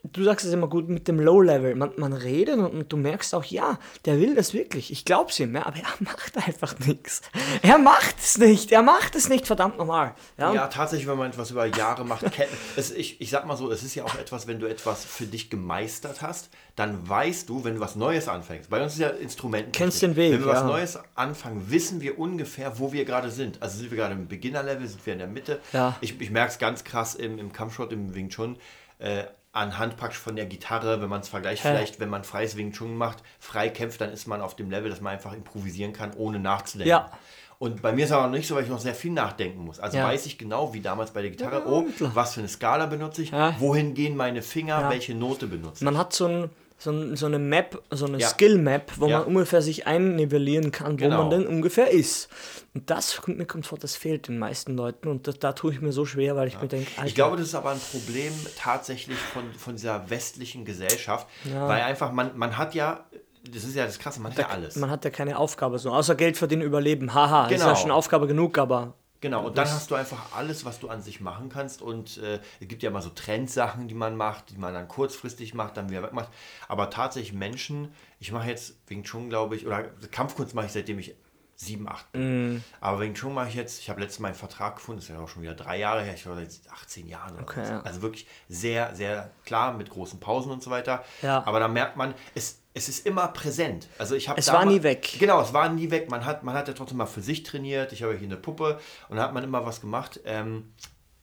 du 0.03 0.23
sagst 0.23 0.45
es 0.45 0.53
immer 0.53 0.67
gut 0.67 0.89
mit 0.89 1.07
dem 1.07 1.19
Low-Level. 1.19 1.75
Man, 1.75 1.91
man 1.97 2.13
redet 2.13 2.57
und, 2.57 2.65
und 2.65 2.91
du 2.91 2.97
merkst 2.97 3.35
auch, 3.35 3.43
ja, 3.43 3.77
der 4.05 4.19
will 4.19 4.35
das 4.35 4.53
wirklich. 4.53 4.91
Ich 4.91 5.05
glaub's 5.05 5.39
ihm, 5.39 5.55
ja, 5.55 5.65
aber 5.65 5.77
er 5.77 5.93
macht 5.99 6.37
einfach 6.37 6.77
nichts. 6.79 7.21
Er 7.61 7.77
macht 7.77 8.17
es 8.19 8.37
nicht. 8.37 8.71
Er 8.71 8.81
macht 8.81 9.15
es 9.15 9.29
nicht, 9.29 9.45
verdammt 9.45 9.77
nochmal. 9.77 10.15
Ja, 10.37 10.53
Ja, 10.53 10.67
tatsächlich, 10.67 11.07
wenn 11.07 11.17
man 11.17 11.29
etwas 11.29 11.51
über 11.51 11.65
Jahre 11.65 12.03
macht, 12.03 12.25
es, 12.75 12.91
ich, 12.91 13.21
ich 13.21 13.29
sag 13.29 13.45
mal 13.45 13.55
so, 13.55 13.71
es 13.71 13.83
ist 13.83 13.95
ja 13.95 14.03
auch 14.03 14.15
etwas, 14.15 14.47
wenn 14.47 14.59
du 14.59 14.65
etwas 14.65 15.05
für 15.05 15.25
dich 15.25 15.49
gemeistert 15.49 16.21
hast, 16.21 16.49
dann 16.75 17.07
weißt 17.07 17.49
du, 17.49 17.63
wenn 17.63 17.75
du 17.75 17.81
was 17.81 17.95
Neues 17.95 18.27
anfängst. 18.27 18.69
Bei 18.69 18.81
uns 18.81 18.93
ist 18.93 18.99
ja 18.99 19.09
Instrumenten. 19.09 19.71
Kennst 19.71 20.01
den 20.01 20.15
Weg, 20.15 20.33
Wenn 20.33 20.39
wir 20.41 20.47
was 20.47 20.61
ja. 20.61 20.67
Neues 20.67 20.99
anfangen, 21.15 21.69
wissen 21.69 22.01
wir 22.01 22.17
ungefähr, 22.17 22.79
wo 22.79 22.91
wir 22.91 23.05
gerade 23.05 23.29
sind. 23.29 23.61
Also 23.61 23.77
sind 23.77 23.91
wir 23.91 23.97
gerade 23.97 24.13
im 24.13 24.27
Beginner-Level, 24.27 24.87
sind 24.87 25.05
wir 25.05 25.13
in 25.13 25.19
der 25.19 25.27
Mitte. 25.27 25.59
Ja. 25.73 25.95
Ich, 26.01 26.19
ich 26.19 26.31
merke 26.31 26.53
es 26.53 26.57
ganz 26.57 26.83
krass 26.83 27.13
im, 27.13 27.37
im 27.37 27.51
Kampfsport, 27.53 27.93
im 27.93 28.15
Wing 28.15 28.29
Chun. 28.29 28.57
Äh, 28.99 29.25
anhand 29.53 29.97
praktisch 29.97 30.19
von 30.19 30.35
der 30.35 30.45
Gitarre, 30.45 31.01
wenn 31.01 31.09
man 31.09 31.21
es 31.21 31.29
vergleicht, 31.29 31.63
Ja. 31.63 31.71
vielleicht, 31.71 31.99
wenn 31.99 32.09
man 32.09 32.23
freies 32.23 32.55
Wing 32.57 32.71
Chun 32.71 32.95
macht, 32.95 33.17
frei 33.39 33.69
kämpft, 33.69 33.99
dann 34.01 34.11
ist 34.11 34.27
man 34.27 34.41
auf 34.41 34.55
dem 34.55 34.69
Level, 34.69 34.89
dass 34.89 35.01
man 35.01 35.13
einfach 35.13 35.33
improvisieren 35.33 35.91
kann, 35.93 36.13
ohne 36.15 36.39
nachzudenken. 36.39 36.89
Ja. 36.89 37.11
Und 37.59 37.81
bei 37.83 37.91
mir 37.91 38.05
ist 38.05 38.11
aber 38.11 38.23
noch 38.23 38.31
nicht 38.31 38.47
so, 38.47 38.55
weil 38.55 38.63
ich 38.63 38.69
noch 38.69 38.79
sehr 38.79 38.95
viel 38.95 39.11
nachdenken 39.11 39.63
muss. 39.63 39.79
Also 39.79 39.97
Ja. 39.97 40.05
weiß 40.05 40.25
ich 40.25 40.37
genau, 40.39 40.73
wie 40.73 40.79
damals 40.81 41.11
bei 41.11 41.21
der 41.21 41.29
Gitarre, 41.31 41.57
Ja, 41.57 41.65
oh, 41.67 41.85
was 42.15 42.33
für 42.33 42.39
eine 42.39 42.49
Skala 42.49 42.87
benutze 42.87 43.21
ich, 43.21 43.31
wohin 43.59 43.93
gehen 43.93 44.15
meine 44.17 44.41
Finger, 44.41 44.89
welche 44.89 45.13
Note 45.13 45.45
benutze 45.47 45.75
ich. 45.75 45.81
man 45.81 45.97
hat 45.97 46.11
so, 46.13 46.25
ein, 46.25 46.49
so, 46.83 47.15
so 47.15 47.27
eine 47.27 47.37
Map, 47.37 47.79
so 47.91 48.05
eine 48.05 48.17
Ja. 48.17 48.27
Skill-Map, 48.27 48.93
wo 48.97 49.05
Ja. 49.07 49.19
man 49.19 49.27
ungefähr 49.27 49.61
sich 49.61 49.85
einnivellieren 49.85 50.71
kann, 50.71 50.93
wo 50.93 50.97
Genau. 50.97 51.17
man 51.17 51.29
denn 51.29 51.45
ungefähr 51.47 51.91
ist. 51.91 52.27
Und 52.73 52.89
das 52.89 53.17
kommt 53.17 53.37
mir 53.37 53.45
kommt 53.45 53.67
vor, 53.67 53.77
das 53.77 53.95
fehlt 53.95 54.27
den 54.27 54.39
meisten 54.39 54.75
Leuten. 54.75 55.07
Und 55.07 55.27
das, 55.27 55.37
da 55.37 55.53
tue 55.53 55.73
ich 55.73 55.81
mir 55.81 55.91
so 55.91 56.05
schwer, 56.05 56.35
weil 56.35 56.47
ich 56.47 56.59
mir 56.59 56.67
denke, 56.67 56.89
Ich 57.05 57.13
glaube, 57.13 57.37
das 57.37 57.47
ist 57.47 57.55
aber 57.55 57.69
ein 57.71 57.79
Problem 57.91 58.33
tatsächlich 58.57 59.17
von, 59.17 59.43
von 59.53 59.75
dieser 59.75 60.09
westlichen 60.09 60.65
Gesellschaft, 60.65 61.27
Ja. 61.43 61.67
weil 61.67 61.81
einfach 61.83 62.11
man, 62.11 62.35
man 62.35 62.57
hat 62.57 62.73
ja, 62.73 63.05
das 63.47 63.63
ist 63.63 63.75
ja 63.75 63.85
das 63.85 63.99
Krasse, 63.99 64.19
man 64.19 64.31
hat 64.31 64.39
ja 64.39 64.47
alles. 64.49 64.75
man 64.75 64.89
hat 64.89 65.03
ja 65.05 65.11
keine 65.11 65.37
Aufgabe 65.37 65.77
so. 65.77 65.91
Außer 65.91 66.15
Geld 66.15 66.35
verdienen, 66.37 66.63
überleben. 66.63 67.13
Haha, 67.13 67.45
ist 67.47 67.59
ja 67.59 67.67
Genau. 67.67 67.75
schon 67.75 67.91
Aufgabe 67.91 68.25
genug, 68.27 68.57
aber 68.57 68.95
Genau, 69.21 69.45
und 69.45 69.57
dann 69.57 69.69
hast 69.69 69.91
du 69.91 69.95
einfach 69.95 70.35
alles, 70.35 70.65
was 70.65 70.79
du 70.79 70.89
an 70.89 71.03
sich 71.03 71.21
machen 71.21 71.49
kannst. 71.49 71.83
Und 71.83 72.17
äh, 72.17 72.39
es 72.59 72.67
gibt 72.67 72.81
ja 72.81 72.89
immer 72.89 73.03
so 73.03 73.09
Trendsachen, 73.09 73.87
die 73.87 73.93
man 73.93 74.17
macht, 74.17 74.49
die 74.49 74.57
man 74.57 74.73
dann 74.73 74.87
kurzfristig 74.87 75.53
macht, 75.53 75.77
dann 75.77 75.91
wieder 75.91 76.01
wegmacht. 76.01 76.29
Aber 76.67 76.89
tatsächlich 76.89 77.31
Menschen, 77.31 77.93
ich 78.19 78.31
mache 78.31 78.49
jetzt 78.49 78.75
Wing 78.87 79.03
Chun, 79.03 79.29
glaube 79.29 79.55
ich, 79.55 79.67
oder 79.67 79.83
Kampfkunst 80.11 80.55
mache 80.55 80.65
ich 80.65 80.71
seitdem 80.71 80.97
ich 80.97 81.13
sieben, 81.61 81.87
acht 81.87 82.11
bin. 82.11 82.55
Mm. 82.55 82.63
Aber 82.79 82.99
Wing 82.99 83.13
Chun 83.13 83.33
mache 83.33 83.49
ich 83.49 83.55
jetzt, 83.55 83.79
ich 83.79 83.89
habe 83.89 84.01
letztes 84.01 84.19
Mal 84.19 84.29
einen 84.29 84.37
Vertrag 84.37 84.75
gefunden, 84.75 84.99
das 84.99 85.09
ist 85.09 85.15
ja 85.15 85.21
auch 85.21 85.27
schon 85.27 85.43
wieder 85.43 85.53
drei 85.53 85.77
Jahre 85.77 86.01
her, 86.01 86.13
ich 86.13 86.25
war 86.25 86.35
seit 86.35 86.49
18 86.71 87.07
Jahren. 87.07 87.33
Oder 87.35 87.43
Okay, 87.43 87.63
ja. 87.63 87.81
Also 87.81 88.01
wirklich 88.01 88.27
sehr, 88.49 88.95
sehr 88.95 89.31
klar 89.45 89.73
mit 89.73 89.89
großen 89.89 90.19
Pausen 90.19 90.51
und 90.51 90.63
so 90.63 90.71
weiter. 90.71 91.03
Ja. 91.21 91.43
Aber 91.45 91.59
da 91.59 91.67
merkt 91.67 91.97
man, 91.97 92.15
es, 92.33 92.59
es 92.73 92.89
ist 92.89 93.05
immer 93.05 93.27
präsent. 93.27 93.87
Also 93.97 94.15
ich 94.15 94.27
habe 94.27 94.39
Es 94.39 94.51
war 94.51 94.65
nie 94.65 94.81
weg. 94.81 95.17
Genau, 95.19 95.41
es 95.41 95.53
war 95.53 95.69
nie 95.69 95.91
weg. 95.91 96.09
Man 96.09 96.25
hat, 96.25 96.43
man 96.43 96.55
hat 96.55 96.67
ja 96.67 96.73
trotzdem 96.73 96.97
mal 96.97 97.05
für 97.05 97.21
sich 97.21 97.43
trainiert. 97.43 97.93
Ich 97.93 98.01
habe 98.03 98.15
hier 98.15 98.27
eine 98.27 98.37
Puppe 98.37 98.79
und 99.09 99.17
da 99.17 99.23
hat 99.23 99.33
man 99.33 99.43
immer 99.43 99.65
was 99.65 99.81
gemacht. 99.81 100.19
Ähm, 100.25 100.73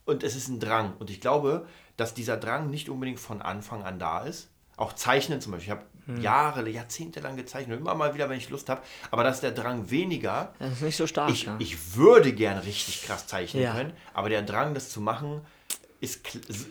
und 0.05 0.23
es 0.23 0.35
ist 0.35 0.47
ein 0.47 0.59
Drang. 0.59 0.93
Und 0.99 1.09
ich 1.09 1.21
glaube, 1.21 1.67
dass 1.97 2.13
dieser 2.13 2.37
Drang 2.37 2.69
nicht 2.69 2.89
unbedingt 2.89 3.19
von 3.19 3.41
Anfang 3.41 3.83
an 3.83 3.99
da 3.99 4.21
ist. 4.21 4.49
Auch 4.77 4.93
Zeichnen 4.93 5.41
zum 5.41 5.51
Beispiel. 5.51 5.73
Ich 5.73 5.77
habe 5.77 5.85
Hm. 6.09 6.21
Jahre, 6.21 6.67
Jahrzehnte 6.67 7.19
lang 7.19 7.35
gezeichnet. 7.37 7.79
Immer 7.79 7.93
mal 7.93 8.15
wieder, 8.15 8.29
wenn 8.29 8.37
ich 8.37 8.49
Lust 8.49 8.67
habe. 8.67 8.81
Aber 9.11 9.23
dass 9.23 9.41
der 9.41 9.51
Drang 9.51 9.91
weniger. 9.91 10.53
das 10.57 10.73
ist 10.73 10.81
nicht 10.81 10.97
so 10.97 11.05
stark. 11.05 11.29
Ich, 11.29 11.43
ja. 11.43 11.55
ich 11.59 11.95
würde 11.95 12.33
gern 12.33 12.57
richtig 12.57 13.03
krass 13.03 13.27
zeichnen 13.27 13.61
Ja. 13.61 13.73
können. 13.73 13.93
Aber 14.13 14.29
der 14.29 14.41
Drang, 14.41 14.73
das 14.73 14.89
zu 14.89 15.01
machen, 15.01 15.41
ist, 16.01 16.21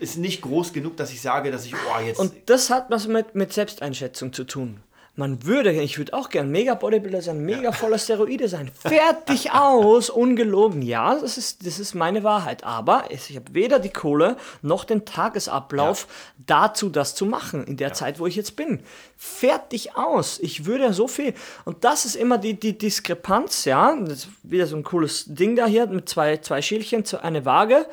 ist 0.00 0.16
nicht 0.16 0.42
groß 0.42 0.72
genug, 0.72 0.96
dass 0.96 1.12
ich 1.12 1.20
sage, 1.20 1.50
dass 1.50 1.66
ich, 1.66 1.74
oh, 1.74 2.00
jetzt. 2.00 2.18
Und 2.18 2.32
das 2.46 2.70
hat 2.70 2.90
was 2.90 3.06
mit, 3.06 3.34
mit 3.34 3.52
Selbsteinschätzung 3.52 4.32
zu 4.32 4.44
tun. 4.44 4.80
Man 5.18 5.44
würde, 5.44 5.72
ich 5.72 5.98
würde 5.98 6.14
auch 6.14 6.28
gern 6.28 6.48
mega 6.48 6.74
Bodybuilder 6.74 7.22
sein, 7.22 7.44
mega 7.44 7.72
voller 7.72 7.98
Steroide 7.98 8.46
sein. 8.46 8.70
Fertig 8.72 9.50
aus, 9.50 10.10
ungelogen. 10.10 10.80
Ja, 10.80 11.12
das 11.16 11.36
ist, 11.36 11.66
das 11.66 11.80
ist 11.80 11.96
meine 11.96 12.22
Wahrheit. 12.22 12.62
Aber 12.62 13.06
ich 13.10 13.34
habe 13.34 13.52
weder 13.52 13.80
die 13.80 13.88
Kohle 13.88 14.36
noch 14.62 14.84
den 14.84 15.04
Tagesablauf 15.04 16.06
dazu, 16.46 16.88
das 16.88 17.16
zu 17.16 17.26
machen, 17.26 17.64
in 17.64 17.76
der 17.76 17.94
Zeit, 17.94 18.20
wo 18.20 18.28
ich 18.28 18.36
jetzt 18.36 18.54
bin. 18.54 18.78
Fertig 19.16 19.96
aus. 19.96 20.38
Ich 20.38 20.66
würde 20.66 20.92
so 20.92 21.08
viel. 21.08 21.34
Und 21.64 21.82
das 21.82 22.04
ist 22.04 22.14
immer 22.14 22.38
die, 22.38 22.54
die 22.54 22.78
Diskrepanz, 22.78 23.64
ja. 23.64 23.96
Das 23.96 24.18
ist 24.18 24.28
wieder 24.44 24.68
so 24.68 24.76
ein 24.76 24.84
cooles 24.84 25.24
Ding 25.26 25.56
da 25.56 25.66
hier 25.66 25.88
mit 25.88 26.08
zwei, 26.08 26.36
zwei 26.36 26.62
Schälchen, 26.62 27.02
eine 27.22 27.44
Waage 27.44 27.86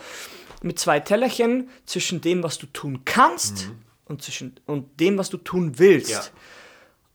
mit 0.62 0.78
zwei 0.78 1.00
Tellerchen 1.00 1.72
zwischen 1.88 2.22
dem, 2.22 2.44
was 2.44 2.60
du 2.60 2.68
tun 2.68 3.02
kannst 3.04 3.72
und, 4.06 4.22
zwischen, 4.22 4.60
und 4.68 5.00
dem, 5.00 5.18
was 5.18 5.32
du 5.32 5.38
tun 5.38 5.80
willst. 5.80 6.32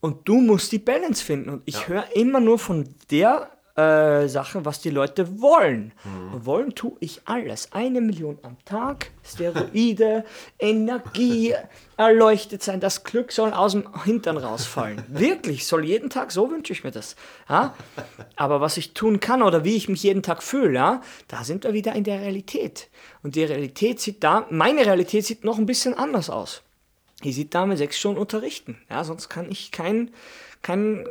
Ja. 0.02 0.08
Und 0.08 0.28
du 0.28 0.40
musst 0.40 0.72
die 0.72 0.78
Balance 0.78 1.24
finden. 1.24 1.50
Und 1.50 1.62
ich 1.66 1.88
höre 1.88 2.04
immer 2.14 2.40
nur 2.40 2.58
von 2.58 2.88
der 3.10 3.50
äh, 3.76 4.28
Sache, 4.28 4.64
was 4.64 4.80
die 4.80 4.90
Leute 4.90 5.40
wollen. 5.40 5.92
Und 6.32 6.44
wollen 6.44 6.74
tue 6.74 6.96
ich 7.00 7.22
alles. 7.24 7.72
Eine 7.72 8.00
Million 8.00 8.38
am 8.42 8.56
Tag, 8.64 9.10
Steroide, 9.24 10.24
Energie, 10.58 11.54
erleuchtet 11.96 12.62
sein. 12.62 12.80
Das 12.80 13.04
Glück 13.04 13.32
soll 13.32 13.52
aus 13.52 13.72
dem 13.72 13.84
Hintern 14.04 14.36
rausfallen. 14.36 15.04
Wirklich, 15.08 15.66
soll 15.66 15.84
jeden 15.84 16.10
Tag, 16.10 16.32
so 16.32 16.50
wünsche 16.50 16.72
ich 16.72 16.84
mir 16.84 16.90
das. 16.90 17.16
Ja? 17.48 17.74
Aber 18.36 18.60
was 18.60 18.76
ich 18.76 18.92
tun 18.92 19.20
kann 19.20 19.42
oder 19.42 19.64
wie 19.64 19.76
ich 19.76 19.88
mich 19.88 20.02
jeden 20.02 20.22
Tag 20.22 20.42
fühle, 20.42 20.74
ja, 20.74 21.00
da 21.28 21.44
sind 21.44 21.64
wir 21.64 21.72
wieder 21.72 21.94
in 21.94 22.04
der 22.04 22.20
Realität. 22.20 22.88
Und 23.22 23.34
die 23.34 23.44
Realität 23.44 24.00
sieht 24.00 24.24
da, 24.24 24.46
meine 24.50 24.84
Realität 24.84 25.24
sieht 25.24 25.44
noch 25.44 25.58
ein 25.58 25.66
bisschen 25.66 25.94
anders 25.94 26.28
aus. 26.28 26.62
Die 27.24 27.33
sieht 27.33 27.54
da 27.54 27.66
mit 27.66 27.78
sechs 27.78 27.98
Stunden 27.98 28.18
unterrichten. 28.18 28.80
Ja, 28.88 29.04
sonst 29.04 29.28
kann 29.28 29.50
ich 29.50 29.70
kein, 29.72 30.11
kein, 30.62 31.04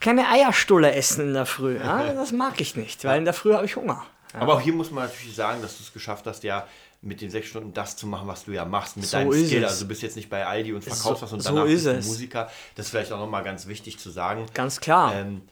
keine 0.00 0.28
Eierstulle 0.28 0.92
essen 0.92 1.28
in 1.28 1.34
der 1.34 1.46
Früh. 1.46 1.76
Ja? 1.78 2.12
Das 2.14 2.32
mag 2.32 2.60
ich 2.60 2.76
nicht, 2.76 3.04
weil 3.04 3.18
in 3.18 3.24
der 3.24 3.34
Früh 3.34 3.54
habe 3.54 3.64
ich 3.64 3.76
Hunger. 3.76 4.04
Aber 4.34 4.54
auch 4.54 4.60
hier 4.60 4.74
muss 4.74 4.90
man 4.90 5.04
natürlich 5.04 5.34
sagen, 5.34 5.62
dass 5.62 5.78
du 5.78 5.82
es 5.84 5.92
geschafft 5.92 6.26
hast, 6.26 6.42
ja 6.44 6.66
mit 7.00 7.20
den 7.20 7.30
sechs 7.30 7.46
Stunden 7.48 7.72
das 7.72 7.96
zu 7.96 8.06
machen, 8.08 8.26
was 8.26 8.44
du 8.44 8.50
ja 8.50 8.64
machst 8.64 8.96
mit 8.96 9.06
So 9.06 9.16
deinem 9.18 9.32
Skill. 9.32 9.62
es. 9.62 9.70
Also 9.70 9.84
du 9.84 9.88
bist 9.88 10.02
jetzt 10.02 10.16
nicht 10.16 10.28
bei 10.28 10.44
Aldi 10.44 10.72
und 10.72 10.82
verkaufst 10.82 11.20
So- 11.20 11.22
was 11.22 11.32
und 11.32 11.40
so 11.42 11.50
danach 11.50 11.64
ist 11.66 11.84
bist 11.84 11.86
du 11.86 11.90
es. 11.92 12.06
Musiker. 12.08 12.50
Das 12.74 12.86
ist 12.86 12.90
vielleicht 12.90 13.12
auch 13.12 13.20
nochmal 13.20 13.44
ganz 13.44 13.68
wichtig 13.68 13.98
zu 14.00 14.10
sagen. 14.10 14.46
Ganz 14.52 14.80
klar. 14.80 15.14
Ähm, 15.14 15.42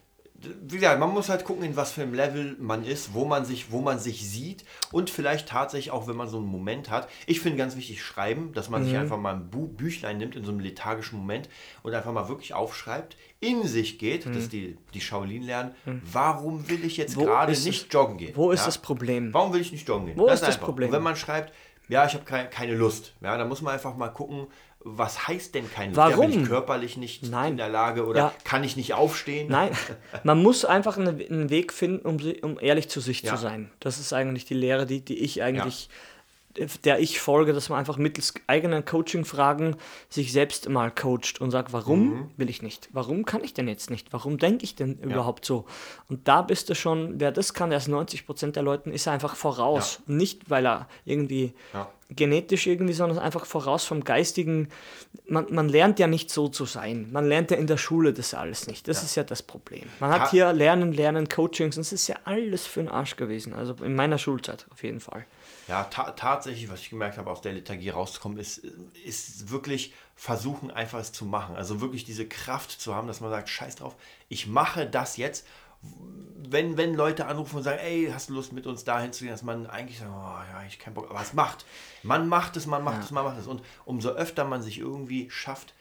wie 0.68 0.76
gesagt, 0.76 1.00
man 1.00 1.10
muss 1.10 1.28
halt 1.28 1.44
gucken, 1.44 1.64
in 1.64 1.76
was 1.76 1.92
für 1.92 2.02
einem 2.02 2.14
Level 2.14 2.56
man 2.60 2.84
ist, 2.84 3.14
wo 3.14 3.24
man 3.24 3.44
sich, 3.44 3.72
wo 3.72 3.80
man 3.80 3.98
sich 3.98 4.28
sieht 4.28 4.64
und 4.92 5.08
vielleicht 5.10 5.48
tatsächlich 5.48 5.90
auch, 5.90 6.06
wenn 6.08 6.16
man 6.16 6.28
so 6.28 6.36
einen 6.36 6.46
Moment 6.46 6.90
hat. 6.90 7.08
Ich 7.26 7.40
finde 7.40 7.56
ganz 7.58 7.76
wichtig 7.76 8.02
schreiben, 8.02 8.52
dass 8.52 8.68
man 8.68 8.82
Mhm. 8.82 8.86
sich 8.86 8.96
einfach 8.96 9.16
mal 9.18 9.34
ein 9.34 9.48
Bu 9.50 9.66
Büchlein 9.66 10.18
nimmt 10.18 10.36
in 10.36 10.44
so 10.44 10.50
einem 10.52 10.60
lethargischen 10.60 11.18
Moment 11.18 11.48
und 11.82 11.94
einfach 11.94 12.12
mal 12.12 12.28
wirklich 12.28 12.54
aufschreibt, 12.54 13.16
in 13.40 13.66
sich 13.66 13.98
geht, 13.98 14.26
dass 14.26 14.48
die, 14.48 14.76
die 14.94 15.00
Shaolin 15.00 15.42
lernen, 15.42 15.74
warum 16.12 16.68
will 16.68 16.84
ich 16.84 16.96
jetzt 16.96 17.16
Mhm. 17.16 17.20
Wo 17.20 17.24
gerade 17.26 17.52
nicht 17.52 17.92
joggen 17.92 18.18
gehen? 18.18 18.32
Wo 18.36 18.50
ist 18.50 18.60
Ja? 18.60 18.66
das 18.66 18.78
Problem? 18.78 19.32
Warum 19.32 19.52
will 19.52 19.60
ich 19.60 19.72
nicht 19.72 19.88
joggen 19.88 20.06
gehen? 20.06 20.18
Wo 20.18 20.28
ist 20.28 20.40
das 20.42 20.54
einfach. 20.56 20.66
Problem? 20.66 20.88
Und 20.88 20.94
wenn 20.94 21.02
man 21.02 21.16
schreibt, 21.16 21.52
ja, 21.88 22.04
ich 22.04 22.14
habe 22.14 22.24
keine, 22.24 22.48
keine 22.50 22.74
Lust, 22.74 23.14
ja, 23.20 23.36
dann 23.38 23.48
muss 23.48 23.62
man 23.62 23.74
einfach 23.74 23.96
mal 23.96 24.08
gucken, 24.08 24.48
was 24.88 25.26
heißt 25.26 25.54
denn 25.54 25.68
kein 25.70 25.88
Lust? 25.90 25.96
Warum? 25.96 26.22
Ja, 26.22 26.30
bin 26.30 26.42
ich 26.42 26.48
körperlich 26.48 26.96
nicht 26.96 27.24
Nein. 27.28 27.52
in 27.52 27.56
der 27.56 27.68
Lage 27.68 28.06
oder 28.06 28.18
Ja. 28.20 28.32
kann 28.44 28.62
ich 28.62 28.76
nicht 28.76 28.94
aufstehen? 28.94 29.48
Nein, 29.50 29.70
man 30.24 30.40
muss 30.42 30.64
einfach 30.64 30.96
einen, 30.96 31.50
Weg 31.50 31.72
finden, 31.72 32.06
um, 32.06 32.18
um 32.42 32.58
ehrlich 32.60 32.88
zu 32.88 33.00
sich 33.00 33.22
Ja. 33.22 33.34
zu 33.34 33.40
sein. 33.42 33.70
Das 33.80 33.98
ist 33.98 34.12
eigentlich 34.12 34.44
die 34.44 34.54
Lehre, 34.54 34.86
die, 34.86 35.00
die 35.00 35.18
ich 35.18 35.42
eigentlich, 35.42 35.88
der 36.84 37.00
ich 37.00 37.20
folge, 37.20 37.52
dass 37.52 37.68
man 37.68 37.78
einfach 37.78 37.98
mittels 37.98 38.32
eigenen 38.46 38.84
Coaching-Fragen 38.84 39.76
sich 40.08 40.32
selbst 40.32 40.68
mal 40.70 40.90
coacht 40.90 41.38
und 41.40 41.50
sagt, 41.50 41.72
warum 41.74 42.08
Mhm. 42.08 42.30
will 42.38 42.48
ich 42.48 42.62
nicht? 42.62 42.88
Warum 42.92 43.24
kann 43.26 43.44
ich 43.44 43.52
denn 43.52 43.68
jetzt 43.68 43.90
nicht? 43.90 44.12
Warum 44.12 44.38
denke 44.38 44.64
ich 44.64 44.74
denn 44.74 44.98
überhaupt 45.00 45.44
so? 45.44 45.66
Und 46.08 46.26
da 46.28 46.40
bist 46.42 46.70
du 46.70 46.74
schon, 46.74 47.20
wer 47.20 47.30
das 47.32 47.52
kann, 47.52 47.68
der 47.70 47.78
ist 47.78 47.88
90% 47.88 48.52
der 48.56 48.62
Leuten, 48.62 48.90
ist 48.92 49.06
einfach 49.08 49.36
voraus. 49.36 50.00
Nicht, 50.06 50.48
weil 50.48 50.66
er 50.66 50.88
irgendwie. 51.04 51.52
Genetisch 52.08 52.66
irgendwie, 52.66 52.92
sondern 52.92 53.18
einfach 53.18 53.46
voraus 53.46 53.84
vom 53.84 54.04
geistigen. 54.04 54.68
Man, 55.28 55.46
man 55.52 55.68
lernt 55.68 55.98
ja 55.98 56.06
nicht 56.06 56.30
so 56.30 56.48
zu 56.48 56.64
sein. 56.64 57.10
Man 57.10 57.26
lernt 57.26 57.50
ja 57.50 57.56
in 57.56 57.66
der 57.66 57.78
Schule 57.78 58.12
das 58.12 58.32
alles 58.34 58.66
nicht. 58.66 58.86
Das 58.86 59.02
ist 59.02 59.16
ja 59.16 59.24
das 59.24 59.42
Problem. 59.42 59.82
Man 59.98 60.10
hat 60.10 60.20
Ta- 60.24 60.30
hier 60.30 60.52
Lernen, 60.52 60.92
Lernen, 60.92 61.28
Coachings 61.28 61.76
und 61.76 61.80
es 61.82 61.92
ist 61.92 62.06
ja 62.06 62.16
alles 62.24 62.66
für 62.66 62.80
den 62.80 62.88
Arsch 62.88 63.16
gewesen. 63.16 63.54
Also 63.54 63.74
in 63.82 63.94
meiner 63.94 64.18
Schulzeit 64.18 64.66
auf 64.70 64.82
jeden 64.82 65.00
Fall. 65.00 65.26
Ja, 65.68 65.82
ta 65.84 66.12
tatsächlich, 66.12 66.70
was 66.70 66.80
ich 66.80 66.90
gemerkt 66.90 67.18
habe, 67.18 67.28
aus 67.28 67.40
der 67.40 67.52
Lethargie 67.52 67.90
rauszukommen, 67.90 68.38
ist, 68.38 68.58
ist 69.04 69.50
wirklich 69.50 69.92
versuchen, 70.14 70.70
einfach 70.70 71.00
es 71.00 71.10
zu 71.10 71.24
machen. 71.24 71.56
Also 71.56 71.80
wirklich 71.80 72.04
diese 72.04 72.26
Kraft 72.26 72.70
zu 72.70 72.94
haben, 72.94 73.08
dass 73.08 73.20
man 73.20 73.30
sagt, 73.30 73.48
scheiß 73.48 73.76
drauf, 73.76 73.96
ich 74.28 74.46
mache 74.46 74.86
das 74.86 75.16
jetzt. 75.16 75.44
Wenn, 76.48 76.76
wenn 76.76 76.94
Leute 76.94 77.26
anrufen 77.26 77.56
und 77.56 77.62
sagen, 77.64 77.80
ey, 77.80 78.08
hast 78.12 78.28
du 78.28 78.34
Lust 78.34 78.52
mit 78.52 78.66
uns 78.66 78.84
dahin 78.84 79.12
zu 79.12 79.24
gehen, 79.24 79.32
dass 79.32 79.42
man 79.42 79.66
eigentlich 79.66 79.98
sagt, 79.98 80.12
oh 80.14 80.52
ja, 80.52 80.64
ich 80.66 80.78
keinen 80.78 80.94
Bock, 80.94 81.10
aber 81.10 81.20
es 81.20 81.32
macht. 81.32 81.66
Man 82.04 82.28
macht 82.28 82.56
es, 82.56 82.66
man 82.66 82.84
macht 82.84 83.02
es, 83.02 83.10
man 83.10 83.24
macht 83.24 83.38
es. 83.38 83.48
Und 83.48 83.62
umso 83.84 84.10
öfter 84.10 84.44
man 84.44 84.62
sich 84.62 84.78
irgendwie 84.78 85.28
schafft, 85.28 85.74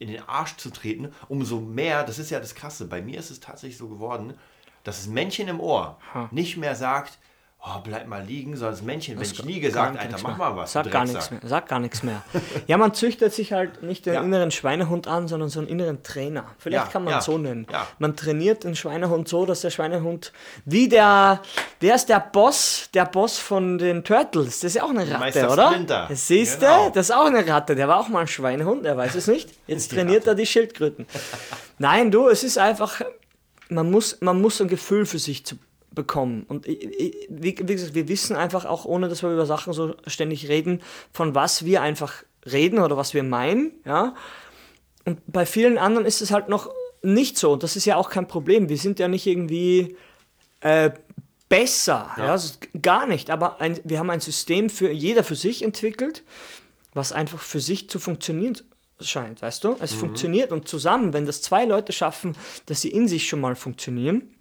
in 0.00 0.08
den 0.08 0.26
Arsch 0.26 0.56
zu 0.56 0.70
treten, 0.70 1.12
umso 1.28 1.60
mehr, 1.60 2.02
das 2.02 2.18
ist 2.18 2.30
ja 2.30 2.40
das 2.40 2.54
Krasse, 2.54 2.86
bei 2.86 3.02
mir 3.02 3.18
ist 3.20 3.30
es 3.30 3.38
tatsächlich 3.38 3.76
so 3.76 3.88
geworden, 3.88 4.34
dass 4.82 4.96
das 4.96 5.06
Männchen 5.06 5.46
im 5.46 5.60
Ohr 5.60 5.98
nicht 6.30 6.56
mehr 6.56 6.74
sagt, 6.74 7.18
oh, 7.62 7.80
bleib 7.84 8.06
mal 8.06 8.22
liegen, 8.24 8.58
das 8.58 8.82
Männchen, 8.82 9.16
wenn 9.16 9.22
ich 9.24 9.42
liege, 9.44 9.70
sagt, 9.70 9.98
Alter, 9.98 10.16
mach 10.22 10.36
mal 10.36 10.56
was. 10.56 10.72
Sag 10.72 10.90
gar 10.90 11.04
nichts 11.04 11.30
mehr. 11.30 11.40
Sag 11.44 11.68
gar 11.68 11.78
nichts 11.78 12.02
mehr. 12.02 12.22
Ja, 12.66 12.78
man 12.78 12.94
züchtet 12.94 13.34
sich 13.34 13.52
halt 13.52 13.82
nicht 13.82 14.06
den 14.06 14.14
Ja. 14.14 14.22
inneren 14.22 14.50
Schweinehund 14.50 15.06
an, 15.06 15.28
sondern 15.28 15.48
so 15.50 15.60
einen 15.60 15.68
inneren 15.68 16.02
Trainer. 16.02 16.44
Vielleicht 16.58 16.86
Ja, 16.86 16.90
kann 16.90 17.04
man 17.04 17.12
ja, 17.12 17.18
es 17.18 17.24
so 17.26 17.36
nennen. 17.38 17.66
Man 17.98 18.16
trainiert 18.16 18.64
den 18.64 18.74
Schweinehund 18.76 19.28
so, 19.28 19.44
dass 19.46 19.60
der 19.60 19.70
Schweinehund 19.70 20.32
wie 20.64 20.88
der, 20.88 21.42
wer 21.80 21.94
ist 21.94 22.08
der 22.08 22.20
Boss, 22.20 22.88
der 22.94 23.04
Boss 23.04 23.38
von 23.38 23.78
den 23.78 24.04
Turtles? 24.04 24.60
Das 24.60 24.70
ist 24.70 24.74
ja 24.76 24.84
auch 24.84 24.90
eine 24.90 25.02
Ratte, 25.02 25.18
Meister 25.18 25.52
oder? 25.52 25.70
Splinter. 25.72 26.06
Das 26.08 26.26
siehst 26.26 26.60
Genau. 26.60 26.86
du? 26.88 26.92
Das 26.94 27.10
ist 27.10 27.14
auch 27.14 27.26
eine 27.26 27.46
Ratte. 27.46 27.74
Der 27.74 27.88
war 27.88 28.00
auch 28.00 28.08
mal 28.08 28.20
ein 28.20 28.26
Schweinehund, 28.28 28.86
er 28.86 28.96
weiß 28.96 29.14
es 29.16 29.26
nicht. 29.26 29.50
Jetzt 29.66 29.90
trainiert 29.90 30.26
er 30.26 30.34
die 30.34 30.46
Schildkröten. 30.46 31.06
Nein, 31.78 32.10
du, 32.10 32.28
es 32.28 32.42
ist 32.42 32.58
einfach, 32.58 33.00
man 33.68 33.90
muss, 33.90 34.18
man 34.20 34.40
muss 34.40 34.60
ein 34.60 34.68
Gefühl 34.68 35.06
für 35.06 35.18
sich 35.18 35.44
zu 35.46 35.56
bekommen. 35.92 36.44
Und 36.48 36.66
wie, 36.66 37.28
wie 37.28 37.54
gesagt, 37.54 37.94
wir 37.94 38.08
wissen 38.08 38.36
einfach 38.36 38.64
auch, 38.64 38.84
ohne 38.84 39.08
dass 39.08 39.22
wir 39.22 39.32
über 39.32 39.46
Sachen 39.46 39.72
so 39.72 39.94
ständig 40.06 40.48
reden, 40.48 40.82
von 41.12 41.34
was 41.34 41.64
wir 41.64 41.82
einfach 41.82 42.22
reden 42.50 42.78
oder 42.78 42.96
was 42.96 43.14
wir 43.14 43.22
meinen, 43.22 43.72
ja. 43.84 44.14
Und 45.04 45.20
bei 45.26 45.46
vielen 45.46 45.78
anderen 45.78 46.06
ist 46.06 46.20
es 46.20 46.30
halt 46.30 46.48
noch 46.48 46.70
nicht 47.02 47.38
so. 47.38 47.52
Und 47.52 47.62
das 47.62 47.74
ist 47.74 47.86
ja 47.86 47.96
auch 47.96 48.10
kein 48.10 48.28
Problem. 48.28 48.68
Wir 48.68 48.76
sind 48.76 48.98
ja 48.98 49.08
nicht 49.08 49.26
irgendwie 49.26 49.96
äh, 50.60 50.90
besser. 51.48 52.10
Ja. 52.16 52.26
das 52.28 52.44
ist 52.44 52.68
gar 52.82 53.06
nicht. 53.06 53.30
Aber 53.30 53.60
ein, 53.60 53.80
wir 53.84 53.98
haben 53.98 54.10
ein 54.10 54.20
System 54.20 54.68
für 54.68 54.90
jeder 54.90 55.24
für 55.24 55.36
sich 55.36 55.62
entwickelt, 55.62 56.22
was 56.92 57.12
einfach 57.12 57.40
für 57.40 57.60
sich 57.60 57.88
zu 57.88 57.98
funktionieren 57.98 58.58
scheint, 59.00 59.40
weißt 59.40 59.64
du? 59.64 59.76
Es 59.80 59.94
funktioniert 59.94 60.52
und 60.52 60.68
zusammen, 60.68 61.14
wenn 61.14 61.24
das 61.24 61.40
zwei 61.40 61.64
Leute 61.64 61.92
schaffen, 61.92 62.36
dass 62.66 62.82
sie 62.82 62.90
in 62.90 63.08
sich 63.08 63.28
schon 63.28 63.40
mal 63.40 63.56
funktionieren, 63.56 64.34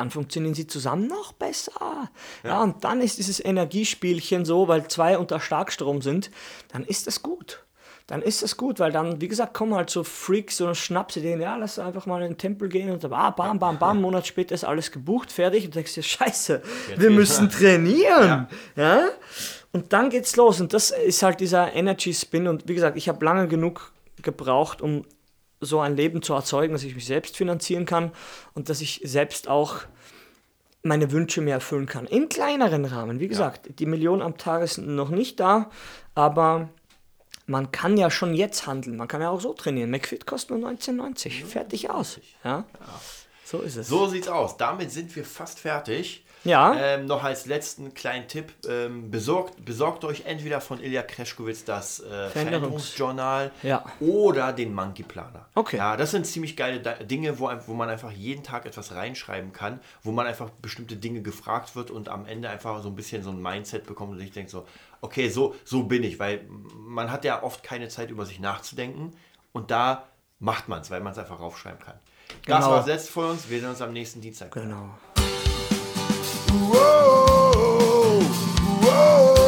dann 0.00 0.10
funktionieren 0.10 0.54
sie 0.54 0.66
zusammen 0.66 1.08
noch 1.08 1.32
besser. 1.32 2.08
Ja. 2.42 2.62
und 2.62 2.84
dann 2.84 3.02
ist 3.02 3.18
dieses 3.18 3.44
Energiespielchen 3.44 4.46
so, 4.46 4.66
weil 4.66 4.88
zwei 4.88 5.18
unter 5.18 5.40
Starkstrom 5.40 6.00
sind, 6.00 6.30
dann 6.72 6.84
ist 6.84 7.06
das 7.06 7.22
gut. 7.22 7.64
Dann 8.06 8.22
ist 8.22 8.42
das 8.42 8.56
gut, 8.56 8.80
weil 8.80 8.90
dann, 8.90 9.20
wie 9.20 9.28
gesagt, 9.28 9.52
kommen 9.52 9.74
halt 9.74 9.90
so 9.90 10.02
Freaks 10.02 10.60
und 10.62 10.74
Schnapsideen, 10.74 11.40
ja, 11.40 11.54
lass 11.56 11.78
einfach 11.78 12.06
mal 12.06 12.22
in 12.22 12.32
den 12.32 12.38
Tempel 12.38 12.70
gehen 12.70 12.90
und 12.90 13.04
dann, 13.04 13.12
ah, 13.12 13.30
bam, 13.30 13.58
bam, 13.58 13.78
bam, 13.78 13.90
einen 13.90 14.00
Monat 14.00 14.26
später 14.26 14.54
ist 14.54 14.64
alles 14.64 14.90
gebucht, 14.90 15.30
fertig 15.30 15.66
und 15.66 15.74
du 15.74 15.78
denkst 15.78 15.94
dir, 15.94 16.02
scheiße, 16.02 16.62
wir 16.88 16.96
geht's. 16.96 17.12
müssen 17.12 17.50
trainieren. 17.50 18.48
Ja. 18.74 19.02
Und 19.70 19.92
dann 19.92 20.08
geht's 20.08 20.34
los 20.34 20.62
und 20.62 20.72
das 20.72 20.90
ist 20.90 21.22
halt 21.22 21.40
dieser 21.40 21.74
Energy 21.74 22.14
Spin 22.14 22.48
und 22.48 22.66
wie 22.66 22.74
gesagt, 22.74 22.96
ich 22.96 23.08
habe 23.08 23.22
lange 23.24 23.48
genug 23.48 23.92
gebraucht, 24.22 24.80
um 24.80 25.04
so 25.60 25.80
ein 25.80 25.96
Leben 25.96 26.22
zu 26.22 26.34
erzeugen, 26.34 26.72
dass 26.72 26.84
ich 26.84 26.94
mich 26.94 27.06
selbst 27.06 27.36
finanzieren 27.36 27.84
kann 27.86 28.12
und 28.54 28.68
dass 28.68 28.80
ich 28.80 29.00
selbst 29.04 29.48
auch 29.48 29.80
meine 30.82 31.12
Wünsche 31.12 31.42
mehr 31.42 31.56
erfüllen 31.56 31.86
kann. 31.86 32.06
In 32.06 32.28
kleineren 32.28 32.86
Rahmen. 32.86 33.20
Wie 33.20 33.28
gesagt, 33.28 33.78
die 33.78 33.86
Million 33.86 34.22
am 34.22 34.38
Tag 34.38 34.62
ist 34.62 34.78
noch 34.78 35.10
nicht 35.10 35.38
da, 35.38 35.70
aber 36.14 36.70
man 37.46 37.72
kann 37.72 37.96
ja 37.96 38.10
schon 38.10 38.32
jetzt 38.32 38.66
handeln. 38.66 38.96
Man 38.96 39.08
kann 39.08 39.20
ja 39.20 39.28
auch 39.30 39.40
so 39.40 39.52
trainieren. 39.52 39.90
McFit 39.90 40.26
kostet 40.26 40.56
nur 40.56 40.70
19,90. 40.70 41.44
Fertig 41.44 41.90
aus. 41.90 42.20
Ja? 42.44 42.64
So 43.44 43.60
ist 43.60 43.76
es. 43.76 43.88
So 43.88 44.06
sieht's 44.06 44.28
aus. 44.28 44.56
Damit 44.56 44.90
sind 44.90 45.14
wir 45.16 45.24
fast 45.24 45.58
fertig. 45.58 46.24
Ja. 46.44 46.74
Ähm, 46.78 47.06
noch 47.06 47.22
als 47.22 47.46
letzten 47.46 47.92
kleinen 47.94 48.26
Tipp: 48.28 48.52
ähm, 48.68 49.10
besorgt, 49.10 49.64
besorgt 49.64 50.04
euch 50.04 50.24
entweder 50.24 50.60
von 50.60 50.82
Ilya 50.82 51.02
Kreschkowitz 51.02 51.64
das 51.64 52.00
äh, 52.00 52.04
Veränderungs- 52.04 52.30
Veränderungsjournal 52.30 53.50
Ja. 53.62 53.84
oder 54.00 54.52
den 54.52 54.74
Monkey 54.74 55.02
Planer. 55.02 55.46
Okay. 55.54 55.76
Ja, 55.76 55.96
das 55.96 56.10
sind 56.12 56.26
ziemlich 56.26 56.56
geile 56.56 56.80
Da- 56.80 56.94
Dinge, 56.94 57.38
wo, 57.38 57.50
wo 57.66 57.74
man 57.74 57.88
einfach 57.90 58.10
jeden 58.10 58.42
Tag 58.42 58.66
etwas 58.66 58.94
reinschreiben 58.94 59.52
kann, 59.52 59.80
wo 60.02 60.12
man 60.12 60.26
einfach 60.26 60.50
bestimmte 60.62 60.96
Dinge 60.96 61.20
gefragt 61.22 61.76
wird 61.76 61.90
und 61.90 62.08
am 62.08 62.26
Ende 62.26 62.48
einfach 62.48 62.82
so 62.82 62.88
ein 62.88 62.96
bisschen 62.96 63.22
so 63.22 63.30
ein 63.30 63.40
Mindset 63.42 63.86
bekommt 63.86 64.12
und 64.12 64.18
sich 64.18 64.32
denkt 64.32 64.50
so, 64.50 64.66
okay, 65.02 65.28
so, 65.28 65.54
so 65.64 65.82
bin 65.84 66.02
ich, 66.02 66.18
weil 66.18 66.44
man 66.74 67.10
hat 67.10 67.24
ja 67.24 67.42
oft 67.42 67.62
keine 67.62 67.88
Zeit 67.88 68.10
über 68.10 68.24
sich 68.26 68.40
nachzudenken 68.40 69.12
und 69.52 69.70
da 69.70 70.04
macht 70.38 70.68
man 70.68 70.80
es, 70.80 70.90
weil 70.90 71.00
man 71.00 71.12
es 71.12 71.18
einfach 71.18 71.38
raufschreiben 71.40 71.80
kann. 71.80 71.94
Das 72.46 72.58
Genau. 72.58 72.70
war 72.70 72.76
das 72.78 72.86
letzte 72.86 73.12
von 73.12 73.24
uns. 73.30 73.50
Wir 73.50 73.58
sehen 73.60 73.70
uns 73.70 73.82
am 73.82 73.92
nächsten 73.92 74.20
Dienstag. 74.20 74.52
Genau. 74.52 74.88
whoa, 76.52 78.20
whoa. 78.82 79.39